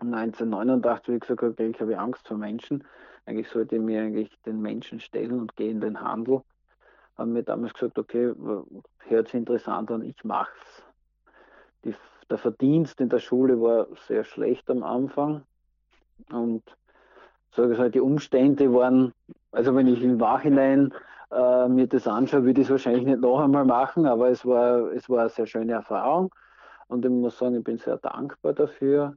1989, 0.00 1.14
wie 1.14 1.18
gesagt 1.18 1.60
ich 1.60 1.80
habe 1.80 1.98
Angst 1.98 2.28
vor 2.28 2.36
Menschen. 2.36 2.84
Eigentlich 3.24 3.48
sollte 3.48 3.76
ich 3.76 3.82
mir 3.82 4.02
eigentlich 4.02 4.30
den 4.44 4.60
Menschen 4.60 5.00
stellen 5.00 5.40
und 5.40 5.56
gehe 5.56 5.70
in 5.70 5.80
den 5.80 6.00
Handel 6.00 6.42
haben 7.16 7.32
mir 7.32 7.42
damals 7.42 7.74
gesagt, 7.74 7.98
okay, 7.98 8.32
hört 9.08 9.28
sich 9.28 9.34
interessant 9.34 9.90
an, 9.90 10.02
ich 10.02 10.22
mach's. 10.24 10.82
Die, 11.84 11.94
der 12.30 12.38
Verdienst 12.38 13.00
in 13.00 13.08
der 13.08 13.18
Schule 13.18 13.60
war 13.60 13.86
sehr 14.06 14.24
schlecht 14.24 14.68
am 14.70 14.82
Anfang 14.82 15.42
und 16.30 16.62
sage 17.52 17.72
ich 17.72 17.78
halt, 17.78 17.94
die 17.94 18.00
Umstände 18.00 18.72
waren, 18.72 19.12
also 19.52 19.74
wenn 19.74 19.86
ich 19.86 20.02
im 20.02 20.18
Nachhinein 20.18 20.92
äh, 21.30 21.68
mir 21.68 21.86
das 21.86 22.06
anschaue, 22.06 22.44
würde 22.44 22.60
ich 22.60 22.66
es 22.66 22.70
wahrscheinlich 22.70 23.04
nicht 23.04 23.20
noch 23.20 23.40
einmal 23.40 23.64
machen, 23.64 24.06
aber 24.06 24.28
es 24.28 24.44
war, 24.44 24.92
es 24.92 25.08
war 25.08 25.20
eine 25.20 25.28
sehr 25.30 25.46
schöne 25.46 25.72
Erfahrung 25.72 26.34
und 26.88 27.04
ich 27.04 27.10
muss 27.10 27.38
sagen, 27.38 27.54
ich 27.54 27.64
bin 27.64 27.78
sehr 27.78 27.96
dankbar 27.96 28.52
dafür. 28.52 29.16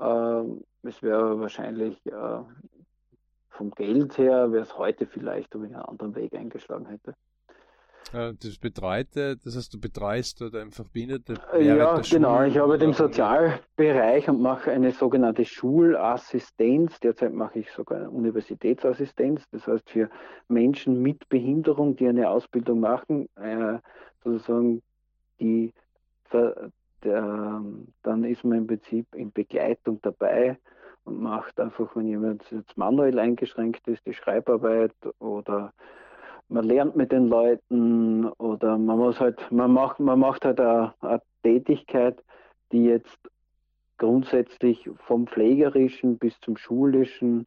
Äh, 0.00 0.44
es 0.82 1.02
wäre 1.02 1.40
wahrscheinlich 1.40 2.04
äh, 2.06 2.40
vom 3.50 3.70
Geld 3.72 4.16
her, 4.18 4.52
wäre 4.52 4.62
es 4.62 4.78
heute 4.78 5.06
vielleicht, 5.06 5.54
wenn 5.54 5.64
ich 5.64 5.74
einen 5.74 5.84
anderen 5.84 6.14
Weg 6.14 6.34
eingeschlagen 6.34 6.86
hätte. 6.86 7.14
Äh, 8.12 8.34
das 8.40 8.58
Betreute, 8.58 9.36
das 9.36 9.56
heißt, 9.56 9.74
du 9.74 9.80
betreust 9.80 10.40
dort 10.40 10.54
einfach 10.54 10.88
Behinderte? 10.88 11.34
Ja, 11.60 12.00
genau. 12.00 12.42
Ich 12.44 12.58
arbeite 12.58 12.84
im 12.84 12.92
Sozialbereich 12.92 14.28
und 14.28 14.40
mache 14.40 14.70
eine 14.70 14.92
sogenannte 14.92 15.44
Schulassistenz. 15.44 17.00
Derzeit 17.00 17.34
mache 17.34 17.58
ich 17.58 17.70
sogar 17.72 17.98
eine 17.98 18.10
Universitätsassistenz. 18.10 19.44
Das 19.50 19.66
heißt, 19.66 19.90
für 19.90 20.08
Menschen 20.48 21.02
mit 21.02 21.28
Behinderung, 21.28 21.96
die 21.96 22.08
eine 22.08 22.30
Ausbildung 22.30 22.80
machen, 22.80 23.28
äh, 23.36 23.78
sozusagen 24.24 24.82
die, 25.40 25.72
dann 27.00 28.24
ist 28.24 28.44
man 28.44 28.58
im 28.58 28.66
Prinzip 28.66 29.14
in 29.14 29.32
Begleitung 29.32 30.00
dabei 30.02 30.58
und 31.04 31.22
macht 31.22 31.58
einfach, 31.60 31.94
wenn 31.94 32.06
jemand 32.06 32.50
jetzt 32.50 32.76
manuell 32.76 33.18
eingeschränkt 33.18 33.86
ist, 33.88 34.04
die 34.06 34.14
Schreibarbeit 34.14 34.94
oder 35.18 35.72
man 36.48 36.64
lernt 36.64 36.96
mit 36.96 37.12
den 37.12 37.28
Leuten 37.28 38.26
oder 38.38 38.78
man 38.78 38.98
muss 38.98 39.20
halt, 39.20 39.40
man 39.50 39.72
macht, 39.72 40.00
man 40.00 40.18
macht 40.18 40.44
halt 40.44 40.60
eine, 40.60 40.94
eine 41.00 41.22
Tätigkeit, 41.42 42.22
die 42.72 42.84
jetzt 42.84 43.18
grundsätzlich 43.98 44.88
vom 45.06 45.26
Pflegerischen 45.26 46.18
bis 46.18 46.38
zum 46.40 46.56
Schulischen 46.56 47.46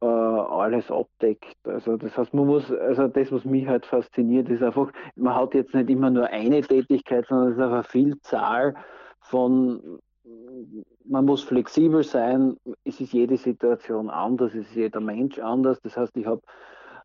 äh, 0.00 0.06
alles 0.06 0.90
abdeckt. 0.90 1.56
Also 1.64 1.96
das 1.96 2.16
heißt, 2.16 2.34
man 2.34 2.46
muss, 2.46 2.70
also 2.72 3.08
das, 3.08 3.32
was 3.32 3.44
mich 3.44 3.66
halt 3.66 3.86
fasziniert, 3.86 4.48
ist 4.48 4.62
einfach, 4.62 4.92
man 5.16 5.34
hat 5.34 5.54
jetzt 5.54 5.74
nicht 5.74 5.90
immer 5.90 6.10
nur 6.10 6.26
eine 6.26 6.60
Tätigkeit, 6.62 7.26
sondern 7.26 7.48
es 7.48 7.56
ist 7.56 7.62
einfach 7.62 7.74
eine 7.74 7.84
Vielzahl 7.84 8.74
von 9.20 10.00
man 11.04 11.24
muss 11.24 11.42
flexibel 11.42 12.02
sein, 12.02 12.56
es 12.84 13.00
ist 13.00 13.12
jede 13.12 13.36
Situation 13.36 14.10
anders, 14.10 14.54
es 14.54 14.66
ist 14.68 14.76
jeder 14.76 15.00
Mensch 15.00 15.38
anders. 15.38 15.80
Das 15.80 15.96
heißt, 15.96 16.16
ich 16.16 16.26
habe 16.26 16.42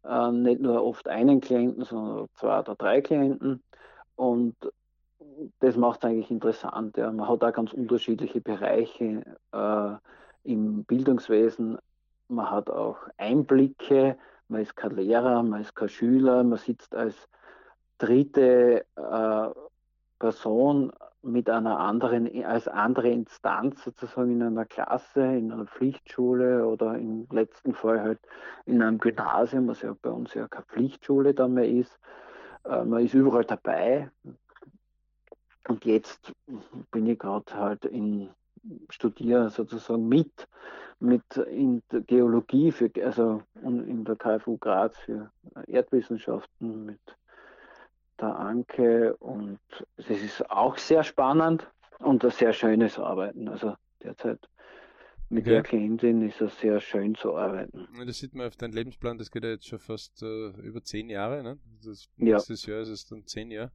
äh, 0.03 0.31
nicht 0.31 0.61
nur 0.61 0.83
oft 0.83 1.07
einen 1.07 1.41
Klienten, 1.41 1.83
sondern 1.83 2.27
zwei 2.35 2.59
oder 2.59 2.75
drei 2.75 3.01
Klienten. 3.01 3.63
Und 4.15 4.55
das 5.59 5.75
macht 5.75 6.03
es 6.03 6.09
eigentlich 6.09 6.31
interessant. 6.31 6.97
Ja. 6.97 7.11
Man 7.11 7.27
hat 7.27 7.43
auch 7.43 7.53
ganz 7.53 7.73
unterschiedliche 7.73 8.41
Bereiche 8.41 9.23
äh, 9.51 9.91
im 10.43 10.83
Bildungswesen. 10.83 11.77
Man 12.28 12.49
hat 12.49 12.69
auch 12.69 12.97
Einblicke. 13.17 14.17
Man 14.47 14.61
ist 14.61 14.76
kein 14.76 14.95
Lehrer, 14.95 15.41
man 15.43 15.61
ist 15.61 15.76
kein 15.76 15.89
Schüler, 15.89 16.43
man 16.43 16.57
sitzt 16.59 16.93
als 16.95 17.15
dritte 17.97 18.86
äh, 18.95 19.49
Person 20.19 20.91
mit 21.23 21.49
einer 21.49 21.80
anderen, 21.80 22.45
als 22.45 22.67
andere 22.67 23.09
Instanz 23.09 23.84
sozusagen 23.84 24.32
in 24.32 24.43
einer 24.43 24.65
Klasse, 24.65 25.21
in 25.21 25.51
einer 25.51 25.65
Pflichtschule 25.65 26.67
oder 26.67 26.95
im 26.95 27.28
letzten 27.32 27.73
Fall 27.73 28.01
halt 28.01 28.19
in 28.65 28.82
einem 28.82 28.99
Gymnasium, 28.99 29.67
was 29.67 29.82
ja 29.82 29.95
bei 29.99 30.11
uns 30.11 30.36
ja 30.36 30.47
keine 30.47 30.65
Pflichtschule 30.65 31.34
dann 31.34 31.55
mehr 31.55 31.67
ist. 31.67 31.99
Äh, 32.65 32.86
man 32.86 33.03
ist 33.03 33.15
überall 33.15 33.45
dabei. 33.45 34.11
Und 35.67 35.84
jetzt 35.86 36.32
bin 36.91 37.07
ich 37.07 37.17
gerade 37.17 37.51
halt 37.55 37.86
in 37.86 38.30
studiere 38.89 39.49
sozusagen 39.49 40.07
mit, 40.07 40.47
mit 40.99 41.23
in 41.37 41.83
der 41.91 42.01
Geologie, 42.01 42.71
für, 42.71 42.89
also 43.03 43.43
in 43.61 44.03
der 44.05 44.15
KFU 44.15 44.57
Graz 44.57 44.97
für 44.97 45.31
Erdwissenschaften, 45.67 46.85
mit 46.85 47.01
der 48.19 48.35
Anke 48.35 49.15
und 49.17 49.59
es 49.97 50.09
ist 50.09 50.49
auch 50.49 50.77
sehr 50.77 51.03
spannend 51.03 51.69
und 51.99 52.23
ein 52.23 52.31
sehr 52.31 52.53
schönes 52.53 52.97
Arbeiten. 52.97 53.47
Also 53.49 53.75
derzeit 54.01 54.39
mit 55.29 55.43
okay. 55.43 55.49
der 55.51 55.63
Klientin 55.63 56.21
ist 56.21 56.39
es 56.39 56.57
sehr 56.59 56.79
schön 56.79 57.15
zu 57.15 57.35
arbeiten. 57.35 57.87
Das 58.05 58.19
sieht 58.19 58.35
man 58.35 58.47
auf 58.47 58.55
deinem 58.55 58.73
Lebensplan, 58.73 59.17
das 59.17 59.31
geht 59.31 59.43
ja 59.43 59.49
jetzt 59.49 59.67
schon 59.67 59.79
fast 59.79 60.21
äh, 60.21 60.49
über 60.61 60.83
zehn 60.83 61.09
Jahre. 61.09 61.43
Ne? 61.43 61.59
Das 61.83 62.07
ja. 62.17 62.35
nächstes 62.35 62.65
Jahr 62.65 62.81
ist 62.81 62.89
es 62.89 63.05
dann 63.07 63.25
zehn 63.25 63.51
Jahre. 63.51 63.71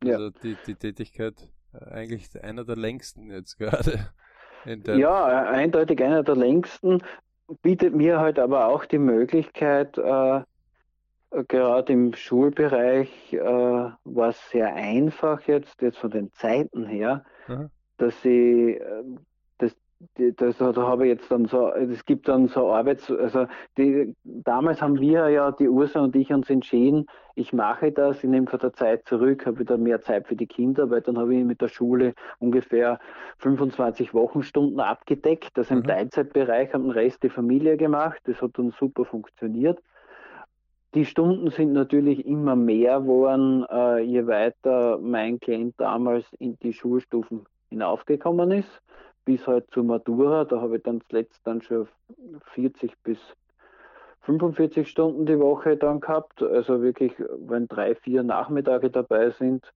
Also 0.00 0.26
ja. 0.26 0.30
die, 0.42 0.56
die 0.66 0.74
Tätigkeit 0.74 1.34
äh, 1.72 1.84
eigentlich 1.90 2.28
einer 2.42 2.64
der 2.64 2.76
längsten 2.76 3.30
jetzt 3.30 3.56
gerade. 3.58 4.10
Ja, 4.96 5.44
eindeutig 5.44 6.02
einer 6.02 6.22
der 6.22 6.36
längsten, 6.36 7.02
bietet 7.62 7.94
mir 7.94 8.18
halt 8.18 8.38
aber 8.38 8.66
auch 8.66 8.84
die 8.84 8.98
Möglichkeit, 8.98 9.96
äh, 9.98 10.40
gerade 11.48 11.92
im 11.92 12.14
Schulbereich 12.14 13.32
äh, 13.32 13.38
war 13.40 14.28
es 14.28 14.50
sehr 14.50 14.74
einfach 14.74 15.42
jetzt, 15.42 15.80
jetzt 15.82 15.98
von 15.98 16.10
den 16.10 16.32
Zeiten 16.32 16.86
her, 16.86 17.24
mhm. 17.46 17.70
dass 17.98 18.24
ich 18.24 18.80
äh, 18.80 19.02
das, 20.36 20.56
das, 20.58 20.74
da 20.74 20.82
habe 20.82 21.06
ich 21.06 21.14
jetzt 21.14 21.30
dann 21.30 21.46
so, 21.46 21.68
es 21.72 22.04
gibt 22.04 22.28
dann 22.28 22.48
so 22.48 22.72
Arbeits, 22.72 23.10
also 23.10 23.46
die, 23.76 24.14
damals 24.24 24.80
haben 24.80 25.00
wir 25.00 25.28
ja, 25.28 25.50
die 25.52 25.68
Ursa 25.68 26.00
und 26.00 26.14
ich 26.16 26.32
uns 26.32 26.50
entschieden, 26.50 27.06
ich 27.34 27.52
mache 27.52 27.92
das, 27.92 28.24
ich 28.24 28.30
nehme 28.30 28.46
von 28.46 28.58
der 28.60 28.72
Zeit 28.72 29.06
zurück, 29.06 29.46
habe 29.46 29.58
wieder 29.58 29.76
mehr 29.76 30.00
Zeit 30.00 30.26
für 30.26 30.36
die 30.36 30.46
Kinder, 30.46 30.90
weil 30.90 31.02
dann 31.02 31.18
habe 31.18 31.34
ich 31.34 31.44
mit 31.44 31.60
der 31.60 31.68
Schule 31.68 32.14
ungefähr 32.38 32.98
25 33.38 34.14
Wochenstunden 34.14 34.80
abgedeckt, 34.80 35.50
das 35.54 35.70
im 35.70 35.78
mhm. 35.78 35.84
Teilzeitbereich, 35.84 36.72
habe 36.72 36.84
den 36.84 36.92
Rest 36.92 37.22
die 37.22 37.28
Familie 37.28 37.76
gemacht, 37.76 38.20
das 38.24 38.40
hat 38.40 38.52
dann 38.54 38.70
super 38.70 39.04
funktioniert. 39.04 39.78
Die 40.94 41.04
Stunden 41.04 41.50
sind 41.50 41.72
natürlich 41.72 42.24
immer 42.26 42.56
mehr 42.56 43.00
geworden, 43.00 43.66
äh, 43.70 44.00
je 44.00 44.26
weiter 44.26 44.98
mein 44.98 45.38
Klient 45.38 45.74
damals 45.78 46.24
in 46.38 46.56
die 46.62 46.72
Schulstufen 46.72 47.44
hinaufgekommen 47.68 48.50
ist, 48.50 48.82
bis 49.26 49.46
halt 49.46 49.70
zur 49.72 49.84
Matura. 49.84 50.46
Da 50.46 50.62
habe 50.62 50.78
ich 50.78 50.82
dann 50.82 51.02
zuletzt 51.10 51.40
dann 51.44 51.60
schon 51.60 51.86
40 52.54 52.92
bis 53.02 53.18
45 54.22 54.88
Stunden 54.88 55.26
die 55.26 55.38
Woche 55.38 55.76
dann 55.76 56.00
gehabt. 56.00 56.42
Also 56.42 56.80
wirklich, 56.80 57.12
wenn 57.18 57.68
drei, 57.68 57.94
vier 57.94 58.22
Nachmittage 58.22 58.90
dabei 58.90 59.30
sind, 59.30 59.70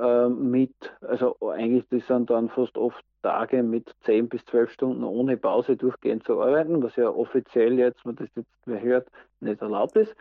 äh, 0.00 0.28
mit, 0.28 0.74
also 1.00 1.36
eigentlich 1.40 1.84
das 1.90 2.06
sind 2.06 2.30
dann 2.30 2.48
fast 2.48 2.76
oft 2.78 3.04
Tage 3.22 3.62
mit 3.62 3.94
10 4.04 4.28
bis 4.28 4.44
12 4.46 4.70
Stunden 4.70 5.02
ohne 5.02 5.36
Pause 5.36 5.76
durchgehend 5.76 6.24
zu 6.24 6.40
arbeiten, 6.40 6.82
was 6.82 6.94
ja 6.96 7.08
offiziell 7.08 7.78
jetzt, 7.78 8.04
man 8.04 8.16
das 8.16 8.28
jetzt 8.36 8.66
mehr 8.66 8.82
hört, 8.82 9.08
nicht 9.40 9.62
erlaubt 9.62 9.96
ist. 9.96 10.14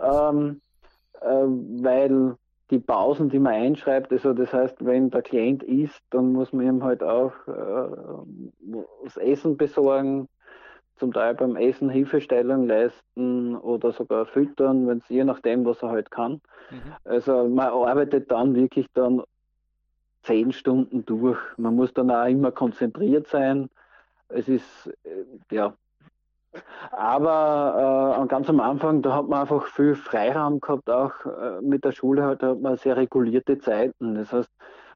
Ähm, 0.00 0.60
äh, 1.20 1.26
weil 1.26 2.36
die 2.70 2.78
Pausen, 2.78 3.28
die 3.28 3.38
man 3.38 3.54
einschreibt, 3.54 4.12
also 4.12 4.32
das 4.32 4.52
heißt, 4.52 4.84
wenn 4.84 5.10
der 5.10 5.22
Klient 5.22 5.62
isst, 5.62 6.02
dann 6.10 6.32
muss 6.32 6.52
man 6.52 6.66
ihm 6.66 6.84
halt 6.84 7.02
auch 7.02 7.32
äh, 7.46 7.96
das 9.04 9.16
Essen 9.16 9.56
besorgen, 9.56 10.28
zum 10.96 11.12
Teil 11.12 11.34
beim 11.34 11.56
Essen 11.56 11.90
Hilfestellung 11.90 12.66
leisten 12.66 13.54
oder 13.56 13.92
sogar 13.92 14.26
füttern, 14.26 14.86
wenn 14.86 14.98
es 14.98 15.08
je 15.08 15.24
nachdem, 15.24 15.64
was 15.64 15.82
er 15.82 15.90
halt 15.90 16.10
kann. 16.10 16.40
Mhm. 16.70 16.92
Also 17.04 17.46
man 17.48 17.66
arbeitet 17.68 18.30
dann 18.30 18.54
wirklich 18.54 18.86
dann 18.94 19.22
zehn 20.22 20.52
Stunden 20.52 21.04
durch. 21.04 21.38
Man 21.56 21.76
muss 21.76 21.92
dann 21.92 22.10
auch 22.10 22.26
immer 22.26 22.50
konzentriert 22.50 23.28
sein. 23.28 23.68
Es 24.28 24.48
ist, 24.48 24.90
äh, 25.04 25.54
ja. 25.54 25.74
Aber 26.90 28.20
äh, 28.22 28.26
ganz 28.28 28.48
am 28.48 28.60
Anfang, 28.60 29.02
da 29.02 29.14
hat 29.14 29.28
man 29.28 29.40
einfach 29.40 29.66
viel 29.66 29.94
Freiraum 29.94 30.60
gehabt, 30.60 30.88
auch 30.90 31.12
äh, 31.24 31.60
mit 31.62 31.84
der 31.84 31.92
Schule 31.92 32.24
halt, 32.24 32.42
da 32.42 32.50
hat 32.50 32.60
man 32.60 32.76
sehr 32.76 32.96
regulierte 32.96 33.58
Zeiten. 33.58 34.14
Das 34.14 34.32
heißt, 34.32 34.50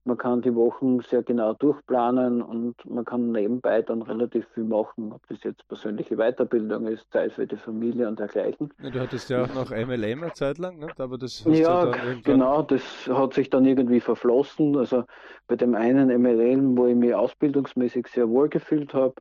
man 0.04 0.16
kann 0.16 0.40
die 0.40 0.54
Wochen 0.54 1.00
sehr 1.00 1.22
genau 1.22 1.52
durchplanen 1.52 2.40
und 2.40 2.74
man 2.88 3.04
kann 3.04 3.32
nebenbei 3.32 3.82
dann 3.82 4.00
relativ 4.00 4.46
viel 4.54 4.64
machen, 4.64 5.12
ob 5.12 5.26
das 5.28 5.42
jetzt 5.44 5.66
persönliche 5.68 6.16
Weiterbildung 6.16 6.86
ist, 6.86 7.11
Zeit 7.12 7.32
für 7.32 7.46
die 7.46 7.56
Familie 7.56 8.08
und 8.08 8.18
dergleichen. 8.18 8.72
Ja, 8.82 8.90
du 8.90 9.00
hattest 9.00 9.28
ja 9.28 9.44
auch 9.44 9.54
noch 9.54 9.70
MLM 9.70 10.22
eine 10.22 10.32
Zeit 10.32 10.58
lang, 10.58 10.78
ne? 10.78 10.88
aber 10.96 11.18
das 11.18 11.44
hast 11.44 11.54
ja, 11.54 11.84
du 11.84 11.90
dann 11.90 12.00
irgendwann... 12.00 12.22
genau, 12.22 12.62
das 12.62 12.82
hat 13.08 13.34
sich 13.34 13.50
dann 13.50 13.66
irgendwie 13.66 14.00
verflossen. 14.00 14.76
Also 14.76 15.04
bei 15.46 15.56
dem 15.56 15.74
einen 15.74 16.08
MLM, 16.08 16.78
wo 16.78 16.86
ich 16.86 16.96
mich 16.96 17.14
ausbildungsmäßig 17.14 18.06
sehr 18.06 18.28
wohl 18.30 18.48
gefühlt 18.48 18.94
habe, 18.94 19.14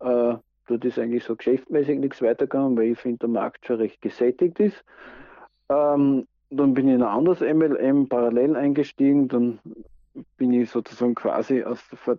äh, 0.00 0.36
dort 0.68 0.84
ist 0.84 0.98
eigentlich 0.98 1.24
so 1.24 1.34
geschäftmäßig 1.36 1.98
nichts 1.98 2.22
weitergegangen, 2.22 2.76
weil 2.76 2.92
ich 2.92 2.98
finde, 2.98 3.18
der 3.18 3.28
Markt 3.28 3.66
schon 3.66 3.76
recht 3.76 4.00
gesättigt 4.00 4.60
ist. 4.60 4.84
Ähm, 5.68 6.26
dann 6.50 6.74
bin 6.74 6.88
ich 6.88 6.94
in 6.94 7.02
ein 7.02 7.08
anderes 7.08 7.40
MLM 7.40 8.08
parallel 8.08 8.56
eingestiegen, 8.56 9.28
dann 9.28 9.58
bin 10.36 10.52
ich 10.52 10.70
sozusagen 10.70 11.14
quasi 11.14 11.62
aus, 11.62 11.80
vor, 11.80 12.16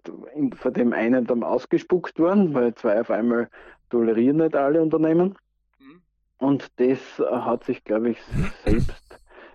vor 0.56 0.72
dem 0.72 0.94
einen 0.94 1.26
dann 1.26 1.44
ausgespuckt 1.44 2.20
worden, 2.20 2.54
weil 2.54 2.74
zwei 2.76 3.02
auf 3.02 3.12
einmal 3.12 3.50
tolerieren 3.90 4.38
nicht 4.38 4.56
alle 4.56 4.82
Unternehmen. 4.82 5.36
Mhm. 5.80 6.02
Und 6.38 6.68
das 6.80 7.00
hat 7.20 7.64
sich, 7.64 7.84
glaube 7.84 8.12
ich, 8.12 8.22
selbst, 8.66 9.09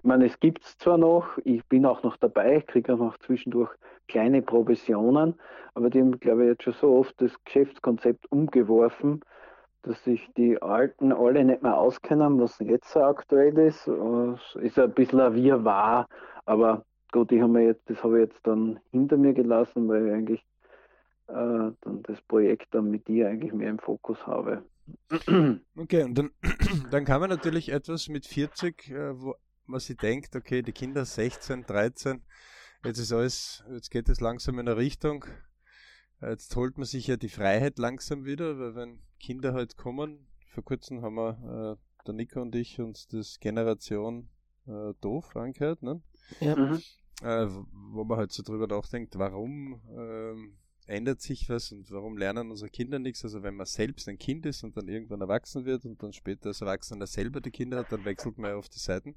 ich 0.05 0.09
meine, 0.09 0.26
es 0.26 0.38
gibt 0.38 0.62
es 0.62 0.76
zwar 0.76 0.98
noch, 0.98 1.38
ich 1.44 1.64
bin 1.64 1.86
auch 1.86 2.02
noch 2.02 2.18
dabei, 2.18 2.61
kriege 2.61 2.92
auch 2.92 2.98
noch 2.98 3.16
zwischendurch 3.16 3.70
kleine 4.07 4.42
Provisionen, 4.42 5.40
aber 5.72 5.88
die 5.88 5.98
haben, 5.98 6.20
glaube 6.20 6.42
ich, 6.42 6.48
jetzt 6.50 6.64
schon 6.64 6.74
so 6.74 6.94
oft 6.98 7.18
das 7.22 7.32
Geschäftskonzept 7.44 8.30
umgeworfen, 8.30 9.22
dass 9.80 10.05
sich 10.05 10.28
die 10.36 10.61
Alten 10.61 11.11
alle 11.11 11.42
nicht 11.42 11.62
mehr 11.62 11.78
auskennen, 11.78 12.38
was 12.38 12.59
jetzt 12.59 12.90
so 12.90 13.00
aktuell 13.00 13.57
ist. 13.57 13.88
Es 13.88 14.55
ist 14.57 14.78
ein 14.78 14.92
bisschen 14.92 15.20
ein 15.20 15.34
Wirrwarr, 15.36 16.07
aber 16.44 16.84
gut, 17.11 17.32
ich 17.32 17.40
habe 17.40 17.62
jetzt, 17.62 17.88
das 17.88 18.05
habe 18.05 18.20
ich 18.20 18.28
jetzt 18.28 18.46
dann 18.46 18.80
hinter 18.90 19.16
mir 19.16 19.32
gelassen, 19.32 19.88
weil 19.88 20.09
ich 20.09 20.12
eigentlich 20.12 20.44
äh, 21.28 21.72
dann 21.80 22.02
das 22.02 22.20
Projekt 22.20 22.74
dann 22.74 22.90
mit 22.90 23.09
dir 23.09 23.28
eigentlich 23.28 23.55
mehr 23.55 23.70
im 23.70 23.78
Fokus 23.78 24.26
habe. 24.26 24.64
Okay, 25.76 26.05
und 26.05 26.18
dann, 26.18 26.30
dann 26.90 27.07
kann 27.07 27.22
man 27.22 27.30
natürlich 27.30 27.72
etwas 27.72 28.09
mit 28.09 28.26
40, 28.26 28.90
äh, 28.90 29.18
wo 29.18 29.34
man 29.66 29.80
sich 29.80 29.96
denkt, 29.96 30.36
okay, 30.36 30.62
die 30.62 30.72
Kinder 30.72 31.04
16, 31.04 31.64
13, 31.64 32.22
jetzt 32.84 32.98
ist 32.98 33.12
alles, 33.12 33.64
jetzt 33.70 33.90
geht 33.90 34.08
es 34.08 34.20
langsam 34.20 34.58
in 34.58 34.68
eine 34.68 34.76
Richtung. 34.76 35.24
Jetzt 36.20 36.54
holt 36.56 36.78
man 36.78 36.86
sich 36.86 37.06
ja 37.06 37.16
die 37.16 37.28
Freiheit 37.28 37.78
langsam 37.78 38.24
wieder, 38.24 38.58
weil 38.58 38.74
wenn 38.74 39.00
Kinder 39.20 39.52
halt 39.52 39.76
kommen, 39.76 40.26
vor 40.48 40.64
kurzem 40.64 41.02
haben 41.02 41.16
wir, 41.16 41.76
äh, 41.78 42.04
der 42.06 42.14
Nico 42.14 42.40
und 42.40 42.54
ich, 42.54 42.80
uns 42.80 43.06
das 43.08 43.40
Generation 43.40 44.28
äh, 44.66 44.94
doof 45.00 45.36
angehört, 45.36 45.82
ne? 45.82 46.00
Ja. 46.40 46.56
Mhm. 46.56 46.80
Äh, 47.22 47.46
wo 47.92 48.04
man 48.04 48.18
halt 48.18 48.32
so 48.32 48.42
drüber 48.42 48.66
nachdenkt, 48.66 49.18
warum 49.18 49.80
ähm, 49.96 50.58
ändert 50.87 51.20
sich 51.20 51.49
was 51.49 51.72
und 51.72 51.91
warum 51.91 52.16
lernen 52.16 52.51
unsere 52.51 52.70
Kinder 52.70 52.99
nichts? 52.99 53.24
Also 53.24 53.43
wenn 53.43 53.57
man 53.57 53.66
selbst 53.66 54.09
ein 54.09 54.18
Kind 54.18 54.47
ist 54.47 54.64
und 54.64 54.76
dann 54.76 54.89
irgendwann 54.89 55.20
erwachsen 55.20 55.64
wird 55.64 55.85
und 55.85 56.03
dann 56.03 56.12
später 56.12 56.49
als 56.49 56.61
Erwachsener 56.61 57.07
selber 57.07 57.41
die 57.41 57.51
Kinder 57.51 57.78
hat, 57.78 57.93
dann 57.93 58.05
wechselt 58.05 58.39
man 58.39 58.51
ja 58.51 58.57
auf 58.57 58.68
die 58.68 58.78
Seiten. 58.78 59.16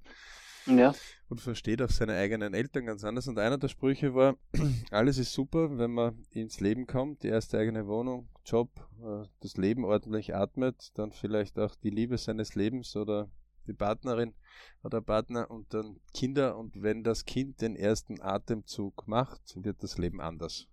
Ja. 0.68 0.94
Und 1.30 1.40
versteht 1.40 1.82
auch 1.82 1.90
seine 1.90 2.16
eigenen 2.16 2.54
Eltern 2.54 2.86
ganz 2.86 3.04
anders. 3.04 3.28
Und 3.28 3.40
einer 3.40 3.58
der 3.58 3.70
Sprüche 3.70 4.14
war, 4.14 4.38
alles 4.92 5.18
ist 5.18 5.34
super, 5.34 5.78
wenn 5.78 5.92
man 5.92 6.26
ins 6.32 6.60
Leben 6.60 6.88
kommt, 6.88 7.24
die 7.24 7.30
erste 7.30 7.58
eigene 7.58 7.88
Wohnung, 7.88 8.28
Job, 8.46 8.70
äh, 9.02 9.28
das 9.40 9.58
Leben 9.58 9.86
ordentlich 9.86 10.36
atmet, 10.36 10.92
dann 10.96 11.12
vielleicht 11.12 11.58
auch 11.58 11.76
die 11.76 11.90
Liebe 11.90 12.18
seines 12.18 12.56
Lebens 12.56 12.96
oder 12.96 13.30
die 13.66 13.74
Partnerin 13.74 14.34
oder 14.84 15.02
Partner 15.02 15.50
und 15.50 15.74
dann 15.74 16.00
Kinder. 16.14 16.58
Und 16.58 16.82
wenn 16.82 17.04
das 17.04 17.26
Kind 17.26 17.62
den 17.62 17.76
ersten 17.76 18.22
Atemzug 18.22 19.08
macht, 19.08 19.42
wird 19.64 19.84
das 19.84 19.98
Leben 19.98 20.22
anders. 20.22 20.68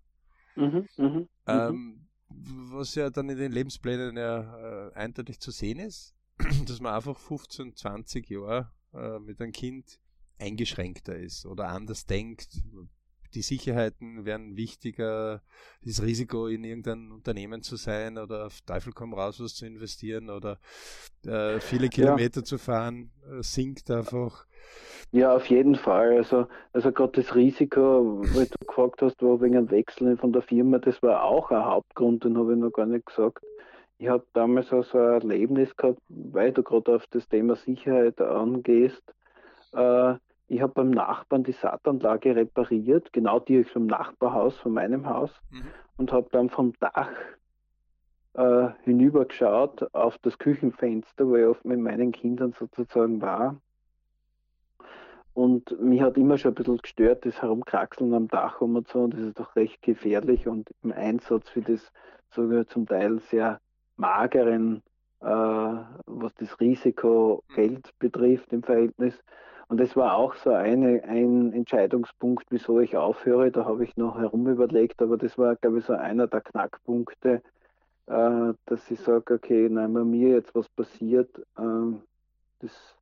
Mhm, 0.56 0.88
mh, 0.96 1.08
mhm. 1.08 1.28
ähm, 1.46 2.06
was 2.28 2.94
ja 2.94 3.10
dann 3.10 3.28
in 3.28 3.38
den 3.38 3.52
Lebensplänen 3.52 4.16
ja 4.16 4.88
äh, 4.88 4.92
eindeutig 4.94 5.40
zu 5.40 5.50
sehen 5.50 5.78
ist, 5.78 6.14
dass 6.66 6.80
man 6.80 6.94
einfach 6.94 7.18
15, 7.18 7.76
20 7.76 8.28
Jahre 8.30 8.70
äh, 8.92 9.18
mit 9.18 9.40
einem 9.40 9.52
Kind 9.52 9.98
eingeschränkter 10.38 11.16
ist 11.16 11.46
oder 11.46 11.68
anders 11.68 12.06
denkt. 12.06 12.62
Die 13.34 13.42
Sicherheiten 13.42 14.24
werden 14.24 14.56
wichtiger, 14.56 15.42
das 15.84 16.02
Risiko 16.02 16.46
in 16.46 16.64
irgendeinem 16.64 17.12
Unternehmen 17.12 17.62
zu 17.62 17.76
sein 17.76 18.18
oder 18.18 18.46
auf 18.46 18.60
Teufel 18.62 18.92
komm 18.92 19.12
raus 19.14 19.40
was 19.40 19.54
zu 19.54 19.66
investieren 19.66 20.30
oder 20.30 20.58
äh, 21.26 21.58
viele 21.60 21.88
Kilometer 21.88 22.40
ja. 22.40 22.44
zu 22.44 22.58
fahren, 22.58 23.10
äh, 23.30 23.42
sinkt 23.42 23.90
einfach. 23.90 24.46
Ja, 25.12 25.34
auf 25.34 25.46
jeden 25.46 25.74
Fall. 25.76 26.16
Also, 26.16 26.46
also 26.72 26.92
gerade 26.92 27.22
das 27.22 27.34
Risiko, 27.34 28.22
weil 28.34 28.46
du 28.46 28.66
gefragt 28.66 29.02
hast, 29.02 29.22
wo 29.22 29.40
wegen 29.40 29.56
einem 29.56 29.70
Wechsel 29.70 30.16
von 30.16 30.32
der 30.32 30.42
Firma, 30.42 30.78
das 30.78 31.02
war 31.02 31.22
auch 31.22 31.50
ein 31.50 31.64
Hauptgrund, 31.64 32.24
den 32.24 32.38
habe 32.38 32.54
ich 32.54 32.58
noch 32.58 32.72
gar 32.72 32.86
nicht 32.86 33.06
gesagt. 33.06 33.44
Ich 33.98 34.08
habe 34.08 34.26
damals 34.32 34.72
auch 34.72 34.84
so 34.84 34.98
ein 34.98 35.12
Erlebnis 35.30 35.76
gehabt, 35.76 36.00
weil 36.08 36.52
du 36.52 36.62
gerade 36.62 36.96
auf 36.96 37.06
das 37.10 37.28
Thema 37.28 37.56
Sicherheit 37.56 38.20
angehst. 38.20 39.02
Äh, 39.72 40.14
ich 40.48 40.60
habe 40.60 40.72
beim 40.72 40.90
Nachbarn 40.90 41.44
die 41.44 41.52
Saatanlage 41.52 42.36
repariert, 42.36 43.12
genau 43.12 43.40
direkt 43.40 43.70
vom 43.70 43.86
Nachbarhaus, 43.86 44.56
von 44.58 44.72
meinem 44.72 45.08
Haus, 45.08 45.30
mhm. 45.50 45.62
und 45.96 46.12
habe 46.12 46.28
dann 46.32 46.50
vom 46.50 46.74
Dach 46.80 47.10
äh, 48.34 48.68
hinübergeschaut 48.82 49.94
auf 49.94 50.18
das 50.18 50.38
Küchenfenster, 50.38 51.26
wo 51.26 51.36
ich 51.36 51.46
oft 51.46 51.64
mit 51.64 51.78
meinen 51.78 52.12
Kindern 52.12 52.52
sozusagen 52.52 53.22
war. 53.22 53.56
Und 55.32 55.80
mich 55.80 56.00
hat 56.00 56.16
immer 56.16 56.38
schon 56.38 56.52
ein 56.52 56.54
bisschen 56.54 56.78
gestört, 56.78 57.26
das 57.26 57.42
Herumkraxeln 57.42 58.14
am 58.14 58.28
Dach 58.28 58.60
und 58.60 58.86
so, 58.88 59.00
und 59.00 59.14
das 59.14 59.20
ist 59.20 59.38
doch 59.38 59.56
recht 59.56 59.82
gefährlich 59.82 60.46
und 60.46 60.70
im 60.82 60.92
Einsatz 60.92 61.48
für 61.48 61.62
das 61.62 61.92
sogar 62.30 62.66
zum 62.66 62.86
Teil 62.86 63.18
sehr 63.18 63.60
mageren, 63.96 64.82
äh, 65.20 65.26
was 65.26 66.34
das 66.34 66.60
Risiko 66.60 67.42
mhm. 67.48 67.54
Geld 67.54 67.98
betrifft 67.98 68.52
im 68.52 68.62
Verhältnis. 68.62 69.14
Und 69.68 69.80
das 69.80 69.96
war 69.96 70.16
auch 70.16 70.34
so 70.34 70.50
eine, 70.50 71.02
ein 71.04 71.52
Entscheidungspunkt, 71.52 72.46
wieso 72.50 72.80
ich 72.80 72.96
aufhöre. 72.96 73.50
Da 73.50 73.64
habe 73.64 73.84
ich 73.84 73.96
noch 73.96 74.18
herum 74.18 74.48
überlegt, 74.48 75.00
aber 75.00 75.16
das 75.16 75.38
war, 75.38 75.56
glaube 75.56 75.78
ich, 75.78 75.84
so 75.84 75.94
einer 75.94 76.26
der 76.26 76.42
Knackpunkte, 76.42 77.42
äh, 78.06 78.52
dass 78.66 78.90
ich 78.90 79.00
sage, 79.00 79.34
okay, 79.34 79.68
nein, 79.70 79.92
bei 79.94 80.04
mir 80.04 80.30
jetzt 80.30 80.54
was 80.54 80.68
passiert, 80.68 81.38
äh, 81.56 81.96
das, 82.60 82.96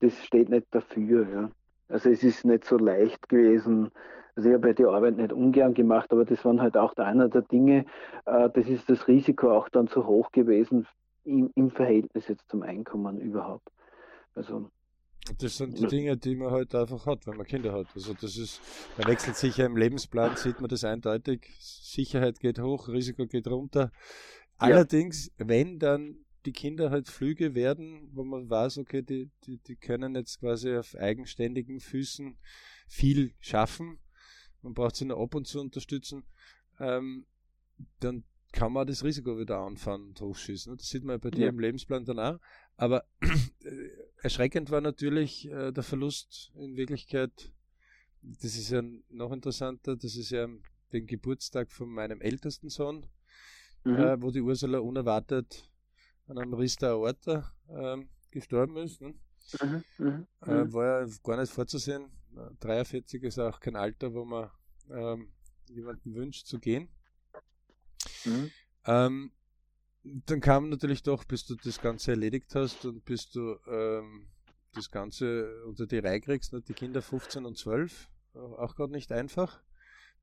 das 0.00 0.24
steht 0.24 0.50
nicht 0.50 0.66
dafür. 0.70 1.26
Ja. 1.28 1.50
Also 1.88 2.10
es 2.10 2.22
ist 2.22 2.44
nicht 2.44 2.64
so 2.64 2.76
leicht 2.76 3.28
gewesen, 3.28 3.90
also 4.36 4.50
ich 4.50 4.54
habe 4.54 4.72
die 4.72 4.84
Arbeit 4.84 5.16
nicht 5.16 5.32
ungern 5.32 5.74
gemacht, 5.74 6.12
aber 6.12 6.24
das 6.24 6.44
waren 6.44 6.60
halt 6.60 6.76
auch 6.76 6.94
einer 6.96 7.28
der 7.28 7.42
Dinge, 7.42 7.86
äh, 8.26 8.48
das 8.50 8.68
ist 8.68 8.88
das 8.88 9.08
Risiko 9.08 9.50
auch 9.50 9.68
dann 9.68 9.88
zu 9.88 10.06
hoch 10.06 10.30
gewesen 10.30 10.86
im, 11.24 11.50
im 11.56 11.70
Verhältnis 11.70 12.28
jetzt 12.28 12.48
zum 12.48 12.62
Einkommen 12.62 13.18
überhaupt. 13.18 13.68
Also 14.36 14.70
das 15.38 15.56
sind 15.56 15.78
die 15.78 15.86
Dinge, 15.86 16.16
die 16.16 16.36
man 16.36 16.50
halt 16.50 16.74
einfach 16.74 17.06
hat, 17.06 17.26
wenn 17.26 17.36
man 17.36 17.46
Kinder 17.46 17.72
hat. 17.72 17.86
Also 17.94 18.14
das 18.14 18.36
ist, 18.36 18.60
man 18.96 19.08
wechselt 19.08 19.36
sich 19.36 19.56
ja 19.56 19.66
im 19.66 19.76
Lebensplan, 19.76 20.36
sieht 20.36 20.60
man 20.60 20.68
das 20.68 20.84
eindeutig. 20.84 21.46
Sicherheit 21.60 22.40
geht 22.40 22.58
hoch, 22.58 22.88
Risiko 22.88 23.26
geht 23.26 23.48
runter. 23.48 23.92
Allerdings, 24.56 25.30
ja. 25.38 25.48
wenn 25.48 25.78
dann 25.78 26.24
die 26.46 26.52
Kinder 26.52 26.90
halt 26.90 27.08
Flüge 27.08 27.54
werden, 27.54 28.08
wo 28.12 28.24
man 28.24 28.48
weiß, 28.48 28.78
okay, 28.78 29.02
die, 29.02 29.30
die, 29.44 29.58
die 29.58 29.76
können 29.76 30.14
jetzt 30.14 30.40
quasi 30.40 30.76
auf 30.76 30.94
eigenständigen 30.94 31.80
Füßen 31.80 32.38
viel 32.88 33.34
schaffen, 33.40 33.98
man 34.62 34.74
braucht 34.74 34.96
sie 34.96 35.04
nur 35.04 35.20
ab 35.20 35.34
und 35.34 35.46
zu 35.46 35.60
unterstützen, 35.60 36.24
ähm, 36.80 37.26
dann 38.00 38.24
kann 38.52 38.72
man 38.72 38.86
das 38.86 39.04
Risiko 39.04 39.38
wieder 39.38 39.58
anfangen 39.58 40.08
und 40.08 40.20
hochschießen. 40.20 40.76
Das 40.76 40.88
sieht 40.88 41.04
man 41.04 41.20
bei 41.20 41.30
dir 41.30 41.44
ja. 41.44 41.48
im 41.48 41.58
Lebensplan 41.58 42.04
dann 42.04 42.18
auch. 42.18 42.38
Aber 42.78 43.04
äh, 43.20 43.28
erschreckend 44.22 44.70
war 44.70 44.80
natürlich 44.80 45.50
äh, 45.50 45.72
der 45.72 45.82
Verlust 45.82 46.52
in 46.54 46.76
Wirklichkeit, 46.76 47.52
das 48.22 48.56
ist 48.56 48.70
ja 48.70 48.82
noch 49.10 49.32
interessanter, 49.32 49.96
das 49.96 50.16
ist 50.16 50.30
ja 50.30 50.48
den 50.92 51.06
Geburtstag 51.06 51.70
von 51.70 51.88
meinem 51.90 52.20
ältesten 52.20 52.70
Sohn, 52.70 53.06
mhm. 53.84 53.96
äh, 53.96 54.22
wo 54.22 54.30
die 54.30 54.40
Ursula 54.40 54.78
unerwartet 54.78 55.68
an 56.28 56.38
einem 56.38 56.54
Riss 56.54 56.76
der 56.76 56.90
Aorta 56.90 57.52
ähm, 57.68 58.08
gestorben 58.30 58.76
ist. 58.76 59.00
Ne? 59.00 59.14
Mhm. 59.60 59.84
Mhm. 59.98 60.26
Äh, 60.46 60.50
mhm. 60.64 60.72
war 60.72 61.02
ja 61.02 61.08
gar 61.24 61.40
nicht 61.40 61.52
vorzusehen. 61.52 62.12
43 62.60 63.24
ist 63.24 63.40
auch 63.40 63.58
kein 63.58 63.74
Alter, 63.74 64.14
wo 64.14 64.24
man 64.24 64.50
ähm, 64.90 65.32
jemanden 65.66 66.14
wünscht 66.14 66.46
zu 66.46 66.60
gehen. 66.60 66.88
Mhm. 68.24 68.50
Ähm, 68.84 69.32
dann 70.26 70.40
kam 70.40 70.68
natürlich 70.68 71.02
doch, 71.02 71.24
bis 71.24 71.46
du 71.46 71.54
das 71.56 71.80
Ganze 71.80 72.12
erledigt 72.12 72.54
hast 72.54 72.84
und 72.84 73.04
bis 73.04 73.30
du 73.30 73.56
ähm, 73.66 74.28
das 74.74 74.90
Ganze 74.90 75.64
unter 75.64 75.86
die 75.86 75.98
Reihe 75.98 76.20
kriegst, 76.20 76.52
ne? 76.52 76.60
die 76.60 76.74
Kinder 76.74 77.02
15 77.02 77.44
und 77.44 77.56
12, 77.56 78.10
äh, 78.34 78.38
auch 78.38 78.74
gerade 78.76 78.92
nicht 78.92 79.12
einfach. 79.12 79.60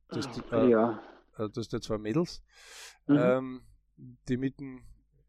Du 0.09 0.17
hast, 0.17 0.51
äh, 0.51 0.69
ja. 0.69 1.01
Äh, 1.37 1.49
du 1.49 1.59
hast 1.59 1.73
ja 1.73 1.81
zwei 1.81 1.97
Mädels, 1.97 2.43
mhm. 3.07 3.17
ähm, 3.19 3.61
die 4.27 4.37
mitten 4.37 4.83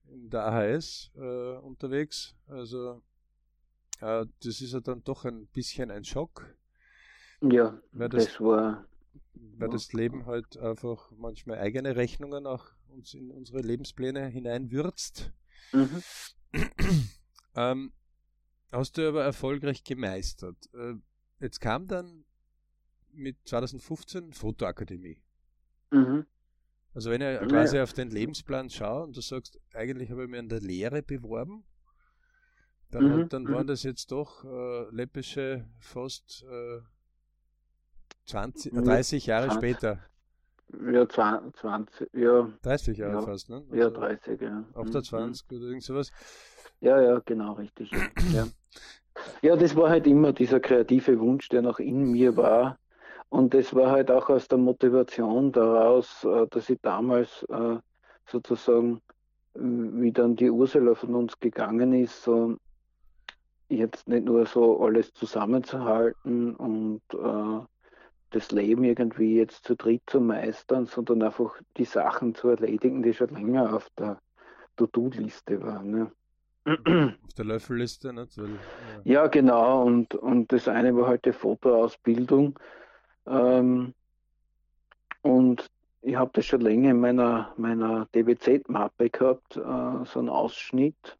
in 0.09 0.31
der 0.31 0.47
AHS 0.47 1.11
äh, 1.17 1.57
unterwegs. 1.59 2.35
Also 2.47 3.03
äh, 4.01 4.27
das 4.43 4.61
ist 4.61 4.73
ja 4.73 4.81
dann 4.81 5.03
doch 5.03 5.25
ein 5.25 5.47
bisschen 5.49 5.91
ein 5.91 6.05
Schock. 6.05 6.55
Ja, 7.41 7.79
das, 7.93 8.27
das 8.27 8.41
war 8.41 8.87
weil 9.59 9.69
das 9.69 9.93
Leben 9.93 10.27
halt 10.27 10.57
einfach 10.57 11.11
manchmal 11.17 11.59
eigene 11.59 11.97
Rechnungen 11.97 12.47
auch 12.47 12.67
uns 12.97 13.15
in 13.15 13.31
unsere 13.31 13.61
Lebenspläne 13.61 14.27
hineinwürzt. 14.27 15.33
Mhm. 15.73 16.03
ähm, 17.55 17.93
hast 18.73 18.99
du 18.99 19.09
aber 19.09 19.25
erfolgreich 19.25 19.85
gemeistert. 19.85 20.57
Äh, 20.75 20.95
jetzt 21.41 21.61
kam 21.61 21.87
dann 21.87 22.25
mit 23.13 23.37
2015 23.45 24.33
Fotoakademie. 24.33 25.23
Mhm. 25.91 26.27
Also 26.95 27.11
wenn 27.11 27.21
ich 27.21 27.49
quasi 27.49 27.79
auf 27.79 27.93
den 27.93 28.11
Lebensplan 28.11 28.71
schaue 28.71 29.05
und 29.05 29.17
du 29.17 29.21
sagst, 29.21 29.61
eigentlich 29.75 30.11
habe 30.11 30.25
ich 30.25 30.31
mich 30.31 30.41
an 30.41 30.49
der 30.49 30.61
Lehre 30.61 31.03
beworben, 31.03 31.65
dann, 32.91 33.05
mhm. 33.05 33.23
hat, 33.23 33.33
dann 33.35 33.43
mhm. 33.43 33.53
waren 33.53 33.67
das 33.67 33.83
jetzt 33.83 34.13
doch 34.13 34.45
äh, 34.45 34.91
läppische 34.91 35.69
fast 35.79 36.45
äh, 36.45 36.81
20, 38.25 38.73
30 38.73 39.27
Jahre 39.27 39.49
20. 39.49 39.59
später. 39.59 40.03
Ja, 40.93 41.09
20, 41.09 42.13
ja. 42.13 42.49
30 42.63 42.99
Jahre 42.99 43.15
ja, 43.15 43.23
fast, 43.23 43.49
ne? 43.49 43.63
Also 43.71 43.77
ja, 43.77 43.91
30, 43.91 44.41
ja. 44.41 44.65
28 44.75 45.13
mhm. 45.51 45.57
oder 45.57 45.67
irgend 45.67 45.83
sowas. 45.83 46.11
Ja, 46.81 47.01
ja, 47.01 47.21
genau, 47.25 47.53
richtig. 47.55 47.91
ja. 48.33 48.47
ja, 49.43 49.57
das 49.57 49.77
war 49.77 49.91
halt 49.91 50.07
immer 50.07 50.33
dieser 50.33 50.61
kreative 50.61 51.19
Wunsch, 51.21 51.49
der 51.49 51.63
noch 51.63 51.79
in 51.79 52.11
mir 52.11 52.37
war. 52.37 52.79
Und 53.29 53.55
das 53.55 53.75
war 53.75 53.91
halt 53.91 54.11
auch 54.11 54.29
aus 54.29 54.49
der 54.49 54.59
Motivation 54.59 55.53
daraus, 55.53 56.25
äh, 56.25 56.47
dass 56.49 56.69
ich 56.71 56.79
damals 56.83 57.45
äh, 57.49 57.77
sozusagen, 58.27 59.01
wie 59.55 60.13
dann 60.13 60.37
die 60.37 60.51
Ursula 60.51 60.95
von 60.95 61.15
uns 61.15 61.39
gegangen 61.41 61.93
ist, 61.95 62.23
so 62.23 62.57
jetzt 63.69 64.07
nicht 64.09 64.25
nur 64.25 64.47
so 64.47 64.81
alles 64.81 65.13
zusammenzuhalten 65.13 66.55
und 66.55 67.03
äh, 67.13 67.67
das 68.31 68.51
Leben 68.51 68.85
irgendwie 68.85 69.37
jetzt 69.37 69.65
zu 69.65 69.77
dritt 69.77 70.03
zu 70.07 70.21
meistern, 70.21 70.87
sondern 70.87 71.23
einfach 71.23 71.55
die 71.77 71.85
Sachen 71.85 72.35
zu 72.35 72.49
erledigen, 72.49 73.03
die 73.03 73.15
schon 73.15 73.31
länger 73.31 73.75
auf 73.75 73.89
der 73.99 74.21
To-Do-Liste 74.77 75.63
waren. 75.63 75.91
Ne? 75.91 76.13
Auf 77.25 77.35
der 77.35 77.45
Löffelliste? 77.45 78.15
Weil, 78.15 78.27
ja. 79.05 79.23
ja. 79.23 79.27
genau. 79.29 79.85
Und, 79.85 80.15
und 80.15 80.51
das 80.53 80.69
eine 80.69 80.95
war 80.97 81.09
halt 81.09 81.25
die 81.25 81.33
Fotoausbildung. 81.33 82.59
Ähm, 83.27 83.95
und 85.23 85.71
ich 86.03 86.17
habe 86.17 86.31
das 86.35 86.47
schon 86.47 86.61
länger 86.61 86.91
in 86.91 87.01
meiner, 87.01 87.53
meiner 87.57 88.07
DBZ-Mappe 88.15 89.11
gehabt, 89.11 89.57
äh, 89.57 90.05
so 90.05 90.19
einen 90.19 90.29
Ausschnitt 90.29 91.17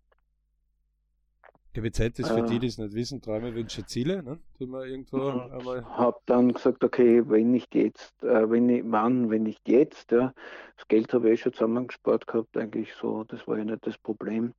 GWZ 1.77 2.19
ist 2.21 2.31
für 2.31 2.43
die, 2.43 2.59
die 2.59 2.69
es 2.69 2.79
nicht 2.79 2.95
wissen, 2.95 3.21
Träume, 3.21 3.55
Wünsche, 3.55 3.85
Ziele, 3.85 4.23
ne? 4.23 4.39
die 4.59 4.67
man 4.67 4.89
irgendwo 4.89 5.29
einmal. 5.29 5.85
Habe 5.85 6.19
dann 6.25 6.53
gesagt, 6.55 6.83
okay, 6.83 7.23
wenn 7.29 7.51
nicht 7.51 7.75
jetzt, 7.75 8.23
äh, 8.23 8.51
wenn 8.51 8.69
ich, 8.71 8.83
wann, 8.87 9.29
wenn 9.29 9.43
nicht 9.43 9.69
jetzt, 9.69 10.11
ja. 10.11 10.33
Das 10.77 10.89
Geld 10.89 11.13
habe 11.13 11.31
ich 11.31 11.41
eh 11.41 11.43
schon 11.43 11.53
zusammengespart 11.53 12.27
gehabt, 12.27 12.57
eigentlich 12.57 12.95
so, 12.95 13.25
das 13.25 13.47
war 13.47 13.59
ja 13.59 13.65
nicht 13.65 13.87
das 13.87 13.99
Problem. 13.99 14.55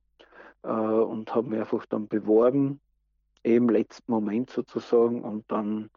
Äh, 0.62 0.68
und 0.68 1.34
habe 1.34 1.50
mich 1.50 1.58
einfach 1.58 1.86
dann 1.86 2.06
beworben, 2.06 2.80
im 3.42 3.68
letzten 3.68 4.12
Moment 4.12 4.50
sozusagen, 4.50 5.22
und 5.22 5.44
dann 5.50 5.90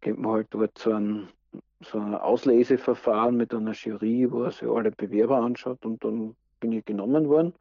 geht 0.00 0.18
man 0.18 0.32
halt 0.32 0.48
dort 0.50 0.76
so 0.78 0.92
ein, 0.92 1.28
so 1.80 1.98
ein 1.98 2.14
Ausleseverfahren 2.14 3.36
mit 3.36 3.54
einer 3.54 3.72
Jury, 3.72 4.30
wo 4.30 4.42
er 4.42 4.50
sich 4.50 4.68
alle 4.68 4.90
Bewerber 4.90 5.36
anschaut 5.36 5.84
und 5.84 6.02
dann 6.04 6.34
bin 6.58 6.72
ich 6.72 6.84
genommen 6.84 7.28
worden. 7.28 7.54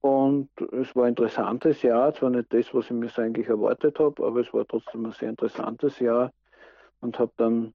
Und 0.00 0.48
es 0.72 0.96
war 0.96 1.04
ein 1.04 1.10
interessantes 1.10 1.82
Jahr, 1.82 2.14
zwar 2.14 2.30
nicht 2.30 2.52
das, 2.52 2.72
was 2.72 2.86
ich 2.86 2.92
mir 2.92 3.10
eigentlich 3.18 3.48
erwartet 3.48 3.98
habe, 3.98 4.24
aber 4.24 4.40
es 4.40 4.52
war 4.54 4.66
trotzdem 4.66 5.04
ein 5.04 5.12
sehr 5.12 5.30
interessantes 5.30 5.98
Jahr. 5.98 6.32
Und 7.00 7.18
habe 7.18 7.32
dann 7.36 7.74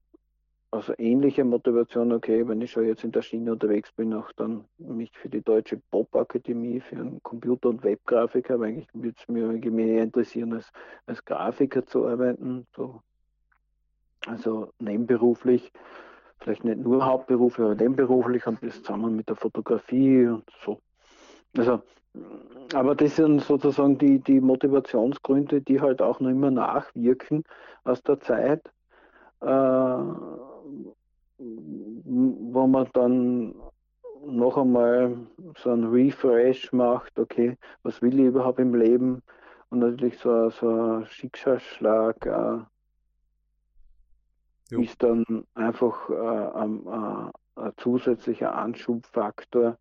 aus 0.71 0.91
ähnlicher 0.97 1.45
Motivation, 1.45 2.11
okay, 2.11 2.47
wenn 2.47 2.61
ich 2.61 2.71
schon 2.71 2.85
jetzt 2.85 3.03
in 3.03 3.11
der 3.11 3.21
Schiene 3.21 3.53
unterwegs 3.53 3.91
bin, 3.93 4.13
auch 4.13 4.31
dann 4.33 4.65
mich 4.77 5.11
für 5.17 5.29
die 5.29 5.41
Deutsche 5.41 5.81
Pop-Akademie, 5.89 6.81
für 6.81 6.97
einen 6.97 7.23
Computer- 7.23 7.69
und 7.69 7.83
Webgrafiker, 7.83 8.59
weil 8.59 8.69
eigentlich 8.69 8.87
würde 8.93 9.15
es 9.17 9.27
mir 9.27 9.47
mehr 9.71 10.03
interessieren, 10.03 10.53
als, 10.53 10.71
als 11.05 11.23
Grafiker 11.23 11.85
zu 11.85 12.07
arbeiten, 12.07 12.67
so, 12.75 13.01
also 14.25 14.73
nebenberuflich, 14.79 15.71
vielleicht 16.39 16.65
nicht 16.65 16.79
nur 16.79 17.05
hauptberuflich, 17.05 17.65
aber 17.65 17.75
nebenberuflich 17.75 18.45
und 18.45 18.61
das 18.61 18.81
zusammen 18.83 19.15
mit 19.15 19.29
der 19.29 19.35
Fotografie 19.35 20.27
und 20.27 20.43
so. 20.63 20.81
Also 21.57 21.81
aber 22.73 22.95
das 22.95 23.15
sind 23.15 23.41
sozusagen 23.41 23.97
die, 23.97 24.19
die 24.19 24.41
Motivationsgründe, 24.41 25.61
die 25.61 25.81
halt 25.81 26.01
auch 26.01 26.19
noch 26.19 26.29
immer 26.29 26.51
nachwirken 26.51 27.43
aus 27.83 28.01
der 28.03 28.19
Zeit, 28.21 28.71
äh, 29.41 29.45
wo 31.37 32.67
man 32.67 32.87
dann 32.93 33.55
noch 34.25 34.57
einmal 34.57 35.17
so 35.57 35.71
ein 35.71 35.83
Refresh 35.83 36.71
macht, 36.73 37.19
okay, 37.19 37.57
was 37.83 38.01
will 38.01 38.19
ich 38.19 38.25
überhaupt 38.25 38.59
im 38.59 38.73
Leben? 38.73 39.21
Und 39.69 39.79
natürlich 39.79 40.17
so, 40.17 40.49
so 40.49 40.69
ein 40.69 41.05
Schicksalsschlag 41.05 42.25
äh, 42.25 42.57
ist 44.81 45.03
dann 45.03 45.45
einfach 45.53 46.09
äh, 46.09 46.57
ein, 46.57 46.87
äh, 46.87 47.61
ein, 47.61 47.73
zusätzlicher 47.77 48.55
Anschubfaktor, 48.55 49.77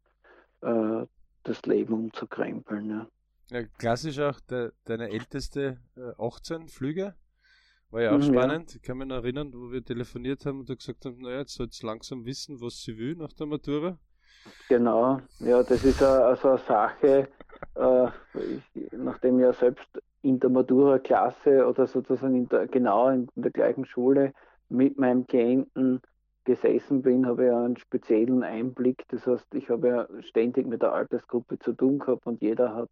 äh, 0.60 1.06
das 1.44 1.62
Leben 1.62 1.94
umzukrempeln. 1.94 2.90
Ja. 2.90 3.06
ja 3.50 3.66
klassisch 3.78 4.18
auch 4.18 4.40
de, 4.40 4.72
deine 4.84 5.10
älteste 5.10 5.78
äh, 5.96 6.12
18 6.18 6.68
Flüge. 6.68 7.14
War 7.90 8.02
ja 8.02 8.10
auch 8.10 8.18
mhm, 8.18 8.22
spannend. 8.22 8.74
Ich 8.74 8.82
kann 8.82 8.98
mich 8.98 9.06
noch 9.06 9.16
erinnern, 9.16 9.52
wo 9.54 9.70
wir 9.70 9.84
telefoniert 9.84 10.44
haben 10.46 10.60
und 10.60 10.68
du 10.68 10.76
gesagt 10.76 11.04
haben, 11.04 11.18
naja, 11.18 11.38
jetzt 11.38 11.54
soll 11.54 11.68
es 11.68 11.82
langsam 11.82 12.24
wissen, 12.24 12.60
was 12.60 12.82
sie 12.82 12.98
will 12.98 13.14
nach 13.14 13.32
der 13.32 13.46
Matura. 13.46 13.98
Genau, 14.68 15.20
ja, 15.38 15.62
das 15.62 15.84
ist 15.84 16.02
also 16.02 16.48
eine 16.50 16.58
Sache, 16.58 17.28
äh, 17.76 18.08
ich, 18.74 18.92
nachdem 18.92 19.38
ich 19.38 19.44
ja 19.44 19.52
selbst 19.52 19.88
in 20.22 20.40
der 20.40 20.50
Matura-Klasse 20.50 21.66
oder 21.66 21.86
sozusagen 21.86 22.34
in 22.34 22.48
der, 22.48 22.66
genau 22.66 23.10
in 23.10 23.28
der 23.36 23.50
gleichen 23.50 23.84
Schule 23.84 24.32
mit 24.68 24.98
meinem 24.98 25.26
Klienten 25.26 26.00
gesessen 26.44 27.02
bin, 27.02 27.26
habe 27.26 27.46
ich 27.46 27.52
einen 27.52 27.76
speziellen 27.76 28.42
Einblick. 28.42 29.04
Das 29.08 29.26
heißt, 29.26 29.54
ich 29.54 29.70
habe 29.70 29.88
ja 29.88 30.08
ständig 30.22 30.66
mit 30.66 30.82
der 30.82 30.92
Altersgruppe 30.92 31.58
zu 31.58 31.72
tun 31.72 31.98
gehabt 31.98 32.26
und 32.26 32.40
jeder 32.42 32.74
hat 32.74 32.90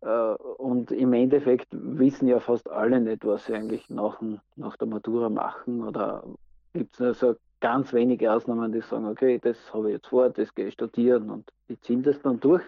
äh, 0.00 0.34
und 0.58 0.90
im 0.90 1.12
Endeffekt 1.12 1.68
wissen 1.70 2.28
ja 2.28 2.40
fast 2.40 2.70
alle 2.70 3.00
nicht, 3.00 3.24
was 3.26 3.46
sie 3.46 3.54
eigentlich 3.54 3.88
nach, 3.90 4.20
nach 4.56 4.76
der 4.76 4.88
Matura 4.88 5.28
machen. 5.28 5.82
Oder 5.82 6.24
gibt 6.72 6.94
es 6.94 7.00
nur 7.00 7.14
so 7.14 7.34
ganz 7.60 7.92
wenige 7.92 8.32
Ausnahmen, 8.32 8.72
die 8.72 8.80
sagen, 8.80 9.06
okay, 9.06 9.38
das 9.42 9.56
habe 9.74 9.88
ich 9.88 9.96
jetzt 9.96 10.08
vor, 10.08 10.30
das 10.30 10.54
gehe 10.54 10.68
ich 10.68 10.74
studieren 10.74 11.30
und 11.30 11.52
die 11.68 11.80
ziehen 11.80 12.02
das 12.02 12.20
dann 12.22 12.40
durch. 12.40 12.62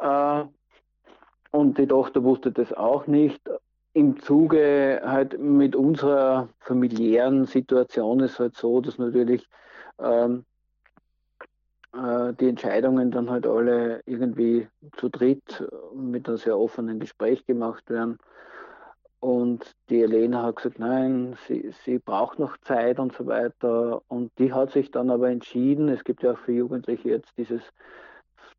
Äh, 0.00 0.44
und 1.52 1.78
die 1.78 1.86
Tochter 1.86 2.22
wusste 2.22 2.52
das 2.52 2.72
auch 2.72 3.08
nicht 3.08 3.40
im 3.92 4.20
Zuge 4.20 5.00
halt 5.04 5.38
mit 5.38 5.74
unserer 5.74 6.48
familiären 6.60 7.46
Situation 7.46 8.20
ist 8.20 8.38
halt 8.38 8.56
so, 8.56 8.80
dass 8.80 8.98
natürlich 8.98 9.48
ähm, 9.98 10.44
äh, 11.92 12.32
die 12.34 12.48
Entscheidungen 12.48 13.10
dann 13.10 13.30
halt 13.30 13.46
alle 13.46 14.02
irgendwie 14.06 14.68
zu 14.96 15.08
dritt 15.08 15.64
mit 15.94 16.28
einem 16.28 16.36
sehr 16.36 16.58
offenen 16.58 17.00
Gespräch 17.00 17.44
gemacht 17.46 17.90
werden. 17.90 18.18
Und 19.18 19.74
die 19.90 20.02
Elena 20.02 20.44
hat 20.44 20.56
gesagt, 20.56 20.78
nein, 20.78 21.36
sie, 21.46 21.74
sie 21.84 21.98
braucht 21.98 22.38
noch 22.38 22.56
Zeit 22.58 22.98
und 22.98 23.12
so 23.12 23.26
weiter. 23.26 24.00
Und 24.08 24.32
die 24.38 24.52
hat 24.52 24.70
sich 24.70 24.90
dann 24.90 25.10
aber 25.10 25.28
entschieden, 25.28 25.88
es 25.88 26.04
gibt 26.04 26.22
ja 26.22 26.32
auch 26.32 26.38
für 26.38 26.52
Jugendliche 26.52 27.10
jetzt 27.10 27.36
dieses 27.36 27.62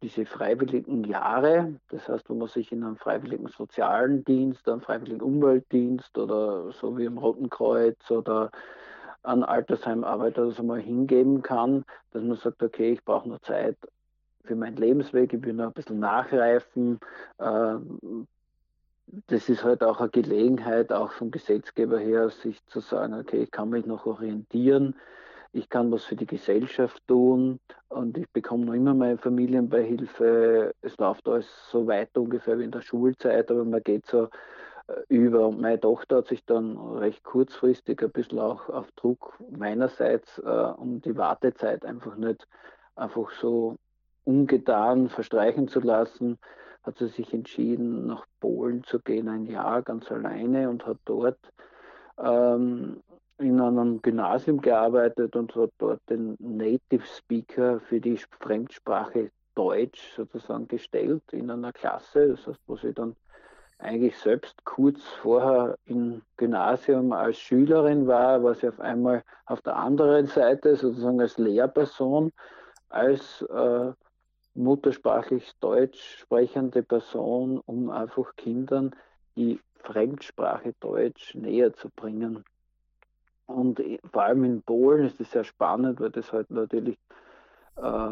diese 0.02 0.26
freiwilligen 0.26 1.04
Jahre, 1.04 1.76
das 1.89 2.08
heißt, 2.10 2.30
wo 2.30 2.34
man 2.34 2.47
sich 2.47 2.72
in 2.72 2.84
einem 2.84 2.97
freiwilligen 2.97 3.47
sozialen 3.47 4.24
Dienst, 4.26 4.68
einem 4.68 4.82
freiwilligen 4.82 5.22
Umweltdienst 5.22 6.18
oder 6.18 6.72
so 6.72 6.97
wie 6.97 7.06
im 7.06 7.18
Roten 7.18 7.49
Kreuz 7.49 8.10
oder 8.10 8.52
an 9.24 9.43
Altersheim 9.43 10.04
arbeitet 10.04 10.39
oder 10.39 10.52
so 10.52 10.64
mal 10.64 10.80
hingeben 10.80 11.43
kann, 11.43 11.86
dass 12.12 12.24
man 12.24 12.38
sagt, 12.38 12.64
okay, 12.64 12.93
ich 12.93 13.06
brauche 13.06 13.30
noch 13.30 13.39
Zeit 13.41 13.78
für 14.43 14.56
meinen 14.56 14.78
Lebensweg, 14.78 15.34
ich 15.34 15.43
will 15.43 15.54
noch 15.54 15.68
ein 15.68 15.74
bisschen 15.74 15.99
nachreifen. 15.99 16.99
Ähm, 17.39 18.28
das 19.28 19.49
ist 19.49 19.64
halt 19.64 19.84
auch 19.84 19.99
eine 19.99 20.10
Gelegenheit, 20.10 20.91
auch 20.91 21.12
vom 21.12 21.30
Gesetzgeber 21.30 21.99
her, 21.99 22.30
sich 22.30 22.66
zu 22.66 22.80
sagen, 22.80 23.14
okay, 23.14 23.43
ich 23.43 23.52
kann 23.52 23.70
mich 23.70 23.86
noch 23.86 24.06
orientieren 24.08 24.95
ich 25.54 25.70
kann 25.70 25.91
was 25.91 26.06
für 26.06 26.16
die 26.16 26.26
Gesellschaft 26.26 27.02
tun 27.08 27.60
und 27.89 28.18
ich 28.18 28.30
bekomme 28.30 28.66
noch 28.66 28.74
immer 28.74 28.93
meine 28.93 29.18
Familienbeihilfe. 29.18 30.74
Es 30.82 30.97
läuft 30.97 31.28
alles 31.28 31.47
so 31.70 31.88
weiter 31.88 32.22
ungefähr 32.22 32.58
wie 32.58 32.64
in 32.64 32.72
der 32.72 32.82
Schulzeit, 32.82 33.52
aber 33.52 33.66
man 33.66 33.84
geht 33.84 34.06
so 34.06 34.30
äh, 34.88 35.02
über. 35.10 35.47
Und 35.47 35.60
meine 35.60 35.80
Tochter 35.80 36.18
hat 36.18 36.28
sich 36.28 36.45
dann 36.45 36.78
recht 36.78 37.24
kurzfristig 37.24 38.02
ein 38.02 38.12
bisschen 38.12 38.39
auch 38.39 38.70
auf 38.70 38.91
Druck 38.93 39.38
meinerseits, 39.49 40.38
äh, 40.39 40.74
um 40.78 41.02
die 41.02 41.18
Wartezeit 41.18 41.86
einfach 41.86 42.16
nicht 42.16 42.47
einfach 42.95 43.32
so 43.32 43.76
ungetan 44.24 45.10
verstreichen 45.10 45.68
zu 45.68 45.80
lassen, 45.80 46.38
hat 46.84 46.97
sie 46.97 47.08
sich 47.08 47.34
entschieden, 47.34 48.08
nach 48.08 48.26
Polen 48.39 48.84
zu 48.84 48.99
gehen, 48.99 49.28
ein 49.28 49.45
Jahr 49.45 49.82
ganz 49.82 50.12
alleine 50.12 50.70
und 50.70 50.86
hat 50.86 50.97
dort 51.06 51.39
ähm, 52.18 53.02
in 53.42 53.60
einem 53.60 54.02
Gymnasium 54.02 54.62
gearbeitet 54.62 55.36
und 55.36 55.56
hat 55.56 55.72
dort 55.78 56.02
den 56.10 56.36
Native 56.39 57.06
Speaker 57.06 57.80
für 57.82 58.00
die 58.00 58.18
Fremdsprache 58.39 59.32
Deutsch 59.56 60.14
sozusagen 60.16 60.68
gestellt 60.68 61.24
in 61.32 61.50
einer 61.50 61.74
Klasse. 61.74 62.30
Das 62.30 62.48
heißt, 62.48 62.60
wo 62.68 62.78
sie 62.78 62.94
dann 62.94 63.16
eigentlich 63.80 64.18
selbst 64.18 64.64
kurz 64.64 65.02
vorher 65.22 65.76
im 65.86 66.22
Gymnasium 66.38 67.12
als 67.12 67.38
Schülerin 67.38 68.08
war, 68.08 68.44
war 68.44 68.54
sie 68.54 68.68
auf 68.68 68.80
einmal 68.80 69.24
auf 69.46 69.62
der 69.62 69.76
anderen 69.76 70.28
Seite 70.28 70.76
sozusagen 70.76 71.20
als 71.20 71.38
Lehrperson, 71.38 72.32
als 72.89 73.42
äh, 73.42 73.92
muttersprachlich 74.54 75.52
deutsch 75.60 76.20
sprechende 76.20 76.84
Person, 76.84 77.60
um 77.66 77.89
einfach 77.89 78.36
Kindern 78.36 78.96
die 79.36 79.60
Fremdsprache 79.80 80.74
Deutsch 80.80 81.34
näher 81.34 81.74
zu 81.74 81.89
bringen. 81.89 82.44
Und 83.54 83.82
vor 84.12 84.24
allem 84.24 84.43
in 84.43 84.62
Polen 84.62 85.06
ist 85.06 85.20
es 85.20 85.32
sehr 85.32 85.43
spannend, 85.43 85.99
weil 85.99 86.12
das 86.12 86.32
halt 86.32 86.49
natürlich 86.52 86.97
äh, 87.78 88.12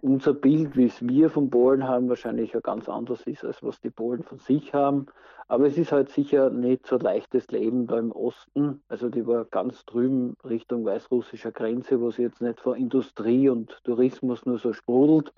unser 0.00 0.32
Bild, 0.32 0.76
wie 0.76 0.86
es 0.86 1.06
wir 1.06 1.28
von 1.28 1.50
Polen 1.50 1.86
haben, 1.86 2.08
wahrscheinlich 2.08 2.52
ja 2.52 2.60
ganz 2.60 2.88
anders 2.88 3.22
ist, 3.26 3.44
als 3.44 3.62
was 3.62 3.80
die 3.80 3.90
Polen 3.90 4.22
von 4.22 4.38
sich 4.38 4.72
haben. 4.72 5.06
Aber 5.48 5.66
es 5.66 5.76
ist 5.76 5.92
halt 5.92 6.10
sicher 6.10 6.50
nicht 6.50 6.86
so 6.86 6.96
leichtes 6.96 7.48
Leben 7.48 7.86
da 7.86 7.98
im 7.98 8.12
Osten. 8.12 8.82
Also 8.88 9.08
die 9.08 9.26
war 9.26 9.44
ganz 9.44 9.84
drüben 9.84 10.36
Richtung 10.44 10.84
weißrussischer 10.84 11.52
Grenze, 11.52 12.00
wo 12.00 12.10
sie 12.10 12.22
jetzt 12.22 12.40
nicht 12.40 12.60
von 12.60 12.78
Industrie 12.78 13.48
und 13.48 13.82
Tourismus 13.84 14.46
nur 14.46 14.58
so 14.58 14.72
sprudelt, 14.72 15.32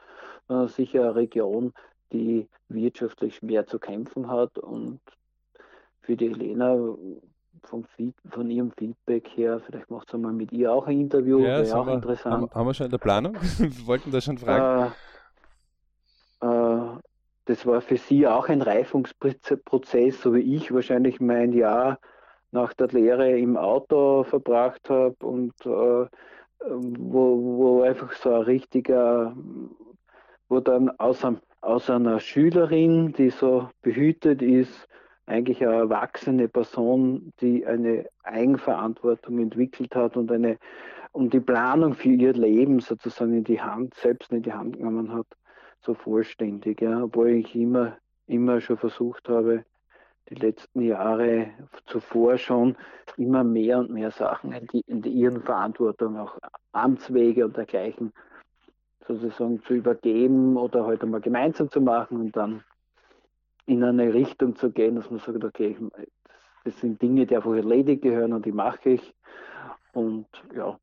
sondern 0.48 0.68
sicher 0.68 1.02
eine 1.02 1.14
Region, 1.14 1.72
die 2.12 2.48
wirtschaftlich 2.68 3.42
mehr 3.42 3.66
zu 3.66 3.78
kämpfen 3.78 4.28
hat. 4.28 4.58
Und 4.58 5.00
für 6.02 6.16
die 6.16 6.28
Helena 6.28 6.76
vom 7.64 7.84
Feed, 7.84 8.14
von 8.30 8.50
ihrem 8.50 8.72
Feedback 8.72 9.28
her, 9.36 9.60
vielleicht 9.64 9.90
macht 9.90 10.10
sie 10.10 10.18
mal 10.18 10.32
mit 10.32 10.52
ihr 10.52 10.72
auch 10.72 10.86
ein 10.86 11.00
Interview, 11.00 11.40
ja, 11.40 11.62
wäre 11.62 11.78
auch 11.78 11.86
wir, 11.86 11.94
interessant. 11.94 12.34
Haben, 12.34 12.50
haben, 12.54 12.66
wir 12.66 12.74
schon 12.74 12.86
in 12.86 12.90
der 12.90 12.98
Planung? 12.98 13.34
wir 13.58 13.86
wollten 13.86 14.10
das 14.10 14.24
schon 14.24 14.38
fragen. 14.38 14.92
Äh, 16.42 16.46
äh, 16.46 16.98
das 17.46 17.66
war 17.66 17.80
für 17.80 17.96
sie 17.96 18.26
auch 18.26 18.48
ein 18.48 18.62
Reifungsprozess, 18.62 20.22
so 20.22 20.34
wie 20.34 20.56
ich 20.56 20.72
wahrscheinlich 20.72 21.20
mein 21.20 21.52
Jahr 21.52 21.98
nach 22.52 22.72
der 22.74 22.88
Lehre 22.88 23.36
im 23.38 23.56
Auto 23.56 24.24
verbracht 24.24 24.88
habe 24.90 25.16
und 25.24 25.54
äh, 25.64 26.06
wo, 26.68 27.38
wo 27.58 27.82
einfach 27.82 28.12
so 28.12 28.34
ein 28.34 28.42
richtiger, 28.42 29.34
wo 30.48 30.60
dann 30.60 30.90
aus, 30.98 31.26
aus 31.60 31.90
einer 31.90 32.20
Schülerin, 32.20 33.12
die 33.14 33.30
so 33.30 33.68
behütet 33.80 34.42
ist, 34.42 34.88
eigentlich 35.32 35.62
eine 35.62 35.74
erwachsene 35.74 36.48
Person, 36.48 37.32
die 37.40 37.66
eine 37.66 38.06
Eigenverantwortung 38.22 39.38
entwickelt 39.38 39.94
hat 39.94 40.16
und 40.16 40.30
eine 40.30 40.58
und 41.12 41.34
die 41.34 41.40
Planung 41.40 41.94
für 41.94 42.08
ihr 42.08 42.32
Leben 42.32 42.80
sozusagen 42.80 43.34
in 43.34 43.44
die 43.44 43.60
Hand, 43.60 43.94
selbst 43.94 44.32
in 44.32 44.42
die 44.42 44.52
Hand 44.52 44.78
genommen 44.78 45.12
hat, 45.12 45.26
so 45.80 45.94
vollständig. 45.94 46.80
Ja, 46.80 47.04
obwohl 47.04 47.30
ich 47.30 47.54
immer, 47.54 47.98
immer 48.26 48.60
schon 48.60 48.78
versucht 48.78 49.28
habe, 49.28 49.64
die 50.30 50.36
letzten 50.36 50.80
Jahre 50.80 51.50
zuvor 51.86 52.38
schon 52.38 52.76
immer 53.18 53.44
mehr 53.44 53.78
und 53.78 53.90
mehr 53.90 54.10
Sachen 54.10 54.52
in, 54.52 54.66
die, 54.68 54.80
in 54.86 55.02
ihren 55.02 55.42
Verantwortung, 55.42 56.16
auch 56.16 56.38
Amtswege 56.72 57.44
und 57.44 57.56
dergleichen, 57.56 58.12
sozusagen 59.06 59.62
zu 59.64 59.74
übergeben 59.74 60.56
oder 60.56 60.86
heute 60.86 61.02
halt 61.02 61.10
mal 61.10 61.20
gemeinsam 61.20 61.70
zu 61.70 61.80
machen 61.80 62.20
und 62.20 62.36
dann 62.36 62.64
in 63.66 63.84
eine 63.84 64.12
Richtung 64.12 64.56
zu 64.56 64.70
gehen, 64.70 64.96
dass 64.96 65.10
man 65.10 65.20
sagt, 65.20 65.44
okay, 65.44 65.76
das 66.64 66.80
sind 66.80 67.00
Dinge, 67.00 67.26
die 67.26 67.36
einfach 67.36 67.54
erledigt 67.54 68.02
gehören 68.02 68.32
und 68.32 68.46
die 68.46 68.52
mache 68.52 68.90
ich. 68.90 69.14
Und 69.92 70.26
ja. 70.54 70.78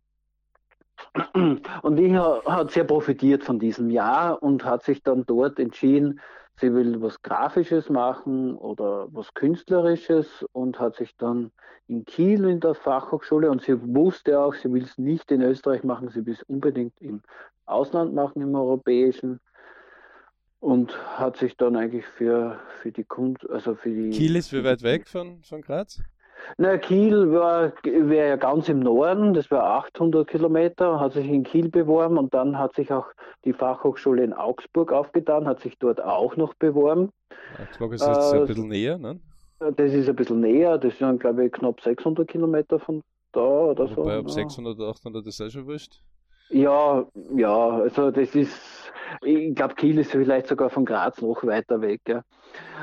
Und 1.82 1.96
die 1.96 2.18
hat 2.18 2.72
sehr 2.72 2.84
profitiert 2.84 3.44
von 3.44 3.58
diesem 3.58 3.90
Jahr 3.90 4.42
und 4.44 4.66
hat 4.66 4.84
sich 4.84 5.02
dann 5.02 5.26
dort 5.26 5.58
entschieden, 5.58 6.20
sie 6.60 6.74
will 6.74 7.02
was 7.02 7.22
Grafisches 7.22 7.90
machen 7.90 8.56
oder 8.56 9.08
was 9.12 9.34
Künstlerisches 9.34 10.46
und 10.52 10.80
hat 10.80 10.96
sich 10.96 11.16
dann 11.16 11.52
in 11.88 12.06
Kiel 12.06 12.46
in 12.46 12.60
der 12.60 12.76
Fachhochschule 12.76 13.50
und 13.50 13.62
sie 13.62 13.82
wusste 13.96 14.40
auch, 14.40 14.54
sie 14.54 14.72
will 14.72 14.84
es 14.84 14.98
nicht 14.98 15.32
in 15.32 15.42
Österreich 15.42 15.84
machen, 15.84 16.10
sie 16.10 16.26
will 16.26 16.34
es 16.34 16.44
unbedingt 16.44 16.94
im 17.00 17.22
Ausland 17.66 18.14
machen, 18.14 18.42
im 18.42 18.56
europäischen 18.56 19.40
und 20.60 20.98
hat 21.18 21.38
sich 21.38 21.56
dann 21.58 21.76
eigentlich 21.76 22.06
für, 22.06 22.60
für 22.82 22.92
die 22.92 23.04
Kunst, 23.04 23.50
also 23.50 23.76
für 23.76 23.90
die. 23.90 24.10
Kiel 24.10 24.36
ist 24.36 24.52
wie 24.54 24.64
weit 24.64 24.84
weg 24.84 25.08
von, 25.08 25.42
von 25.44 25.62
Graz? 25.62 26.02
Na, 26.58 26.78
Kiel 26.78 27.32
war, 27.32 27.74
wäre 27.84 28.30
ja 28.30 28.36
ganz 28.36 28.70
im 28.70 28.80
Norden, 28.80 29.34
das 29.34 29.52
war 29.52 29.64
800 29.64 30.28
Kilometer, 30.28 31.00
hat 31.00 31.14
sich 31.14 31.28
in 31.28 31.44
Kiel 31.44 31.70
beworben 31.70 32.18
und 32.18 32.34
dann 32.34 32.58
hat 32.58 32.76
sich 32.76 32.92
auch 32.92 33.06
die 33.46 33.54
Fachhochschule 33.54 34.24
in 34.24 34.34
Augsburg 34.34 34.92
aufgetan, 34.92 35.48
hat 35.48 35.60
sich 35.60 35.78
dort 35.78 36.02
auch 36.02 36.36
noch 36.38 36.54
beworben. 36.56 37.10
Augsburg 37.62 37.94
ist 37.94 38.06
jetzt 38.06 38.34
äh, 38.34 38.38
ein 38.38 38.48
bisschen 38.48 38.68
näher, 38.68 38.98
ne? 38.98 39.20
Das 39.60 39.94
ist 39.94 40.08
ein 40.08 40.16
bisschen 40.16 40.40
näher, 40.40 40.78
das 40.78 40.98
sind, 40.98 41.20
glaube 41.20 41.46
ich, 41.46 41.52
knapp 41.52 41.82
600 41.82 42.28
Kilometer 42.28 42.80
von 42.80 43.04
da 43.34 43.42
oder 43.42 43.96
Wobei 43.96 44.16
so. 44.16 44.20
Ob 44.20 44.32
600 44.32 44.80
oder 44.80 44.90
800 44.90 45.28
ist 45.28 45.42
auch 45.42 45.50
schon 45.50 45.68
wurscht. 45.68 46.02
Ja, 46.50 47.06
ja, 47.36 47.70
also 47.70 48.10
das 48.12 48.34
ist, 48.36 48.92
ich 49.22 49.54
glaube, 49.56 49.76
Kiel 49.76 50.00
ist 50.00 50.12
vielleicht 50.12 50.48
sogar 50.48 50.70
von 50.70 50.84
Graz 50.86 51.22
noch 51.22 51.44
weiter 51.44 51.82
weg, 51.82 52.02
ja. 52.08 52.24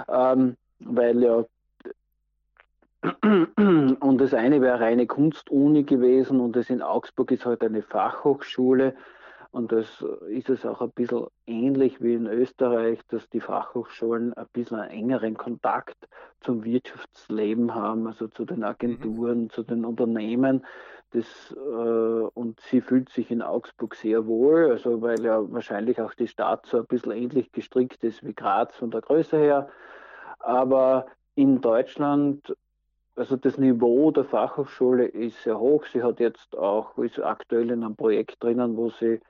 Ähm, 0.09 0.57
weil 0.79 1.23
ja, 1.23 1.45
und 3.23 4.19
das 4.19 4.35
eine 4.35 4.61
wäre 4.61 4.81
reine 4.81 5.07
Kunstuni 5.07 5.83
gewesen 5.85 6.41
und 6.41 6.55
das 6.55 6.71
in 6.71 6.83
Augsburg 6.83 7.31
ist 7.33 7.45
halt 7.45 7.62
eine 7.62 7.83
Fachhochschule 7.83 8.95
und 9.57 9.72
das 9.72 10.04
ist 10.28 10.50
es 10.50 10.66
auch 10.66 10.82
ein 10.82 10.90
bisschen 10.90 11.28
ähnlich 11.46 12.02
wie 12.02 12.12
in 12.12 12.26
Österreich, 12.26 13.00
dass 13.09 13.26
die 13.30 13.40
Fachhochschulen 13.40 14.34
ein 14.34 14.46
bisschen 14.52 14.78
einen 14.78 14.90
engeren 14.90 15.34
Kontakt 15.38 15.96
zum 16.42 16.62
Wirtschaftsleben 16.62 17.74
haben, 17.74 18.07
also 18.07 18.28
zu 18.28 18.44
den 18.44 18.64
Agenturen, 18.64 19.44
mhm. 19.44 19.50
zu 19.50 19.62
den 19.62 19.86
Unternehmen. 19.86 20.66
Das, 21.12 21.57
äh, 21.57 21.57
und 22.34 22.61
sie 22.61 22.82
fühlt 22.82 23.09
sich 23.09 23.30
in 23.30 23.40
Augsburg 23.40 23.94
sehr 23.94 24.26
wohl, 24.26 24.72
also 24.72 25.00
weil 25.00 25.24
ja 25.24 25.40
wahrscheinlich 25.50 26.02
auch 26.02 26.12
die 26.12 26.28
Stadt 26.28 26.66
so 26.66 26.76
ein 26.76 26.86
bisschen 26.86 27.12
ähnlich 27.12 27.50
gestrickt 27.50 28.04
ist 28.04 28.22
wie 28.26 28.34
Graz 28.34 28.76
von 28.76 28.90
der 28.90 29.00
Größe 29.00 29.38
her. 29.38 29.70
Aber 30.38 31.07
in 31.34 31.62
Deutschland, 31.62 32.54
also 33.17 33.37
das 33.37 33.59
Niveau 33.59 34.11
der 34.11 34.25
Fachhochschule 34.25 35.07
ist 35.07 35.43
sehr 35.43 35.59
hoch. 35.59 35.85
Sie 35.87 36.03
hat 36.03 36.21
jetzt 36.21 36.57
auch, 36.57 36.97
ist 36.99 37.19
aktuell 37.19 37.71
in 37.71 37.83
einem 37.83 37.97
Projekt 37.97 38.43
drinnen, 38.43 38.77
wo 38.77 38.91
sie 38.91 39.21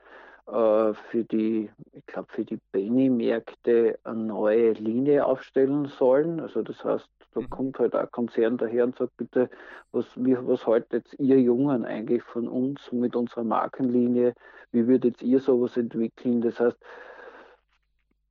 äh, 0.47 0.93
für 0.93 1.23
die, 1.23 1.69
ich 1.93 2.05
glaube, 2.05 2.27
für 2.31 2.45
die 2.45 2.59
Penny-Märkte 2.71 3.97
eine 4.03 4.23
neue 4.25 4.73
Linie 4.73 5.25
aufstellen 5.25 5.85
sollen. 5.85 6.39
Also 6.39 6.61
das 6.61 6.83
heißt, 6.83 7.09
da 7.33 7.41
mhm. 7.41 7.49
kommt 7.49 7.79
halt 7.79 7.95
ein 7.95 8.11
Konzern 8.11 8.57
daher 8.57 8.83
und 8.83 8.97
sagt, 8.97 9.15
bitte, 9.17 9.49
was, 9.91 10.05
wie, 10.15 10.37
was 10.39 10.67
haltet 10.67 11.07
ihr 11.17 11.39
Jungen 11.39 11.85
eigentlich 11.85 12.23
von 12.23 12.47
uns 12.47 12.91
mit 12.91 13.15
unserer 13.15 13.43
Markenlinie? 13.43 14.33
Wie 14.71 14.87
würdet 14.87 15.21
ihr 15.21 15.39
sowas 15.39 15.77
entwickeln? 15.77 16.41
Das 16.41 16.59
heißt, 16.59 16.77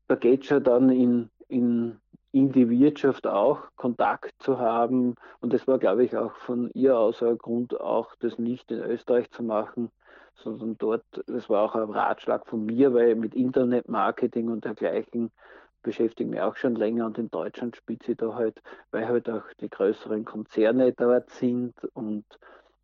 da 0.09 0.15
geht 0.17 0.45
es 0.45 0.51
ja 0.51 0.61
dann 0.61 0.91
in, 0.91 1.31
in, 1.49 2.01
in 2.37 2.53
die 2.53 2.69
Wirtschaft 2.69 3.27
auch 3.27 3.61
Kontakt 3.77 4.35
zu 4.41 4.59
haben. 4.59 5.15
Und 5.41 5.55
das 5.55 5.67
war, 5.67 5.79
glaube 5.79 6.05
ich, 6.05 6.15
auch 6.15 6.35
von 6.35 6.71
ihr 6.75 6.99
aus 6.99 7.23
ein 7.23 7.39
Grund, 7.39 7.81
auch 7.81 8.15
das 8.17 8.39
nicht 8.39 8.71
in 8.71 8.81
Österreich 8.81 9.31
zu 9.31 9.43
machen, 9.43 9.91
sondern 10.35 10.77
dort, 10.77 11.03
das 11.27 11.49
war 11.49 11.63
auch 11.63 11.75
ein 11.75 11.89
Ratschlag 11.89 12.47
von 12.47 12.67
mir, 12.67 12.93
weil 12.93 13.15
mit 13.15 13.35
Internetmarketing 13.35 14.51
und 14.51 14.67
dergleichen 14.67 15.31
beschäftige 15.83 16.29
mich 16.29 16.43
auch 16.43 16.57
schon 16.57 16.75
länger 16.75 17.07
und 17.07 17.17
in 17.17 17.31
Deutschland 17.31 17.75
spielt 17.75 18.03
sie 18.03 18.17
da 18.17 18.35
halt, 18.35 18.61
weil 18.91 19.09
halt 19.09 19.31
auch 19.31 19.45
die 19.59 19.71
größeren 19.71 20.27
Konzerne 20.27 20.93
dort 20.93 21.31
sind 21.31 21.73
und 21.95 22.27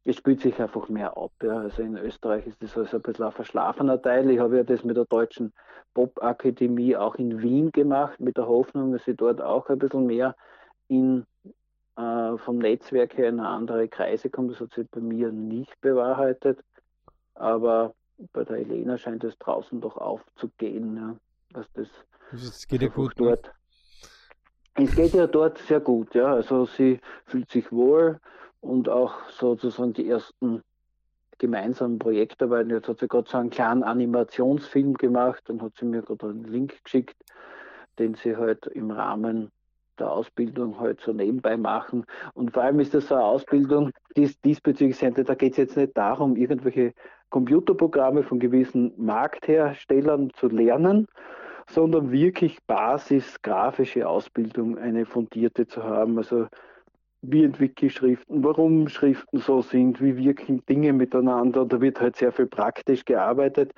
es 0.05 0.17
spielt 0.17 0.41
sich 0.41 0.61
einfach 0.61 0.89
mehr 0.89 1.17
ab. 1.17 1.33
Ja. 1.43 1.59
Also 1.59 1.83
in 1.83 1.97
Österreich 1.97 2.47
ist 2.47 2.63
das 2.63 2.77
also 2.77 2.97
ein 2.97 3.03
bisschen 3.03 3.25
ein 3.25 3.33
verschlafener 3.33 4.01
Teil. 4.01 4.31
Ich 4.31 4.39
habe 4.39 4.57
ja 4.57 4.65
das 4.65 4.85
mit 4.85 4.97
der 4.97 5.05
Deutschen 5.05 5.53
Pop-Akademie 5.95 6.97
auch 6.97 7.15
in 7.17 7.41
Wien 7.43 7.71
gemacht, 7.71 8.19
mit 8.21 8.37
der 8.37 8.49
Hoffnung, 8.49 8.93
dass 8.93 9.05
sie 9.05 9.15
dort 9.15 9.41
auch 9.41 9.69
ein 9.69 9.79
bisschen 9.79 10.07
mehr 10.07 10.35
in, 10.89 11.25
äh, 11.97 12.37
vom 12.37 12.59
Netzwerk 12.59 13.17
her 13.17 13.29
in 13.29 13.41
andere 13.41 13.89
Kreise 13.89 14.29
kommt. 14.29 14.51
Das 14.51 14.61
hat 14.61 14.73
sich 14.73 14.89
bei 14.91 15.01
mir 15.01 15.31
nicht 15.31 15.81
bewahrheitet. 15.81 16.59
Aber 17.35 17.95
bei 18.33 18.45
der 18.45 18.59
Elena 18.59 18.99
scheint 18.99 19.25
es 19.25 19.39
draußen 19.39 19.81
doch 19.81 19.97
aufzugehen, 19.97 20.97
ja, 20.97 21.17
was 21.53 21.73
das, 21.73 21.89
es 22.33 22.67
geht 22.67 22.83
ja 22.83 22.89
gut 22.89 23.19
ne? 23.19 23.27
dort. 23.27 23.53
Es 24.75 24.95
geht 24.95 25.13
ja 25.13 25.27
dort 25.27 25.59
sehr 25.59 25.81
gut, 25.81 26.15
ja. 26.15 26.33
Also 26.33 26.65
sie 26.65 27.01
fühlt 27.27 27.51
sich 27.51 27.71
wohl 27.73 28.19
und 28.63 28.89
auch 28.89 29.29
sozusagen 29.29 29.93
die 29.93 30.09
ersten 30.09 30.63
gemeinsamen 31.39 31.99
Projektarbeiten. 31.99 32.71
Jetzt 32.71 32.89
hat 32.89 33.01
sie 33.01 33.09
gerade 33.09 33.29
so 33.29 33.37
einen 33.37 33.51
kleinen 33.51 33.83
Animationsfilm 33.83 34.95
gemacht 34.95 35.51
und 35.51 35.61
hat 35.61 35.73
sie 35.79 35.85
mir 35.85 36.03
gerade 36.03 36.29
einen 36.29 36.45
Link 36.45 36.83
geschickt, 36.85 37.17
den 37.99 38.15
sie 38.15 38.37
halt 38.37 38.67
im 38.69 38.91
Rahmen 38.91 39.51
der 39.99 40.11
Ausbildung 40.11 40.81
halt 40.81 41.01
so 41.01 41.13
nebenbei 41.13 41.57
machen. 41.57 42.07
Und 42.35 42.53
vor 42.53 42.63
allem 42.63 42.81
ist 42.81 42.95
das 42.95 43.09
so 43.09 43.15
eine 43.17 43.25
Ausbildung, 43.25 43.91
die 44.17 44.31
diesbezüglich 44.45 44.97
sind, 44.97 45.19
da 45.19 45.35
geht 45.35 45.53
es 45.53 45.59
jetzt 45.59 45.77
nicht 45.77 45.97
darum, 45.97 46.37
irgendwelche 46.37 46.95
Computerprogramme 47.31 48.23
von 48.23 48.39
gewissen 48.39 48.93
Marktherstellern 48.97 50.31
zu 50.35 50.49
lernen, 50.49 51.09
sondern 51.69 52.13
wirklich 52.13 52.63
Basis 52.67 53.43
grafische 53.43 54.09
Ausbildung, 54.09 54.79
eine 54.79 55.07
fundierte 55.07 55.67
zu 55.67 55.83
haben. 55.83 56.19
Also 56.19 56.47
wie 57.23 57.45
entwickle 57.45 57.87
ich 57.87 57.95
Schriften, 57.95 58.43
warum 58.43 58.89
Schriften 58.89 59.39
so 59.39 59.63
sind, 59.63 60.01
wie 60.01 60.17
wirken 60.17 60.65
Dinge 60.67 60.93
miteinander. 60.93 61.65
Da 61.65 61.81
wird 61.81 62.01
halt 62.01 62.17
sehr 62.17 62.33
viel 62.33 62.47
praktisch 62.47 63.05
gearbeitet, 63.05 63.73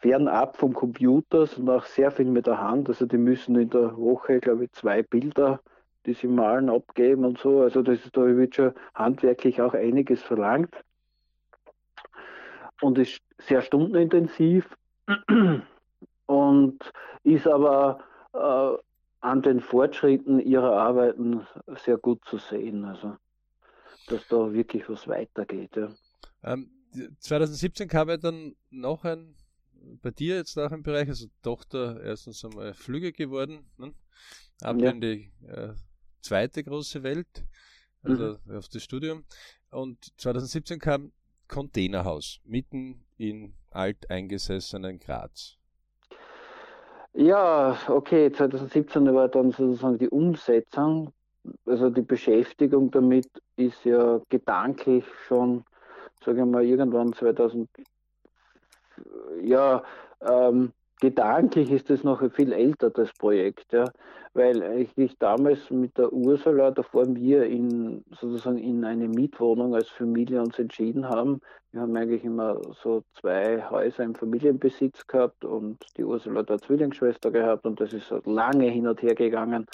fernab 0.00 0.56
vom 0.56 0.72
Computer 0.72 1.48
und 1.56 1.68
auch 1.68 1.84
sehr 1.84 2.12
viel 2.12 2.26
mit 2.26 2.46
der 2.46 2.60
Hand. 2.60 2.88
Also 2.88 3.04
die 3.06 3.18
müssen 3.18 3.56
in 3.56 3.70
der 3.70 3.96
Woche, 3.96 4.38
glaube 4.38 4.64
ich, 4.64 4.72
zwei 4.72 5.02
Bilder, 5.02 5.60
die 6.06 6.14
sie 6.14 6.28
malen, 6.28 6.70
abgeben 6.70 7.24
und 7.24 7.38
so. 7.38 7.62
Also 7.62 7.82
das 7.82 8.04
ist, 8.04 8.16
da 8.16 8.24
wird 8.24 8.54
schon 8.54 8.72
handwerklich 8.94 9.60
auch 9.60 9.74
einiges 9.74 10.22
verlangt 10.22 10.74
und 12.80 12.98
ist 12.98 13.20
sehr 13.38 13.60
stundenintensiv 13.60 14.68
und 16.26 16.92
ist 17.24 17.46
aber 17.48 17.98
äh, 18.34 18.76
an 19.24 19.40
den 19.40 19.60
Fortschritten 19.60 20.38
ihrer 20.38 20.76
Arbeiten 20.76 21.46
sehr 21.84 21.96
gut 21.96 22.22
zu 22.26 22.36
sehen. 22.36 22.84
Also, 22.84 23.16
dass 24.08 24.28
da 24.28 24.52
wirklich 24.52 24.88
was 24.88 25.08
weitergeht. 25.08 25.74
Ja. 25.76 25.94
Ähm, 26.42 26.70
2017 27.18 27.88
kam 27.88 28.10
ja 28.10 28.18
dann 28.18 28.54
noch 28.70 29.04
ein, 29.04 29.34
bei 30.02 30.10
dir 30.10 30.36
jetzt 30.36 30.58
auch 30.58 30.70
im 30.72 30.82
Bereich, 30.82 31.08
also 31.08 31.26
Tochter 31.42 32.02
erstens 32.02 32.44
einmal 32.44 32.74
Flüge 32.74 33.12
geworden, 33.12 33.66
ne? 33.78 33.94
ab 34.60 34.76
ja. 34.78 34.90
in 34.90 35.00
die 35.00 35.32
äh, 35.46 35.72
zweite 36.20 36.62
große 36.62 37.02
Welt, 37.02 37.46
also 38.02 38.36
mhm. 38.44 38.56
auf 38.56 38.68
das 38.68 38.84
Studium. 38.84 39.24
Und 39.70 40.12
2017 40.18 40.78
kam 40.78 41.12
Containerhaus 41.48 42.40
mitten 42.44 43.04
in 43.16 43.54
alteingesessenen 43.70 44.98
Graz. 44.98 45.56
Ja, 47.16 47.78
okay, 47.88 48.32
2017 48.32 49.14
war 49.14 49.28
dann 49.28 49.52
sozusagen 49.52 49.98
die 49.98 50.08
Umsetzung. 50.08 51.12
Also 51.64 51.88
die 51.90 52.02
Beschäftigung 52.02 52.90
damit 52.90 53.28
ist 53.56 53.84
ja 53.84 54.20
gedanklich 54.28 55.04
schon, 55.26 55.64
sage 56.24 56.40
ich 56.40 56.46
mal, 56.46 56.64
irgendwann 56.64 57.12
2000, 57.12 57.68
ja, 59.42 59.82
ähm, 60.22 60.72
gedanklich 61.00 61.70
ist 61.70 61.90
es 61.90 62.04
noch 62.04 62.22
viel 62.32 62.52
älter, 62.52 62.90
das 62.90 63.12
Projekt, 63.12 63.72
ja, 63.72 63.84
weil 64.34 64.88
ich 64.96 65.18
damals 65.18 65.70
mit 65.70 65.96
der 65.98 66.12
Ursula, 66.12 66.70
davor 66.70 67.04
wir 67.14 67.44
in, 67.44 68.04
sozusagen 68.10 68.58
in 68.58 68.84
eine 68.84 69.08
Mietwohnung 69.08 69.74
als 69.74 69.88
Familie 69.88 70.40
uns 70.40 70.58
entschieden 70.58 71.08
haben. 71.08 71.40
Wir 71.72 71.82
haben 71.82 71.96
eigentlich 71.96 72.24
immer 72.24 72.60
so 72.82 73.02
zwei 73.20 73.62
Häuser 73.70 74.04
im 74.04 74.14
Familienbesitz 74.14 75.06
gehabt 75.06 75.44
und 75.44 75.84
die 75.96 76.04
Ursula 76.04 76.40
hat 76.40 76.50
eine 76.50 76.60
Zwillingsschwester 76.60 77.30
gehabt 77.30 77.64
und 77.66 77.80
das 77.80 77.92
ist 77.92 78.12
lange 78.24 78.68
hin 78.70 78.86
und 78.86 79.02
her 79.02 79.14
gegangen, 79.14 79.66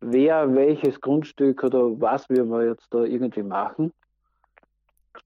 wer 0.00 0.54
welches 0.54 1.00
Grundstück 1.00 1.62
oder 1.64 2.00
was 2.00 2.28
wir 2.28 2.44
mal 2.44 2.66
jetzt 2.66 2.92
da 2.92 3.04
irgendwie 3.04 3.42
machen. 3.42 3.92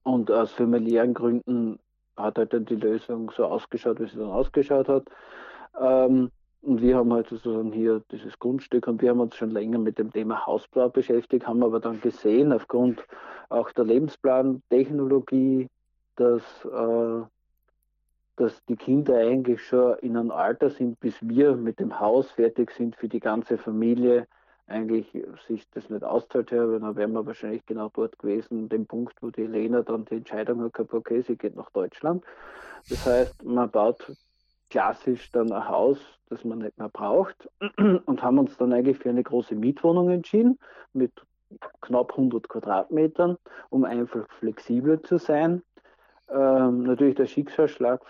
Und 0.02 0.30
aus 0.30 0.52
familiären 0.52 1.14
Gründen 1.14 1.78
hat 2.16 2.38
halt 2.38 2.52
dann 2.52 2.64
die 2.64 2.76
Lösung 2.76 3.30
so 3.36 3.44
ausgeschaut, 3.44 4.00
wie 4.00 4.06
sie 4.06 4.18
dann 4.18 4.30
ausgeschaut 4.30 4.88
hat. 4.88 5.04
Ähm, 5.80 6.30
und 6.62 6.80
wir 6.80 6.96
haben 6.96 7.12
halt 7.12 7.28
sozusagen 7.28 7.72
hier 7.72 8.02
dieses 8.10 8.38
Grundstück 8.38 8.86
und 8.86 9.02
wir 9.02 9.10
haben 9.10 9.20
uns 9.20 9.36
schon 9.36 9.50
länger 9.50 9.78
mit 9.78 9.98
dem 9.98 10.10
Thema 10.10 10.46
Hausbau 10.46 10.88
beschäftigt, 10.88 11.46
haben 11.46 11.62
aber 11.62 11.78
dann 11.78 12.00
gesehen, 12.00 12.52
aufgrund 12.52 13.04
auch 13.50 13.70
der 13.72 13.84
Lebensplantechnologie, 13.84 15.68
dass, 16.16 16.42
äh, 16.64 17.22
dass 18.36 18.64
die 18.64 18.76
Kinder 18.76 19.18
eigentlich 19.18 19.62
schon 19.62 19.98
in 19.98 20.16
einem 20.16 20.30
Alter 20.30 20.70
sind, 20.70 20.98
bis 21.00 21.16
wir 21.20 21.54
mit 21.54 21.80
dem 21.80 22.00
Haus 22.00 22.30
fertig 22.30 22.70
sind 22.70 22.96
für 22.96 23.08
die 23.08 23.20
ganze 23.20 23.58
Familie, 23.58 24.26
eigentlich 24.66 25.06
sich 25.46 25.68
das 25.70 25.90
nicht 25.90 26.04
auszahlt 26.04 26.50
habe, 26.52 26.80
dann 26.80 26.96
wären 26.96 27.12
wir 27.12 27.26
wahrscheinlich 27.26 27.64
genau 27.66 27.90
dort 27.92 28.18
gewesen, 28.18 28.68
dem 28.68 28.86
Punkt, 28.86 29.14
wo 29.20 29.30
die 29.30 29.46
Lena 29.46 29.82
dann 29.82 30.04
die 30.06 30.16
Entscheidung 30.16 30.62
hat 30.62 30.72
gehabt, 30.72 30.94
okay, 30.94 31.20
sie 31.22 31.36
geht 31.36 31.56
nach 31.56 31.70
Deutschland. 31.70 32.24
Das 32.88 33.04
heißt, 33.06 33.44
man 33.44 33.70
baut 33.70 34.12
klassisch 34.70 35.30
dann 35.32 35.52
ein 35.52 35.68
Haus, 35.68 35.98
das 36.28 36.44
man 36.44 36.58
nicht 36.58 36.78
mehr 36.78 36.88
braucht 36.88 37.48
und 37.78 38.22
haben 38.22 38.38
uns 38.38 38.56
dann 38.56 38.72
eigentlich 38.72 38.98
für 38.98 39.10
eine 39.10 39.22
große 39.22 39.54
Mietwohnung 39.54 40.10
entschieden 40.10 40.58
mit 40.92 41.12
knapp 41.80 42.12
100 42.12 42.48
Quadratmetern, 42.48 43.36
um 43.70 43.84
einfach 43.84 44.26
flexibel 44.38 45.00
zu 45.02 45.18
sein. 45.18 45.62
Ähm, 46.28 46.84
natürlich 46.84 47.16
der 47.16 47.26
Schicksalsschlag 47.26 48.00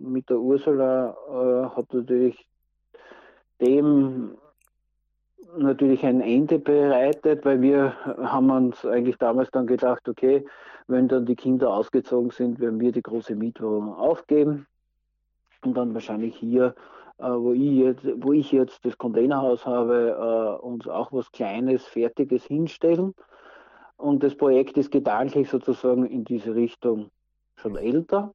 mit 0.00 0.30
der 0.30 0.38
Ursula 0.38 1.16
äh, 1.28 1.76
hat 1.76 1.92
natürlich 1.92 2.48
dem 3.60 4.38
natürlich 5.56 6.04
ein 6.04 6.20
Ende 6.20 6.58
bereitet, 6.58 7.44
weil 7.44 7.60
wir 7.60 7.94
haben 8.04 8.50
uns 8.50 8.84
eigentlich 8.84 9.16
damals 9.18 9.50
dann 9.50 9.66
gedacht, 9.66 10.08
okay, 10.08 10.44
wenn 10.86 11.08
dann 11.08 11.26
die 11.26 11.36
Kinder 11.36 11.72
ausgezogen 11.72 12.30
sind, 12.30 12.60
werden 12.60 12.80
wir 12.80 12.92
die 12.92 13.02
große 13.02 13.34
Mietwohnung 13.34 13.94
aufgeben 13.94 14.66
und 15.64 15.76
dann 15.76 15.94
wahrscheinlich 15.94 16.36
hier, 16.36 16.74
äh, 17.18 17.24
wo, 17.24 17.52
ich 17.52 17.72
jetzt, 17.72 18.06
wo 18.16 18.32
ich 18.32 18.52
jetzt 18.52 18.84
das 18.84 18.96
Containerhaus 18.98 19.66
habe, 19.66 20.58
äh, 20.60 20.64
uns 20.64 20.86
auch 20.86 21.12
was 21.12 21.30
Kleines, 21.32 21.86
Fertiges 21.86 22.44
hinstellen. 22.44 23.14
Und 23.96 24.22
das 24.22 24.36
Projekt 24.36 24.78
ist 24.78 24.92
gedanklich 24.92 25.48
sozusagen 25.48 26.06
in 26.06 26.24
diese 26.24 26.54
Richtung 26.54 27.10
schon 27.56 27.76
älter. 27.76 28.34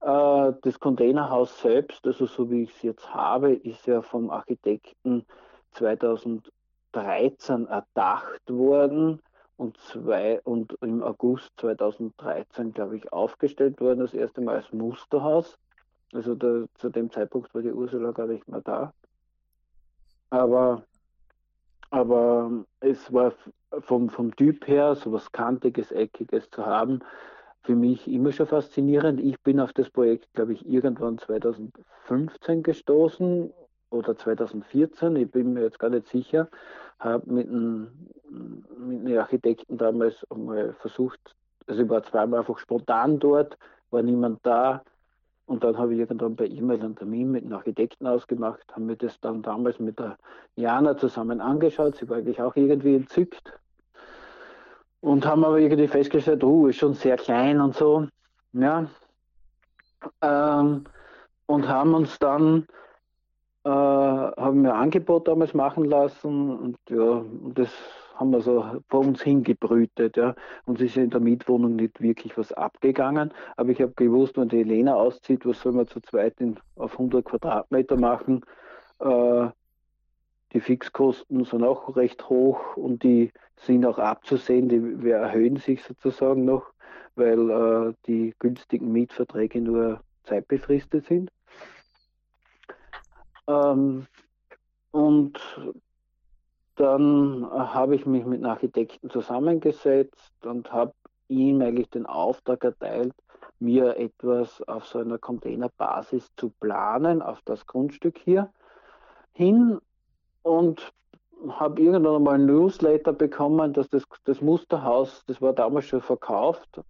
Äh, 0.00 0.52
das 0.62 0.80
Containerhaus 0.80 1.60
selbst, 1.60 2.06
also 2.06 2.26
so 2.26 2.50
wie 2.50 2.64
ich 2.64 2.70
es 2.76 2.82
jetzt 2.82 3.14
habe, 3.14 3.52
ist 3.54 3.86
ja 3.86 4.02
vom 4.02 4.30
Architekten 4.30 5.24
2013 5.76 7.66
erdacht 7.66 8.42
worden 8.48 9.20
und, 9.56 9.76
zwei, 9.78 10.40
und 10.42 10.76
im 10.80 11.02
August 11.02 11.50
2013, 11.58 12.72
glaube 12.72 12.96
ich, 12.96 13.12
aufgestellt 13.12 13.80
worden, 13.80 14.00
das 14.00 14.14
erste 14.14 14.40
Mal 14.40 14.56
als 14.56 14.72
Musterhaus. 14.72 15.58
Also 16.12 16.34
da, 16.34 16.64
zu 16.74 16.90
dem 16.90 17.10
Zeitpunkt 17.10 17.54
war 17.54 17.62
die 17.62 17.72
Ursula 17.72 18.12
gar 18.12 18.26
nicht 18.26 18.46
mehr 18.48 18.60
da. 18.60 18.92
Aber, 20.30 20.82
aber 21.90 22.64
es 22.80 23.12
war 23.12 23.32
vom, 23.80 24.08
vom 24.10 24.34
Typ 24.36 24.66
her, 24.66 24.94
so 24.94 25.12
was 25.12 25.32
Kantiges, 25.32 25.92
Eckiges 25.92 26.50
zu 26.50 26.64
haben, 26.64 27.00
für 27.62 27.74
mich 27.74 28.06
immer 28.06 28.32
schon 28.32 28.46
faszinierend. 28.46 29.20
Ich 29.20 29.40
bin 29.40 29.58
auf 29.58 29.72
das 29.72 29.90
Projekt, 29.90 30.32
glaube 30.34 30.52
ich, 30.52 30.66
irgendwann 30.66 31.18
2015 31.18 32.62
gestoßen 32.62 33.52
oder 33.90 34.16
2014, 34.16 35.16
ich 35.16 35.30
bin 35.30 35.52
mir 35.52 35.62
jetzt 35.62 35.78
gar 35.78 35.90
nicht 35.90 36.08
sicher, 36.08 36.48
habe 36.98 37.30
mit 37.32 37.48
einem, 37.48 37.88
mit 38.78 39.06
einem 39.06 39.18
Architekten 39.18 39.78
damals 39.78 40.26
mal 40.34 40.72
versucht, 40.74 41.20
also 41.66 41.82
ich 41.82 41.88
war 41.88 42.02
zweimal 42.02 42.40
einfach 42.40 42.58
spontan 42.58 43.18
dort, 43.18 43.58
war 43.90 44.02
niemand 44.02 44.40
da. 44.44 44.82
Und 45.46 45.62
dann 45.62 45.78
habe 45.78 45.94
ich 45.94 46.00
irgendwann 46.00 46.34
per 46.34 46.46
E-Mail 46.46 46.82
einen 46.82 46.96
Termin 46.96 47.30
mit 47.30 47.44
einem 47.44 47.54
Architekten 47.54 48.06
ausgemacht, 48.06 48.64
haben 48.72 48.86
mir 48.86 48.96
das 48.96 49.20
dann 49.20 49.42
damals 49.42 49.78
mit 49.78 49.98
der 49.98 50.18
Jana 50.56 50.96
zusammen 50.96 51.40
angeschaut, 51.40 51.96
sie 51.96 52.08
war 52.08 52.16
eigentlich 52.16 52.40
auch 52.42 52.56
irgendwie 52.56 52.96
entzückt. 52.96 53.52
Und 55.00 55.24
haben 55.24 55.44
aber 55.44 55.60
irgendwie 55.60 55.86
festgestellt, 55.86 56.42
oh, 56.42 56.66
ist 56.66 56.78
schon 56.78 56.94
sehr 56.94 57.16
klein 57.16 57.60
und 57.60 57.76
so, 57.76 58.08
ja, 58.52 58.88
ähm, 60.20 60.84
und 61.46 61.68
haben 61.68 61.94
uns 61.94 62.18
dann 62.18 62.66
äh, 63.66 63.68
haben 63.68 64.62
wir 64.62 64.74
ein 64.74 64.80
Angebot 64.80 65.26
damals 65.26 65.52
machen 65.52 65.86
lassen 65.86 66.56
und 66.56 66.78
ja, 66.88 67.24
das 67.52 67.68
haben 68.14 68.30
wir 68.30 68.40
so 68.40 68.64
vor 68.88 69.00
uns 69.00 69.20
hingebrütet. 69.22 70.16
Ja. 70.16 70.36
Uns 70.66 70.80
ist 70.80 70.96
in 70.96 71.10
der 71.10 71.18
Mietwohnung 71.18 71.74
nicht 71.74 72.00
wirklich 72.00 72.38
was 72.38 72.52
abgegangen, 72.52 73.34
aber 73.56 73.70
ich 73.70 73.82
habe 73.82 73.92
gewusst, 73.96 74.36
wenn 74.38 74.48
die 74.48 74.60
Elena 74.60 74.94
auszieht, 74.94 75.44
was 75.44 75.60
soll 75.60 75.72
man 75.72 75.88
zu 75.88 76.00
zweit 76.00 76.40
in, 76.40 76.60
auf 76.76 76.92
100 76.92 77.24
Quadratmeter 77.24 77.96
machen? 77.96 78.44
Äh, 79.00 79.48
die 80.52 80.60
Fixkosten 80.60 81.44
sind 81.44 81.64
auch 81.64 81.96
recht 81.96 82.28
hoch 82.28 82.76
und 82.76 83.02
die 83.02 83.32
sind 83.56 83.84
auch 83.84 83.98
abzusehen, 83.98 84.68
die 84.68 85.02
wir 85.02 85.16
erhöhen 85.16 85.56
sich 85.56 85.82
sozusagen 85.82 86.44
noch, 86.44 86.70
weil 87.16 87.50
äh, 87.50 87.94
die 88.06 88.32
günstigen 88.38 88.92
Mietverträge 88.92 89.60
nur 89.60 90.00
zeitbefristet 90.22 91.06
sind. 91.06 91.30
Ähm, 93.46 94.06
und 94.90 95.38
dann 96.76 97.48
habe 97.50 97.94
ich 97.94 98.06
mich 98.06 98.24
mit 98.24 98.38
einem 98.38 98.50
Architekten 98.50 99.10
zusammengesetzt 99.10 100.32
und 100.44 100.72
habe 100.72 100.92
ihm 101.28 101.60
eigentlich 101.62 101.90
den 101.90 102.06
Auftrag 102.06 102.64
erteilt, 102.64 103.14
mir 103.58 103.96
etwas 103.96 104.62
auf 104.68 104.86
so 104.86 104.98
einer 104.98 105.18
Containerbasis 105.18 106.30
zu 106.36 106.50
planen, 106.60 107.22
auf 107.22 107.40
das 107.44 107.66
Grundstück 107.66 108.18
hier 108.18 108.52
hin. 109.32 109.78
Und 110.42 110.92
habe 111.48 111.82
irgendwann 111.82 112.22
mal 112.22 112.34
ein 112.34 112.46
Newsletter 112.46 113.12
bekommen, 113.12 113.72
dass 113.72 113.88
das, 113.88 114.04
das 114.24 114.40
Musterhaus, 114.40 115.24
das 115.26 115.40
war 115.42 115.52
damals 115.52 115.86
schon 115.86 116.00
verkauft, 116.00 116.80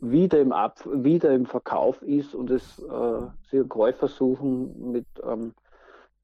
wieder 0.00 0.40
im, 0.40 0.52
Ab, 0.52 0.80
wieder 0.84 1.32
im 1.32 1.46
Verkauf 1.46 2.02
ist 2.02 2.34
und 2.34 2.50
es 2.50 2.78
äh, 2.80 3.20
sie 3.50 3.66
Käufer 3.66 4.08
suchen 4.08 4.92
mit 4.92 5.06
einem 5.22 5.54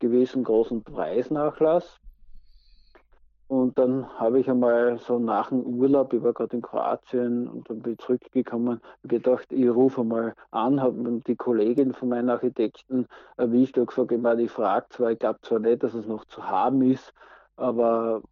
gewissen 0.00 0.42
großen 0.42 0.82
Preisnachlass. 0.82 2.00
Und 3.50 3.78
dann 3.78 4.08
habe 4.18 4.38
ich 4.38 4.48
einmal 4.48 4.98
so 4.98 5.18
nach 5.18 5.48
dem 5.48 5.62
Urlaub, 5.62 6.12
ich 6.12 6.22
war 6.22 6.32
gerade 6.32 6.56
in 6.56 6.62
Kroatien 6.62 7.48
und 7.48 7.68
dann 7.68 7.80
bin 7.80 7.94
ich 7.94 7.98
zurückgekommen, 7.98 8.80
gedacht, 9.02 9.50
ich 9.50 9.68
rufe 9.68 10.04
mal 10.04 10.34
an, 10.52 10.80
habe 10.80 11.20
die 11.26 11.34
Kollegin 11.34 11.92
von 11.92 12.10
meinen 12.10 12.30
Architekten 12.30 13.08
erwischt 13.36 13.76
und 13.76 13.86
gesagt, 13.86 14.12
ich 14.12 14.20
meine, 14.20 14.42
ich 14.42 14.52
frage 14.52 14.86
zwar, 14.90 15.10
ich 15.10 15.18
glaube 15.18 15.40
zwar 15.42 15.58
nicht, 15.58 15.82
dass 15.82 15.94
es 15.94 16.06
noch 16.06 16.24
zu 16.26 16.48
haben 16.48 16.82
ist, 16.82 17.12
aber 17.56 18.22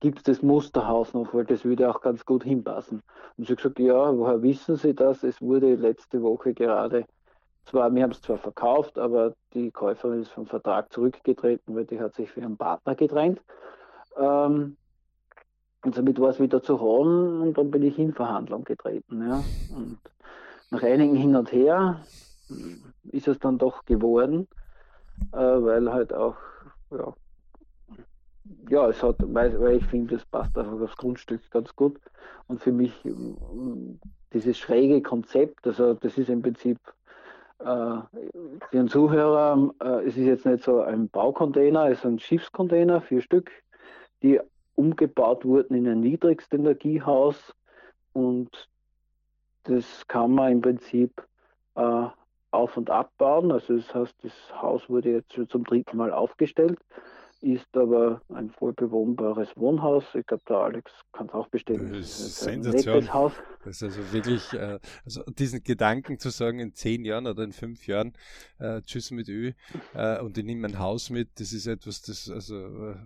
gibt 0.00 0.18
es 0.18 0.24
das 0.24 0.42
Musterhaus 0.42 1.14
noch, 1.14 1.32
weil 1.32 1.46
das 1.46 1.64
würde 1.64 1.88
auch 1.88 2.02
ganz 2.02 2.26
gut 2.26 2.44
hinpassen. 2.44 3.02
Und 3.36 3.46
sie 3.46 3.52
hat 3.52 3.58
gesagt, 3.58 3.78
ja, 3.78 4.14
woher 4.14 4.42
wissen 4.42 4.76
Sie 4.76 4.94
das? 4.94 5.22
Es 5.24 5.40
wurde 5.40 5.74
letzte 5.74 6.22
Woche 6.22 6.52
gerade, 6.52 7.06
zwar, 7.68 7.94
wir 7.94 8.02
haben 8.02 8.10
es 8.10 8.20
zwar 8.20 8.38
verkauft, 8.38 8.98
aber 8.98 9.34
die 9.54 9.70
Käuferin 9.70 10.22
ist 10.22 10.32
vom 10.32 10.46
Vertrag 10.46 10.92
zurückgetreten, 10.92 11.74
weil 11.76 11.84
die 11.84 12.00
hat 12.00 12.14
sich 12.14 12.30
für 12.30 12.40
ihren 12.40 12.56
Partner 12.56 12.94
getrennt. 12.94 13.40
Ähm, 14.16 14.76
und 15.84 15.94
somit 15.94 16.20
war 16.20 16.30
es 16.30 16.40
wieder 16.40 16.62
zu 16.62 16.80
holen 16.80 17.40
und 17.40 17.56
dann 17.56 17.70
bin 17.70 17.82
ich 17.82 17.98
in 17.98 18.12
Verhandlung 18.12 18.64
getreten. 18.64 19.26
Ja. 19.26 19.44
Und 19.74 19.98
nach 20.70 20.82
einigen 20.82 21.14
Hin 21.14 21.36
und 21.36 21.52
Her 21.52 22.00
ist 23.10 23.28
es 23.28 23.38
dann 23.38 23.58
doch 23.58 23.84
geworden, 23.84 24.48
äh, 25.32 25.36
weil 25.36 25.92
halt 25.92 26.12
auch, 26.12 26.36
ja, 26.90 27.14
ja, 28.70 28.88
es 28.88 29.02
hat, 29.02 29.16
weil, 29.20 29.60
weil 29.60 29.76
ich 29.76 29.84
finde, 29.86 30.14
es 30.16 30.24
passt 30.24 30.56
einfach 30.56 30.80
aufs 30.80 30.96
Grundstück 30.96 31.50
ganz 31.50 31.74
gut. 31.76 32.00
Und 32.46 32.62
für 32.62 32.72
mich 32.72 32.92
dieses 34.32 34.58
schräge 34.58 35.02
Konzept, 35.02 35.66
also 35.66 35.94
das 35.94 36.16
ist 36.18 36.30
im 36.30 36.42
Prinzip 36.42 36.78
äh, 37.58 37.98
den 38.72 38.88
Zuhörer, 38.88 39.74
äh, 39.82 40.06
es 40.06 40.16
ist 40.16 40.26
jetzt 40.26 40.46
nicht 40.46 40.64
so 40.64 40.80
ein 40.80 41.08
Baucontainer, 41.08 41.86
es 41.86 41.98
ist 41.98 42.06
ein 42.06 42.18
Schiffscontainer, 42.18 43.00
vier 43.00 43.20
Stück, 43.20 43.50
die 44.22 44.40
umgebaut 44.74 45.44
wurden 45.44 45.74
in 45.74 45.88
ein 45.88 46.00
Niedrigstenergiehaus 46.00 47.54
und 48.12 48.68
das 49.64 50.06
kann 50.06 50.32
man 50.32 50.52
im 50.52 50.60
Prinzip 50.60 51.22
äh, 51.74 52.06
auf- 52.50 52.76
und 52.76 52.90
abbauen. 52.90 53.52
Also 53.52 53.76
das 53.76 53.94
heißt, 53.94 54.14
das 54.22 54.62
Haus 54.62 54.88
wurde 54.88 55.10
jetzt 55.10 55.38
zum 55.50 55.64
dritten 55.64 55.96
Mal 55.96 56.12
aufgestellt 56.12 56.78
ist 57.40 57.66
aber 57.72 58.20
ein 58.34 58.50
voll 58.50 58.72
bewohnbares 58.72 59.48
Wohnhaus. 59.54 60.04
Ich 60.14 60.26
glaube, 60.26 60.42
der 60.48 60.56
Alex 60.56 60.90
kann 61.12 61.28
es 61.28 61.34
auch 61.34 61.48
bestätigen. 61.48 61.92
Das 61.92 62.20
ist, 62.20 62.46
ein 62.48 62.62
Sensation. 62.62 63.12
Haus. 63.12 63.32
Das 63.64 63.76
ist 63.76 63.82
also 63.82 64.12
wirklich, 64.12 64.52
äh, 64.54 64.78
also 65.04 65.22
diesen 65.24 65.62
Gedanken 65.62 66.18
zu 66.18 66.30
sagen, 66.30 66.58
in 66.58 66.74
zehn 66.74 67.04
Jahren 67.04 67.26
oder 67.26 67.44
in 67.44 67.52
fünf 67.52 67.86
Jahren, 67.86 68.12
äh, 68.58 68.82
tschüss 68.82 69.10
mit 69.10 69.28
Ö 69.28 69.52
äh, 69.94 70.20
und 70.20 70.36
ich 70.36 70.44
nehme 70.44 70.62
mein 70.62 70.78
Haus 70.78 71.10
mit, 71.10 71.40
das 71.40 71.52
ist 71.52 71.66
etwas, 71.66 72.02
das, 72.02 72.28
also, 72.28 72.56
äh, 72.56 72.96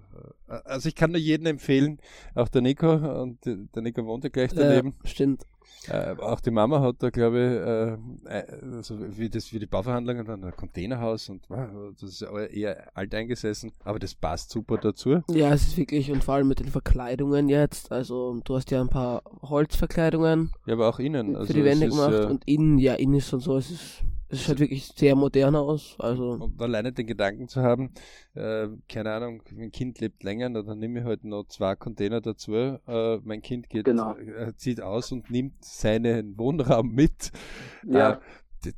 also 0.47 0.89
ich 0.89 0.95
kann 0.95 1.11
nur 1.11 1.21
jedem 1.21 1.47
empfehlen, 1.47 1.99
auch 2.35 2.49
der 2.49 2.63
Nico, 2.63 2.93
und 2.93 3.45
der 3.45 3.83
Nico 3.83 4.05
wohnt 4.07 4.25
ja 4.25 4.31
gleich 4.31 4.53
daneben. 4.55 4.95
Ja, 5.03 5.11
stimmt. 5.11 5.47
Äh, 5.89 6.15
auch 6.21 6.41
die 6.41 6.51
Mama 6.51 6.81
hat 6.81 6.97
da, 7.01 7.11
glaube 7.11 7.99
ich, 8.25 8.31
äh, 8.31 8.39
äh, 8.39 8.77
also 8.77 8.97
wie 9.17 9.29
das 9.29 9.53
wie 9.53 9.59
die 9.59 9.67
Bauverhandlungen 9.67 10.27
waren, 10.27 10.45
ein 10.45 10.57
Containerhaus 10.57 11.29
und 11.29 11.49
wow, 11.49 11.69
das 12.01 12.11
ist 12.11 12.23
eher 12.23 12.97
alteingesessen, 12.97 13.73
aber 13.85 13.99
das 13.99 14.15
passt 14.15 14.51
super 14.51 14.79
dazu. 14.79 15.23
Ja, 15.29 15.53
es 15.53 15.67
ist 15.67 15.77
wirklich, 15.77 16.11
und 16.13 16.23
vor 16.23 16.35
allem 16.35 16.49
mit 16.49 16.61
den 16.61 16.69
Verkleidungen 16.69 17.49
jetzt, 17.49 17.91
also 17.91 18.41
du 18.45 18.55
hast 18.55 18.71
ja 18.71 18.81
ein 18.81 18.89
paar 18.89 19.23
Holzverkleidungen. 19.43 20.53
Ja, 20.67 20.75
aber 20.75 20.89
auch 20.89 20.99
innen. 20.99 21.35
Also 21.35 21.49
für 21.49 21.55
die 21.55 21.65
Wände 21.65 21.89
gemacht 21.89 22.13
ja 22.13 22.27
und 22.27 22.47
innen, 22.47 22.79
ja, 22.79 22.95
innen 22.95 23.15
ist 23.15 23.33
und 23.33 23.41
so, 23.41 23.57
es 23.57 23.71
ist 23.71 24.03
es 24.33 24.45
schaut 24.45 24.61
wirklich 24.61 24.87
sehr 24.87 25.15
modern 25.15 25.55
aus. 25.55 25.95
Also. 25.99 26.31
Und 26.33 26.61
alleine 26.61 26.93
den 26.93 27.07
Gedanken 27.07 27.49
zu 27.49 27.63
haben, 27.63 27.91
äh, 28.35 28.69
keine 28.89 29.13
Ahnung, 29.13 29.43
mein 29.55 29.71
Kind 29.71 30.01
lebt 30.01 30.23
länger, 30.23 30.49
dann 30.51 30.79
nehme 30.79 31.01
ich 31.01 31.05
halt 31.05 31.25
noch 31.25 31.45
zwei 31.49 31.77
Container 31.77 32.21
dazu. 32.21 32.55
Äh, 32.55 33.19
mein 33.25 33.43
Kind 33.43 33.69
geht, 33.69 33.85
genau. 33.85 34.17
äh, 34.17 34.55
zieht 34.57 34.81
aus 34.81 35.13
und 35.13 35.31
nimmt 35.31 35.63
seinen 35.63 36.39
Wohnraum 36.39 36.93
mit. 36.93 37.31
Ja. 37.85 38.13
Äh, 38.13 38.19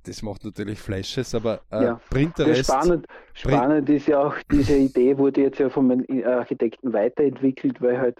das 0.05 0.23
macht 0.23 0.45
natürlich 0.45 0.81
Flashes, 0.81 1.35
aber 1.35 1.61
äh, 1.71 1.85
ja. 1.85 2.01
Printerest. 2.11 2.65
Spannend, 2.65 3.07
spannend 3.35 3.89
ist 3.91 4.09
ja 4.09 4.27
auch, 4.27 4.35
diese 4.51 4.77
Idee 4.77 5.17
wurde 5.19 5.43
jetzt 5.43 5.59
ja 5.59 5.69
von 5.69 5.89
den 5.89 6.25
Architekten 6.25 6.93
weiterentwickelt, 6.93 7.81
weil 7.83 7.99
halt 7.99 8.19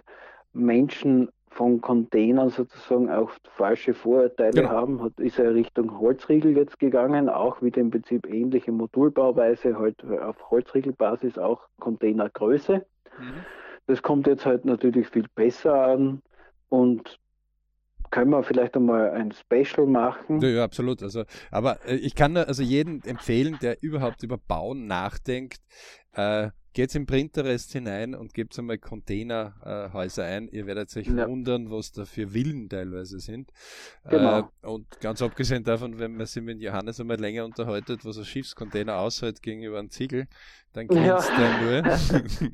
Menschen 0.53 1.30
von 1.55 1.80
Containern 1.80 2.50
sozusagen 2.50 3.11
auch 3.11 3.30
falsche 3.57 3.94
Vorurteile 3.94 4.62
genau. 4.62 4.68
haben, 4.70 5.02
hat, 5.02 5.12
ist 5.18 5.38
er 5.38 5.55
Richtung 5.55 5.98
Holzriegel 6.00 6.57
jetzt 6.57 6.78
gegangen, 6.80 7.28
auch 7.28 7.62
wieder 7.62 7.80
im 7.80 7.90
Prinzip 7.90 8.26
ähnliche 8.26 8.72
Modulbauweise, 8.72 9.78
halt 9.78 10.05
auf 10.05 10.50
Holzriegelbasis 10.50 11.38
auch 11.38 11.61
Containergröße. 11.78 12.84
Mhm. 13.18 13.34
Das 13.86 14.02
kommt 14.02 14.26
jetzt 14.26 14.44
halt 14.44 14.64
natürlich 14.64 15.09
viel 15.09 15.26
besser 15.34 15.74
an 15.74 16.22
und 16.70 17.18
können 18.11 18.30
wir 18.30 18.42
vielleicht 18.42 18.76
einmal 18.76 19.11
ein 19.11 19.32
Special 19.32 19.86
machen. 19.86 20.40
Ja, 20.40 20.48
ja 20.48 20.64
absolut. 20.64 21.02
Also, 21.02 21.24
aber 21.50 21.78
äh, 21.86 21.96
ich 21.96 22.14
kann 22.14 22.36
also 22.36 22.62
jeden 22.62 23.02
empfehlen, 23.05 23.59
der 23.62 23.82
überhaupt 23.82 24.22
über 24.22 24.38
Bauen 24.38 24.86
nachdenkt, 24.86 25.61
äh, 26.14 26.50
Geht's 26.74 26.96
in 26.96 27.06
Printerest 27.06 27.70
hinein 27.70 28.16
und 28.16 28.34
gebt 28.34 28.58
einmal 28.58 28.78
Containerhäuser 28.78 30.24
äh, 30.24 30.36
ein. 30.36 30.48
Ihr 30.48 30.66
werdet 30.66 30.94
euch 30.96 31.06
ja. 31.06 31.28
wundern, 31.28 31.70
was 31.70 31.92
da 31.92 32.04
für 32.04 32.30
Villen 32.30 32.68
teilweise 32.68 33.20
sind. 33.20 33.52
Genau. 34.08 34.40
Äh, 34.40 34.66
und 34.66 35.00
ganz 35.00 35.22
abgesehen 35.22 35.62
davon, 35.62 36.00
wenn 36.00 36.16
man 36.16 36.26
sich 36.26 36.42
mit 36.42 36.60
Johannes 36.60 36.98
einmal 36.98 37.20
länger 37.20 37.44
unterhaltet, 37.44 38.04
was 38.04 38.18
ein 38.18 38.24
Schiffscontainer 38.24 38.96
aushält 38.96 39.40
gegenüber 39.40 39.78
einem 39.78 39.90
Ziegel, 39.90 40.26
dann 40.72 40.88
grinst 40.88 41.06
ja. 41.06 41.38
der 41.38 41.62
nur. 41.62 41.98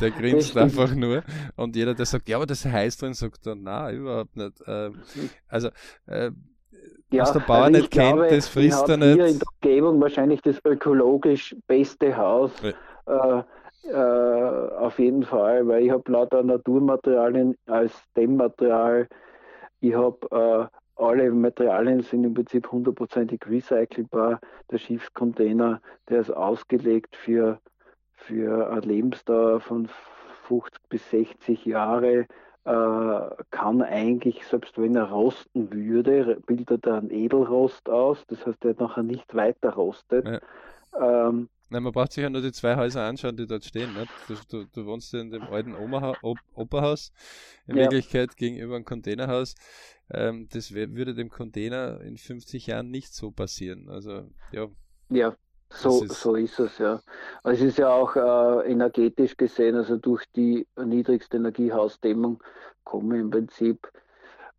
der 0.00 0.10
grinst 0.12 0.56
einfach 0.56 0.94
nur. 0.94 1.24
Und 1.56 1.74
jeder, 1.74 1.94
der 1.94 2.06
sagt, 2.06 2.28
ja, 2.28 2.36
aber 2.36 2.46
das 2.46 2.64
heißt 2.64 3.02
drin, 3.02 3.14
sagt 3.14 3.44
dann, 3.44 3.64
na, 3.64 3.90
überhaupt 3.90 4.36
nicht. 4.36 4.60
Äh, 4.68 4.92
also, 5.48 5.70
äh, 6.06 6.30
ja, 7.10 7.22
was 7.22 7.32
der 7.32 7.40
Bauer 7.40 7.64
also 7.64 7.80
nicht 7.80 7.90
kennt, 7.90 8.18
glaube, 8.18 8.28
das 8.28 8.46
frisst 8.46 8.88
er 8.88 8.98
nicht. 8.98 9.14
Hier 9.14 9.26
in 9.26 9.38
der 9.40 9.48
Umgebung 9.48 10.00
wahrscheinlich 10.00 10.42
das 10.42 10.64
ökologisch 10.64 11.56
beste 11.66 12.16
Haus. 12.16 12.52
Ja 12.62 12.72
äh, 13.08 13.42
äh, 13.88 14.74
auf 14.76 14.98
jeden 14.98 15.22
Fall, 15.22 15.66
weil 15.66 15.84
ich 15.84 15.90
habe 15.90 16.10
lauter 16.10 16.42
Naturmaterialien 16.42 17.56
als 17.66 17.92
Dämmmaterial. 18.16 19.08
Ich 19.80 19.94
habe 19.94 20.70
äh, 20.70 21.02
alle 21.02 21.30
Materialien 21.30 22.02
sind 22.02 22.24
im 22.24 22.34
Prinzip 22.34 22.70
hundertprozentig 22.70 23.40
recycelbar. 23.46 24.40
Der 24.70 24.78
Schiffscontainer, 24.78 25.80
der 26.08 26.20
ist 26.20 26.30
ausgelegt 26.30 27.14
für, 27.14 27.60
für 28.12 28.70
eine 28.70 28.80
Lebensdauer 28.80 29.60
von 29.60 29.88
50 30.48 30.88
bis 30.88 31.10
60 31.10 31.64
Jahre 31.66 32.26
äh, 32.64 33.44
kann 33.50 33.82
eigentlich, 33.82 34.44
selbst 34.46 34.76
wenn 34.78 34.96
er 34.96 35.10
rosten 35.10 35.72
würde, 35.72 36.38
bildet 36.46 36.86
er 36.86 36.98
einen 36.98 37.10
Edelrost 37.10 37.88
aus, 37.88 38.26
das 38.26 38.44
heißt, 38.46 38.64
er 38.64 38.74
nachher 38.78 39.04
nicht 39.04 39.34
weiter 39.34 39.70
rostet. 39.70 40.26
Ja. 40.92 41.28
Ähm, 41.28 41.48
Nein, 41.70 41.82
man 41.82 41.92
braucht 41.92 42.12
sich 42.12 42.22
ja 42.22 42.30
nur 42.30 42.40
die 42.40 42.52
zwei 42.52 42.76
Häuser 42.76 43.02
anschauen, 43.02 43.36
die 43.36 43.46
dort 43.46 43.64
stehen. 43.64 43.94
Nicht? 43.94 44.10
Du, 44.26 44.34
du, 44.48 44.64
du 44.72 44.86
wohnst 44.86 45.12
ja 45.12 45.20
in 45.20 45.30
dem 45.30 45.42
alten 45.42 45.74
Oma 45.74 46.14
Operhaus, 46.54 47.12
in 47.66 47.76
ja. 47.76 47.84
Wirklichkeit 47.84 48.36
gegenüber 48.36 48.76
einem 48.76 48.84
Containerhaus. 48.84 49.54
Ähm, 50.10 50.48
das 50.52 50.72
würde 50.72 51.14
dem 51.14 51.28
Container 51.28 52.00
in 52.00 52.16
50 52.16 52.66
Jahren 52.66 52.90
nicht 52.90 53.14
so 53.14 53.30
passieren. 53.30 53.90
Also, 53.90 54.30
ja. 54.52 54.68
Ja, 55.10 55.36
so 55.70 56.02
ist, 56.02 56.20
so 56.20 56.34
ist 56.34 56.58
es, 56.58 56.78
ja. 56.78 57.02
Also 57.42 57.64
es 57.64 57.72
ist 57.72 57.78
ja 57.78 57.90
auch 57.90 58.16
äh, 58.16 58.70
energetisch 58.70 59.36
gesehen, 59.36 59.76
also 59.76 59.96
durch 59.96 60.24
die 60.34 60.66
niedrigste 60.82 61.36
Energiehausdämmung 61.36 62.42
kommen 62.84 63.20
im 63.20 63.30
Prinzip 63.30 63.86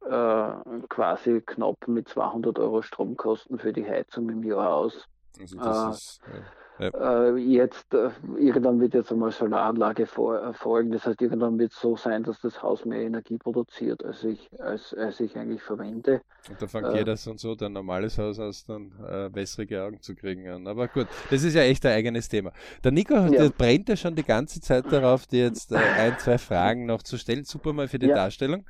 äh, 0.05 0.51
quasi 0.87 1.41
knapp 1.41 1.87
mit 1.87 2.07
200 2.07 2.59
Euro 2.59 2.81
Stromkosten 2.83 3.57
für 3.57 3.73
die 3.73 3.85
Heizung 3.85 4.29
im 4.29 4.43
Jahr 4.43 4.73
aus. 4.73 5.07
Also 5.39 5.57
das 5.57 5.77
äh, 5.77 5.89
ist, 5.89 6.21
ja. 6.27 6.43
Äh, 6.79 7.35
jetzt, 7.37 7.93
äh, 7.93 8.09
irgendwann 8.37 8.79
wird 8.79 8.93
jetzt 8.93 9.11
einmal 9.11 9.31
Solaranlage 9.31 10.03
äh, 10.03 10.53
folgen. 10.53 10.91
Das 10.91 11.05
heißt, 11.05 11.21
irgendwann 11.21 11.59
wird 11.59 11.73
es 11.73 11.79
so 11.79 11.97
sein, 11.97 12.23
dass 12.23 12.39
das 12.41 12.63
Haus 12.63 12.85
mehr 12.85 13.01
Energie 13.01 13.37
produziert, 13.37 14.03
als 14.05 14.23
ich, 14.23 14.49
als, 14.59 14.93
als 14.93 15.19
ich 15.19 15.37
eigentlich 15.37 15.61
verwende. 15.61 16.21
Und 16.49 16.61
da 16.61 16.67
fängt 16.67 16.87
äh, 16.87 16.97
jeder 16.97 17.17
so 17.17 17.31
und 17.31 17.39
so 17.39 17.55
ein 17.59 17.73
normales 17.73 18.17
Haus 18.17 18.39
aus, 18.39 18.65
dann 18.65 18.91
äh, 19.05 19.33
wässrige 19.33 19.83
Augen 19.83 20.01
zu 20.01 20.15
kriegen 20.15 20.47
an. 20.47 20.67
Aber 20.67 20.87
gut, 20.87 21.07
das 21.29 21.43
ist 21.43 21.53
ja 21.53 21.63
echt 21.63 21.85
ein 21.85 21.91
eigenes 21.91 22.29
Thema. 22.29 22.53
Der 22.83 22.91
Nico 22.91 23.13
ja. 23.13 23.29
der 23.29 23.49
brennt 23.49 23.89
ja 23.89 23.97
schon 23.97 24.15
die 24.15 24.23
ganze 24.23 24.61
Zeit 24.61 24.91
darauf, 24.91 25.27
dir 25.27 25.45
jetzt 25.45 25.71
äh, 25.71 25.77
ein, 25.77 26.17
zwei 26.17 26.37
Fragen 26.37 26.85
noch 26.85 27.03
zu 27.03 27.17
stellen. 27.17 27.43
Super 27.43 27.73
mal 27.73 27.87
für 27.87 27.99
die 27.99 28.07
ja. 28.07 28.15
Darstellung. 28.15 28.65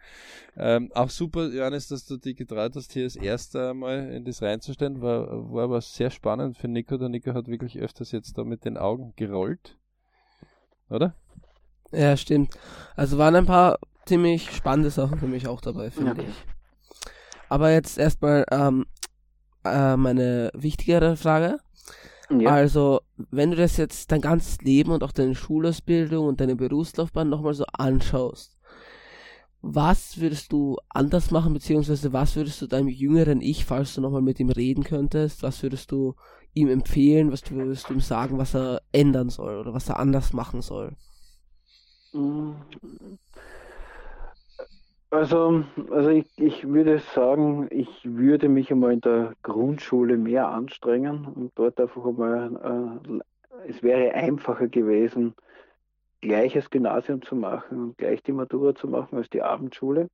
Ähm, 0.57 0.91
auch 0.93 1.09
super, 1.09 1.47
Johannes, 1.47 1.87
dass 1.87 2.05
du 2.05 2.17
dich 2.17 2.35
getraut 2.35 2.73
hast, 2.75 2.91
hier 2.91 3.05
das 3.05 3.15
erste 3.15 3.73
Mal 3.73 4.11
in 4.11 4.25
das 4.25 4.41
reinzustellen. 4.41 5.01
War, 5.01 5.53
war 5.53 5.63
aber 5.65 5.79
sehr 5.81 6.09
spannend 6.09 6.57
für 6.57 6.67
Nico. 6.67 6.97
Der 6.97 7.07
Nico 7.07 7.33
hat 7.33 7.47
wirklich 7.47 7.77
öfters 7.99 8.11
jetzt 8.11 8.37
da 8.37 8.43
mit 8.43 8.63
den 8.65 8.77
Augen 8.77 9.13
gerollt. 9.15 9.77
Oder? 10.89 11.13
Ja, 11.91 12.15
stimmt. 12.15 12.57
Also 12.95 13.17
waren 13.17 13.35
ein 13.35 13.45
paar 13.45 13.79
ziemlich 14.05 14.49
spannende 14.51 14.89
Sachen 14.89 15.19
für 15.19 15.27
mich 15.27 15.47
auch 15.47 15.61
dabei, 15.61 15.91
finde 15.91 16.21
Ja. 16.23 16.27
ich. 16.29 16.35
Aber 17.49 17.71
jetzt 17.71 17.97
erstmal 17.97 18.45
ähm, 18.51 18.85
äh, 19.65 19.97
meine 19.97 20.51
wichtigere 20.53 21.17
Frage. 21.17 21.57
Ja. 22.29 22.51
Also, 22.51 23.01
wenn 23.31 23.49
du 23.51 23.57
das 23.57 23.77
jetzt 23.77 24.11
dein 24.11 24.21
ganzes 24.21 24.59
Leben 24.61 24.91
und 24.91 25.03
auch 25.03 25.11
deine 25.11 25.33
Schulausbildung 25.33 26.27
und 26.27 26.39
deine 26.39 26.55
Berufslaufbahn 26.55 27.27
nochmal 27.27 27.55
so 27.55 27.65
anschaust, 27.73 28.55
was 29.61 30.19
würdest 30.19 30.51
du 30.51 30.77
anders 30.89 31.31
machen, 31.31 31.53
beziehungsweise 31.53 32.13
was 32.13 32.35
würdest 32.35 32.61
du 32.61 32.67
deinem 32.67 32.87
jüngeren 32.87 33.41
Ich, 33.41 33.65
falls 33.65 33.95
du 33.95 34.01
nochmal 34.01 34.21
mit 34.21 34.39
ihm 34.39 34.49
reden 34.51 34.83
könntest, 34.83 35.41
was 35.41 35.61
würdest 35.63 35.91
du 35.91 36.15
ihm 36.53 36.69
empfehlen, 36.69 37.31
was 37.31 37.49
würdest 37.51 37.89
du 37.89 37.93
ihm 37.93 37.99
sagen, 37.99 38.37
was 38.37 38.55
er 38.55 38.81
ändern 38.91 39.29
soll 39.29 39.57
oder 39.57 39.73
was 39.73 39.89
er 39.89 39.99
anders 39.99 40.33
machen 40.33 40.61
soll? 40.61 40.93
Mm. 42.13 42.51
Also, 45.11 45.63
also 45.89 46.09
ich, 46.09 46.27
ich 46.37 46.67
würde 46.67 46.99
sagen, 46.99 47.67
ich 47.71 47.89
würde 48.03 48.47
mich 48.47 48.71
einmal 48.71 48.93
in 48.93 49.01
der 49.01 49.33
Grundschule 49.41 50.17
mehr 50.17 50.47
anstrengen 50.49 51.25
und 51.25 51.51
dort 51.55 51.79
einfach 51.79 52.05
einmal, 52.05 52.99
äh, 53.07 53.69
es 53.69 53.81
wäre 53.81 54.13
einfacher 54.13 54.67
gewesen, 54.67 55.33
gleich 56.21 56.53
das 56.53 56.69
Gymnasium 56.69 57.23
zu 57.23 57.35
machen 57.35 57.83
und 57.83 57.97
gleich 57.97 58.21
die 58.21 58.33
Matura 58.33 58.75
zu 58.75 58.87
machen 58.87 59.17
als 59.17 59.29
die 59.31 59.41
Abendschule. 59.41 60.09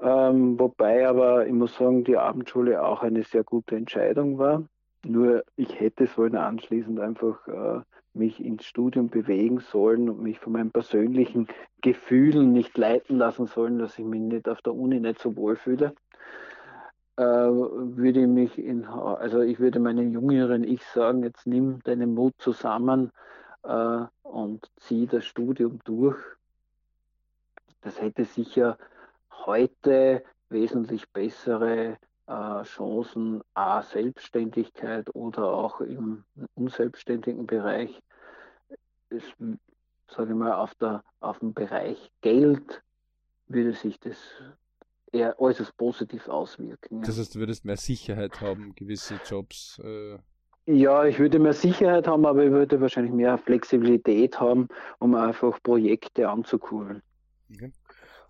Ähm, 0.00 0.58
wobei 0.58 1.06
aber, 1.08 1.46
ich 1.46 1.52
muss 1.52 1.76
sagen, 1.76 2.04
die 2.04 2.16
Abendschule 2.16 2.82
auch 2.82 3.02
eine 3.02 3.24
sehr 3.24 3.44
gute 3.44 3.76
Entscheidung 3.76 4.38
war. 4.38 4.64
Nur 5.04 5.44
ich 5.56 5.80
hätte 5.80 6.06
sollen 6.06 6.36
anschließend 6.36 7.00
einfach 7.00 7.46
äh, 7.48 7.80
mich 8.12 8.44
ins 8.44 8.64
Studium 8.64 9.08
bewegen 9.08 9.60
sollen 9.60 10.08
und 10.08 10.22
mich 10.22 10.38
von 10.38 10.52
meinen 10.52 10.70
persönlichen 10.70 11.48
Gefühlen 11.80 12.52
nicht 12.52 12.76
leiten 12.76 13.16
lassen 13.16 13.46
sollen, 13.46 13.78
dass 13.78 13.98
ich 13.98 14.04
mich 14.04 14.20
nicht 14.20 14.48
auf 14.48 14.60
der 14.62 14.74
Uni 14.74 15.00
nicht 15.00 15.20
so 15.20 15.36
wohl 15.36 15.56
fühle. 15.56 15.94
Äh, 17.16 17.22
würde 17.22 18.22
ich 18.22 18.26
mich 18.26 18.58
in, 18.58 18.84
also 18.84 19.40
ich 19.40 19.58
würde 19.58 19.78
meinen 19.78 20.12
jüngeren 20.12 20.64
Ich 20.64 20.84
sagen, 20.84 21.22
jetzt 21.22 21.46
nimm 21.46 21.80
deinen 21.84 22.14
Mut 22.14 22.34
zusammen 22.38 23.10
äh, 23.62 24.04
und 24.22 24.70
zieh 24.76 25.06
das 25.06 25.24
Studium 25.24 25.80
durch. 25.84 26.18
Das 27.82 28.00
hätte 28.00 28.24
sicher 28.24 28.76
heute 29.46 30.22
wesentlich 30.50 31.10
bessere 31.10 31.96
äh, 32.30 32.62
Chancen, 32.62 33.42
A, 33.54 33.82
Selbstständigkeit 33.82 35.12
oder 35.14 35.48
auch 35.52 35.80
im 35.80 36.24
unselbstständigen 36.54 37.46
Bereich, 37.46 38.00
ist, 39.08 39.34
sage 40.08 40.30
ich 40.30 40.36
mal, 40.36 40.52
auf, 40.52 40.74
der, 40.76 41.02
auf 41.18 41.40
dem 41.40 41.52
Bereich 41.52 42.10
Geld 42.20 42.82
würde 43.48 43.72
sich 43.72 43.98
das 43.98 44.16
eher 45.10 45.40
äußerst 45.40 45.76
positiv 45.76 46.28
auswirken. 46.28 47.00
ja. 47.00 47.06
Das 47.06 47.18
heißt, 47.18 47.34
du 47.34 47.40
würdest 47.40 47.64
mehr 47.64 47.76
Sicherheit 47.76 48.40
haben, 48.40 48.76
gewisse 48.76 49.14
Jobs. 49.26 49.80
Äh, 49.82 50.18
Ja, 50.66 51.04
ich 51.04 51.18
würde 51.18 51.40
mehr 51.40 51.52
Sicherheit 51.52 52.06
haben, 52.06 52.24
aber 52.26 52.44
ich 52.44 52.52
würde 52.52 52.80
wahrscheinlich 52.80 53.12
mehr 53.12 53.38
Flexibilität 53.38 54.38
haben, 54.38 54.68
um 55.00 55.16
einfach 55.16 55.60
Projekte 55.64 56.28
anzukurbeln. 56.28 57.02
okay. 57.52 57.72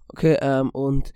Okay, 0.08 0.38
ähm, 0.40 0.70
und 0.70 1.12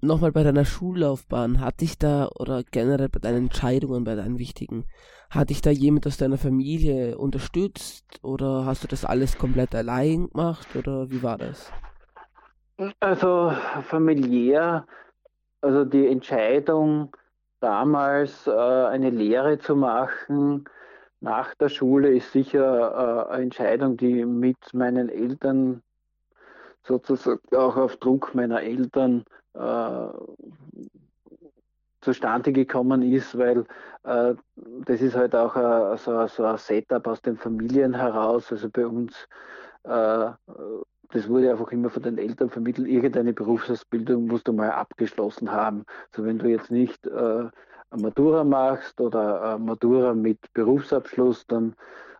nochmal 0.00 0.32
bei 0.32 0.42
deiner 0.42 0.64
Schullaufbahn, 0.64 1.60
hat 1.60 1.80
dich 1.80 1.98
da, 1.98 2.28
oder 2.38 2.62
generell 2.70 3.08
bei 3.08 3.18
deinen 3.18 3.44
Entscheidungen, 3.44 4.04
bei 4.04 4.14
deinen 4.14 4.38
wichtigen, 4.38 4.84
hat 5.30 5.50
dich 5.50 5.62
da 5.62 5.70
jemand 5.70 6.06
aus 6.06 6.16
deiner 6.16 6.38
Familie 6.38 7.18
unterstützt 7.18 8.04
oder 8.22 8.64
hast 8.64 8.84
du 8.84 8.88
das 8.88 9.04
alles 9.04 9.38
komplett 9.38 9.74
allein 9.74 10.28
gemacht 10.28 10.68
oder 10.76 11.10
wie 11.10 11.22
war 11.22 11.38
das? 11.38 11.72
Also 13.00 13.52
familiär, 13.82 14.86
also 15.62 15.84
die 15.84 16.06
Entscheidung 16.06 17.16
damals 17.60 18.46
äh, 18.46 18.50
eine 18.50 19.10
Lehre 19.10 19.58
zu 19.58 19.74
machen 19.74 20.68
nach 21.20 21.54
der 21.54 21.68
Schule 21.68 22.14
ist 22.14 22.32
sicher 22.32 23.26
äh, 23.28 23.32
eine 23.32 23.42
Entscheidung, 23.44 23.96
die 23.96 24.24
mit 24.24 24.74
meinen 24.74 25.08
Eltern 25.08 25.82
sozusagen 26.82 27.40
auch 27.56 27.76
auf 27.76 27.96
Druck 27.96 28.34
meiner 28.34 28.62
Eltern 28.62 29.24
äh, 29.56 30.08
zustande 32.00 32.52
gekommen 32.52 33.02
ist, 33.02 33.36
weil 33.36 33.64
äh, 34.04 34.34
das 34.84 35.00
ist 35.00 35.16
halt 35.16 35.34
auch 35.34 35.56
äh, 35.56 35.96
so, 35.98 36.26
so 36.28 36.44
ein 36.44 36.56
Setup 36.58 37.06
aus 37.06 37.20
den 37.20 37.36
Familien 37.36 37.94
heraus. 37.94 38.52
Also 38.52 38.70
bei 38.70 38.86
uns, 38.86 39.12
äh, 39.84 40.30
das 41.10 41.28
wurde 41.28 41.50
einfach 41.50 41.72
immer 41.72 41.90
von 41.90 42.02
den 42.02 42.18
Eltern 42.18 42.48
vermittelt, 42.48 42.86
irgendeine 42.86 43.32
Berufsausbildung 43.32 44.26
musst 44.28 44.46
du 44.46 44.52
mal 44.52 44.70
abgeschlossen 44.70 45.50
haben. 45.50 45.84
So 46.14 46.24
wenn 46.24 46.38
du 46.38 46.48
jetzt 46.48 46.70
nicht 46.70 47.06
äh, 47.06 47.44
Matura 47.90 48.44
machst 48.44 49.00
oder 49.00 49.42
eine 49.42 49.58
Matura 49.58 50.14
mit 50.14 50.38
Berufsabschluss, 50.52 51.46
dann 51.46 51.74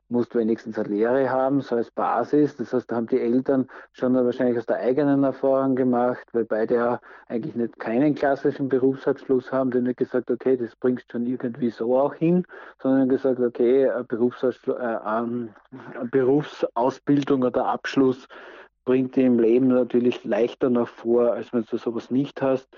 musst 0.09 0.35
wenigstens 0.35 0.78
eine 0.78 0.89
Lehre 0.89 1.31
haben, 1.31 1.61
so 1.61 1.77
als 1.77 1.91
Basis. 1.91 2.57
Das 2.57 2.73
heißt, 2.73 2.91
da 2.91 2.97
haben 2.97 3.09
die 3.09 3.20
Eltern 3.20 3.69
schon 3.93 4.15
wahrscheinlich 4.15 4.59
aus 4.59 4.66
der 4.66 4.77
eigenen 4.77 5.24
Erfahrung 5.24 5.74
gemacht, 5.74 6.27
weil 6.33 6.45
beide 6.45 6.74
ja 6.74 7.01
eigentlich 7.28 7.55
nicht 7.57 7.78
keinen 7.78 8.15
klassischen 8.15 8.69
Berufsabschluss 8.69 9.51
haben, 9.51 9.70
die 9.70 9.81
nicht 9.81 9.99
gesagt, 9.99 10.31
okay, 10.31 10.57
das 10.57 10.77
bringst 10.77 11.11
schon 11.11 11.27
irgendwie 11.27 11.70
so 11.70 11.99
auch 11.99 12.15
hin, 12.15 12.45
sondern 12.81 13.09
gesagt, 13.09 13.41
okay, 13.41 13.85
äh, 13.85 14.05
ähm, 14.09 15.51
eine 15.99 16.09
Berufsausbildung 16.11 17.43
oder 17.43 17.66
Abschluss 17.66 18.28
bringt 18.85 19.16
dir 19.16 19.27
im 19.27 19.39
Leben 19.39 19.69
natürlich 19.69 20.24
leichter 20.24 20.70
noch 20.70 20.89
vor, 20.89 21.33
als 21.33 21.53
wenn 21.53 21.65
du 21.69 21.77
sowas 21.77 22.11
nicht 22.11 22.41
hast. 22.41 22.69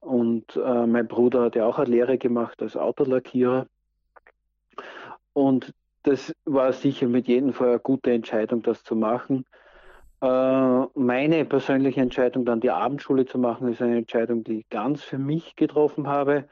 Und 0.00 0.56
äh, 0.56 0.86
mein 0.86 1.06
Bruder 1.06 1.42
hat 1.42 1.56
ja 1.56 1.66
auch 1.66 1.78
eine 1.78 1.90
Lehre 1.90 2.16
gemacht 2.16 2.62
als 2.62 2.76
Autolackierer. 2.76 3.66
Und 5.34 5.74
das 6.02 6.32
war 6.44 6.72
sicher 6.72 7.06
mit 7.08 7.28
jedem 7.28 7.52
Fall 7.52 7.70
eine 7.70 7.78
gute 7.80 8.12
Entscheidung, 8.12 8.62
das 8.62 8.82
zu 8.82 8.96
machen. 8.96 9.44
Äh, 10.20 10.86
meine 10.94 11.44
persönliche 11.44 12.00
Entscheidung, 12.00 12.44
dann 12.44 12.60
die 12.60 12.70
Abendschule 12.70 13.26
zu 13.26 13.38
machen, 13.38 13.68
ist 13.68 13.82
eine 13.82 13.98
Entscheidung, 13.98 14.44
die 14.44 14.60
ich 14.60 14.68
ganz 14.68 15.02
für 15.02 15.18
mich 15.18 15.56
getroffen 15.56 16.08
habe, 16.08 16.48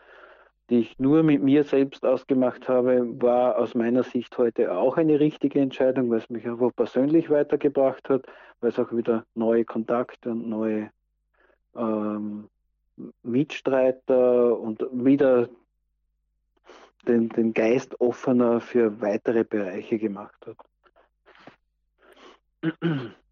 die 0.70 0.80
ich 0.80 0.98
nur 0.98 1.22
mit 1.22 1.42
mir 1.42 1.64
selbst 1.64 2.04
ausgemacht 2.04 2.68
habe, 2.68 3.20
war 3.22 3.58
aus 3.58 3.74
meiner 3.74 4.02
Sicht 4.02 4.36
heute 4.36 4.72
auch 4.72 4.96
eine 4.96 5.18
richtige 5.18 5.60
Entscheidung, 5.60 6.10
weil 6.10 6.18
es 6.18 6.30
mich 6.30 6.46
einfach 6.46 6.70
persönlich 6.76 7.30
weitergebracht 7.30 8.08
hat, 8.10 8.26
weil 8.60 8.70
es 8.70 8.78
auch 8.78 8.92
wieder 8.92 9.24
neue 9.34 9.64
Kontakte 9.64 10.30
und 10.30 10.48
neue 10.48 10.90
ähm, 11.74 12.48
Mitstreiter 13.22 14.58
und 14.58 14.84
wieder 14.92 15.48
den, 17.08 17.28
den 17.30 17.52
Geist 17.52 18.00
offener 18.00 18.60
für 18.60 19.00
weitere 19.00 19.44
Bereiche 19.44 19.98
gemacht 19.98 20.46
hat. 20.46 20.56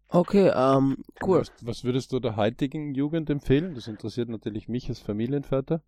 Okay, 0.09 0.51
ähm, 0.55 1.03
cool. 1.25 1.39
Was, 1.39 1.51
was 1.61 1.83
würdest 1.83 2.11
du 2.13 2.19
der 2.19 2.35
heutigen 2.35 2.93
Jugend 2.93 3.29
empfehlen? 3.29 3.75
Das 3.75 3.87
interessiert 3.87 4.29
natürlich 4.29 4.69
mich 4.69 4.87
als 4.89 4.99
Familienvater. 4.99 5.81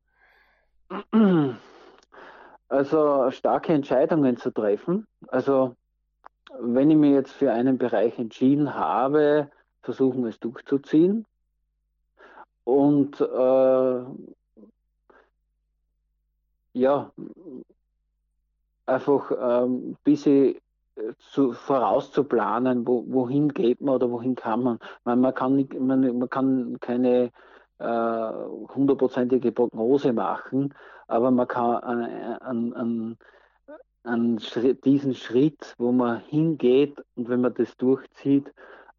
Also 2.67 3.31
starke 3.31 3.73
Entscheidungen 3.73 4.37
zu 4.37 4.51
treffen. 4.51 5.07
Also 5.27 5.75
wenn 6.59 6.91
ich 6.91 6.97
mir 6.97 7.11
jetzt 7.11 7.31
für 7.31 7.51
einen 7.51 7.77
Bereich 7.77 8.19
entschieden 8.19 8.73
habe, 8.73 9.49
versuchen 9.81 10.25
es 10.25 10.39
durchzuziehen 10.39 11.25
und 12.63 13.21
äh, 13.21 14.03
ja, 16.73 17.11
einfach 18.89 19.31
ähm, 19.31 19.91
ein 19.91 19.97
bisschen 20.03 20.55
äh, 20.95 21.13
zu, 21.19 21.53
vorauszuplanen, 21.53 22.87
wo, 22.87 23.05
wohin 23.07 23.49
geht 23.49 23.81
man 23.81 23.95
oder 23.95 24.11
wohin 24.11 24.35
kann 24.35 24.63
man. 24.63 24.79
Man, 25.03 25.21
man, 25.21 25.33
kann, 25.33 25.55
nicht, 25.55 25.79
man, 25.79 26.17
man 26.17 26.29
kann 26.29 26.79
keine 26.79 27.31
äh, 27.79 28.31
hundertprozentige 28.75 29.51
Prognose 29.51 30.13
machen, 30.13 30.73
aber 31.07 31.31
man 31.31 31.47
kann 31.47 31.75
an, 31.77 32.73
an, 32.73 33.17
an 34.03 34.39
Schritt, 34.39 34.85
diesen 34.85 35.13
Schritt, 35.13 35.75
wo 35.77 35.91
man 35.91 36.19
hingeht 36.19 37.03
und 37.15 37.29
wenn 37.29 37.41
man 37.41 37.53
das 37.53 37.75
durchzieht, 37.77 38.47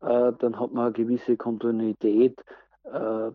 äh, 0.01 0.33
dann 0.39 0.59
hat 0.59 0.73
man 0.73 0.87
eine 0.87 0.93
gewisse 0.93 1.37
Kontinuität, 1.37 2.43
äh, 2.85 3.31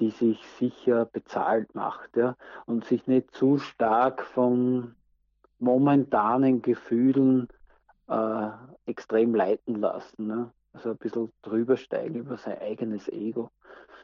die 0.00 0.10
sich 0.10 0.40
sicher 0.58 1.06
bezahlt 1.06 1.74
macht 1.74 2.16
ja? 2.16 2.36
und 2.66 2.84
sich 2.84 3.06
nicht 3.06 3.32
zu 3.32 3.58
stark 3.58 4.22
von 4.22 4.94
momentanen 5.58 6.62
Gefühlen 6.62 7.48
äh, 8.08 8.48
extrem 8.86 9.34
leiten 9.34 9.76
lassen. 9.76 10.26
Ne? 10.26 10.52
Also 10.72 10.90
ein 10.90 10.96
bisschen 10.98 11.32
drüber 11.42 11.76
steigen 11.76 12.16
über 12.16 12.36
sein 12.36 12.58
eigenes 12.58 13.08
Ego. 13.08 13.50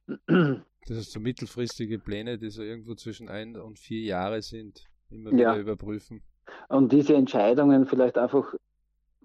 Das 0.86 0.98
heißt, 0.98 1.12
so 1.12 1.20
mittelfristige 1.20 1.98
Pläne, 1.98 2.36
die 2.36 2.50
so 2.50 2.62
irgendwo 2.62 2.94
zwischen 2.94 3.30
ein 3.30 3.56
und 3.56 3.78
vier 3.78 4.02
Jahre 4.02 4.42
sind, 4.42 4.84
immer 5.08 5.30
wieder 5.30 5.54
Ja. 5.54 5.58
überprüfen. 5.58 6.22
Und 6.68 6.92
diese 6.92 7.14
Entscheidungen 7.14 7.86
vielleicht 7.86 8.18
einfach 8.18 8.54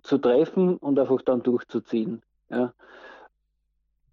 zu 0.03 0.17
treffen 0.17 0.77
und 0.77 0.97
einfach 0.97 1.21
dann 1.23 1.43
durchzuziehen. 1.43 2.21
Ja. 2.49 2.73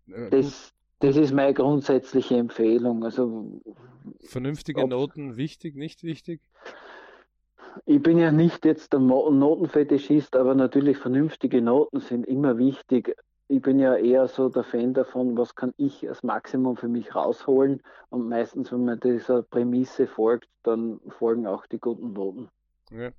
Das, 0.07 0.73
das 0.99 1.17
ist 1.17 1.33
meine 1.33 1.55
grundsätzliche 1.55 2.37
Empfehlung. 2.37 3.05
Also, 3.05 3.61
Vernünftige 4.25 4.83
ob, 4.83 4.91
Noten 4.91 5.37
wichtig, 5.37 5.77
nicht 5.77 6.03
wichtig? 6.03 6.41
Ich 7.85 8.03
bin 8.03 8.19
ja 8.19 8.33
nicht 8.33 8.65
jetzt 8.65 8.93
der 8.93 9.01
Notenfetischist, 9.01 10.37
aber 10.37 10.55
natürlich 10.55 10.99
vernünftige 10.99 11.61
Noten 11.61 12.01
sind 12.01 12.27
immer 12.27 12.59
wichtig. 12.59 13.17
Ich 13.49 13.63
bin 13.63 13.79
ja 13.79 13.95
eher 13.95 14.27
so 14.27 14.49
der 14.49 14.65
Fan 14.65 14.95
davon, 14.95 15.37
was 15.37 15.55
kann 15.55 15.73
ich 15.77 16.09
als 16.09 16.23
Maximum 16.23 16.77
für 16.77 16.89
mich 16.89 17.15
rausholen. 17.15 17.83
Und 18.09 18.29
meistens, 18.29 18.73
wenn 18.73 18.85
man 18.85 18.99
dieser 18.99 19.43
Prämisse 19.43 20.07
folgt, 20.07 20.49
dann 20.63 21.01
folgen 21.19 21.47
auch 21.47 21.67
die 21.67 21.79
guten 21.79 22.13
Noten. 22.13 22.49
Ja, 22.91 23.11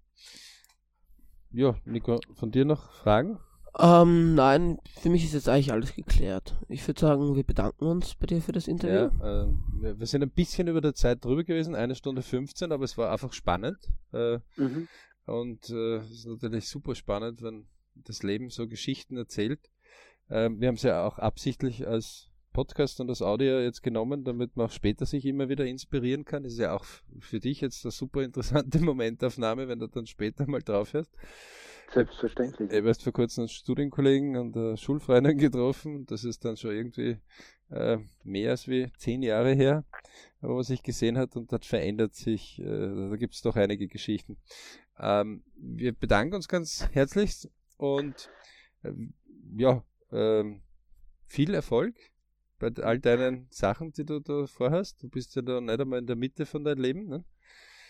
ja 1.52 1.76
Nico, 1.86 2.20
von 2.34 2.52
dir 2.52 2.66
noch 2.66 2.92
Fragen? 2.92 3.40
Ähm, 3.80 4.34
nein, 4.34 4.80
für 5.00 5.10
mich 5.10 5.24
ist 5.24 5.34
jetzt 5.34 5.50
eigentlich 5.50 5.72
alles 5.72 5.94
geklärt. 5.94 6.56
Ich 6.68 6.88
würde 6.88 7.00
sagen, 7.00 7.36
wir 7.36 7.44
bedanken 7.44 7.86
uns 7.86 8.16
bei 8.16 8.26
dir 8.26 8.42
für 8.42 8.52
das 8.52 8.68
Interview. 8.68 9.12
Ja, 9.20 9.44
äh, 9.44 9.48
wir, 9.80 10.00
wir, 10.00 10.08
sind 10.08 10.24
ein 10.24 10.32
bisschen 10.32 10.68
über 10.68 10.82
der 10.82 10.96
Zeit 10.96 11.24
drüber 11.24 11.44
gewesen, 11.44 11.76
eine 11.76 11.94
Stunde 11.94 12.24
15, 12.24 12.72
aber 12.72 12.86
es 12.86 12.98
war 12.98 13.12
einfach 13.12 13.34
spannend. 13.34 13.78
Äh, 14.14 14.40
mhm. 14.56 14.88
Und 15.26 15.70
äh, 15.70 15.98
es 15.98 16.12
ist 16.12 16.26
natürlich 16.26 16.68
super 16.68 16.96
spannend, 16.96 17.44
wenn 17.44 17.68
das 17.94 18.24
Leben 18.24 18.50
so 18.50 18.68
Geschichten 18.68 19.18
erzählt. 19.18 19.60
Ähm, 20.30 20.60
wir 20.60 20.70
haben 20.70 20.76
es 20.76 20.84
ja 20.84 21.06
auch 21.06 21.20
absichtlich 21.20 21.88
als 21.88 22.30
Podcast 22.58 23.00
und 23.00 23.06
das 23.06 23.22
Audio 23.22 23.60
jetzt 23.60 23.84
genommen, 23.84 24.24
damit 24.24 24.56
man 24.56 24.66
auch 24.66 24.72
später 24.72 25.06
sich 25.06 25.28
immer 25.28 25.48
wieder 25.48 25.64
inspirieren 25.64 26.26
kann. 26.26 26.42
Das 26.42 26.54
ist 26.54 26.60
ja 26.60 26.74
auch 26.74 26.86
für 27.20 27.40
dich 27.40 27.62
jetzt 27.62 27.86
eine 27.86 27.92
super 27.92 28.24
interessante 28.24 28.80
Momentaufnahme, 28.84 29.68
wenn 29.68 29.78
du 29.78 29.86
dann 29.86 30.08
später 30.08 30.48
mal 30.48 30.64
drauf 30.64 30.94
hörst. 30.94 31.12
Selbstverständlich. 31.94 32.72
Ich 32.72 32.84
hast 32.84 33.04
vor 33.04 33.14
kurzem 33.14 33.44
einen 33.44 33.50
Studienkollegen 33.50 34.38
und 34.38 34.58
eine 34.58 34.76
Schulfreundin 34.76 35.38
getroffen. 35.38 36.08
Das 36.08 36.24
ist 36.24 36.46
dann 36.46 36.58
schon 36.58 36.72
irgendwie 36.72 37.20
äh, 37.70 38.00
mehr 38.24 38.50
als 38.50 38.68
wie 38.68 38.92
zehn 38.98 39.22
Jahre 39.22 39.54
her, 39.54 39.86
wo 40.42 40.56
man 40.56 40.64
sich 40.64 40.82
gesehen 40.82 41.20
hat 41.20 41.36
und 41.36 41.52
das 41.52 41.64
verändert 41.64 42.16
sich. 42.16 42.58
Äh, 42.58 42.66
da 42.66 43.18
gibt 43.18 43.36
es 43.36 43.44
doch 43.44 43.56
einige 43.56 43.88
Geschichten. 43.88 44.36
Ähm, 44.98 45.44
wir 45.56 45.94
bedanken 45.94 46.34
uns 46.34 46.48
ganz 46.48 46.90
herzlich 46.92 47.48
und 47.78 48.32
äh, 48.82 48.94
ja, 49.56 49.84
ähm, 50.12 50.64
viel 51.28 51.54
Erfolg 51.54 51.94
bei 52.60 52.72
all 52.82 53.00
deinen 53.00 53.48
Sachen, 53.50 53.92
die 53.92 54.06
du 54.06 54.20
da 54.20 54.46
vorhast. 54.46 55.02
Du 55.04 55.10
bist 55.10 55.36
ja 55.36 55.42
da 55.42 55.62
nicht 55.62 55.80
einmal 55.80 56.00
in 56.00 56.08
der 56.08 56.16
Mitte 56.16 56.46
von 56.46 56.64
deinem 56.64 56.82
Leben. 56.82 57.08
Ne? 57.08 57.24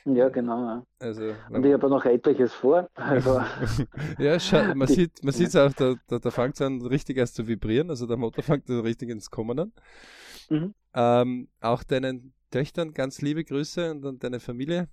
Ja, 0.06 0.30
genau. 0.30 0.86
Also, 1.00 1.34
und 1.50 1.66
ich 1.66 1.74
habe 1.74 1.90
noch 1.90 2.06
etliches 2.06 2.54
vor. 2.54 2.90
Also 2.96 3.42
ja, 4.20 4.38
man 4.76 4.88
sieht 4.88 5.24
man 5.24 5.34
sieht 5.34 5.50
es 5.50 5.56
auch, 5.56 5.74
da, 5.74 5.96
da, 6.08 6.20
da 6.20 6.32
fängt 6.32 6.56
es 6.56 6.62
an 6.62 6.82
richtig 6.82 7.18
erst 7.18 7.36
zu 7.36 7.48
vibrieren, 7.48 7.90
also 7.90 8.06
der 8.08 8.18
Motor 8.18 8.44
fängt 8.44 8.70
richtig 8.70 9.10
ins 9.10 9.30
Kommen 9.30 9.60
an. 9.60 9.74
Mhm. 10.50 10.74
Ähm, 10.94 11.48
auch 11.60 11.84
deinen 11.84 12.34
Töchtern 12.52 12.94
ganz 12.94 13.22
liebe 13.22 13.44
Grüße 13.44 13.92
und 13.92 14.06
an 14.06 14.20
deine 14.20 14.40
Familie. 14.40 14.88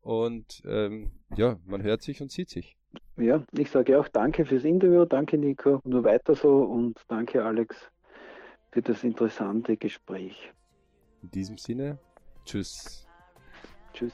Und 0.00 0.62
ähm, 0.64 1.10
ja, 1.36 1.56
man 1.66 1.82
hört 1.82 2.02
sich 2.02 2.22
und 2.22 2.30
sieht 2.30 2.48
sich. 2.48 2.76
Ja, 3.16 3.42
ich 3.52 3.70
sage 3.70 3.98
auch 3.98 4.06
danke 4.08 4.44
fürs 4.44 4.64
Interview, 4.64 5.04
danke 5.04 5.36
Nico, 5.36 5.80
nur 5.84 6.04
weiter 6.04 6.36
so 6.36 6.62
und 6.62 7.00
danke 7.08 7.44
Alex 7.44 7.90
für 8.76 8.82
das 8.82 9.04
interessante 9.04 9.74
Gespräch. 9.78 10.52
In 11.22 11.30
diesem 11.30 11.56
Sinne, 11.56 11.98
tschüss. 12.44 13.06
Tschüss. 13.94 14.12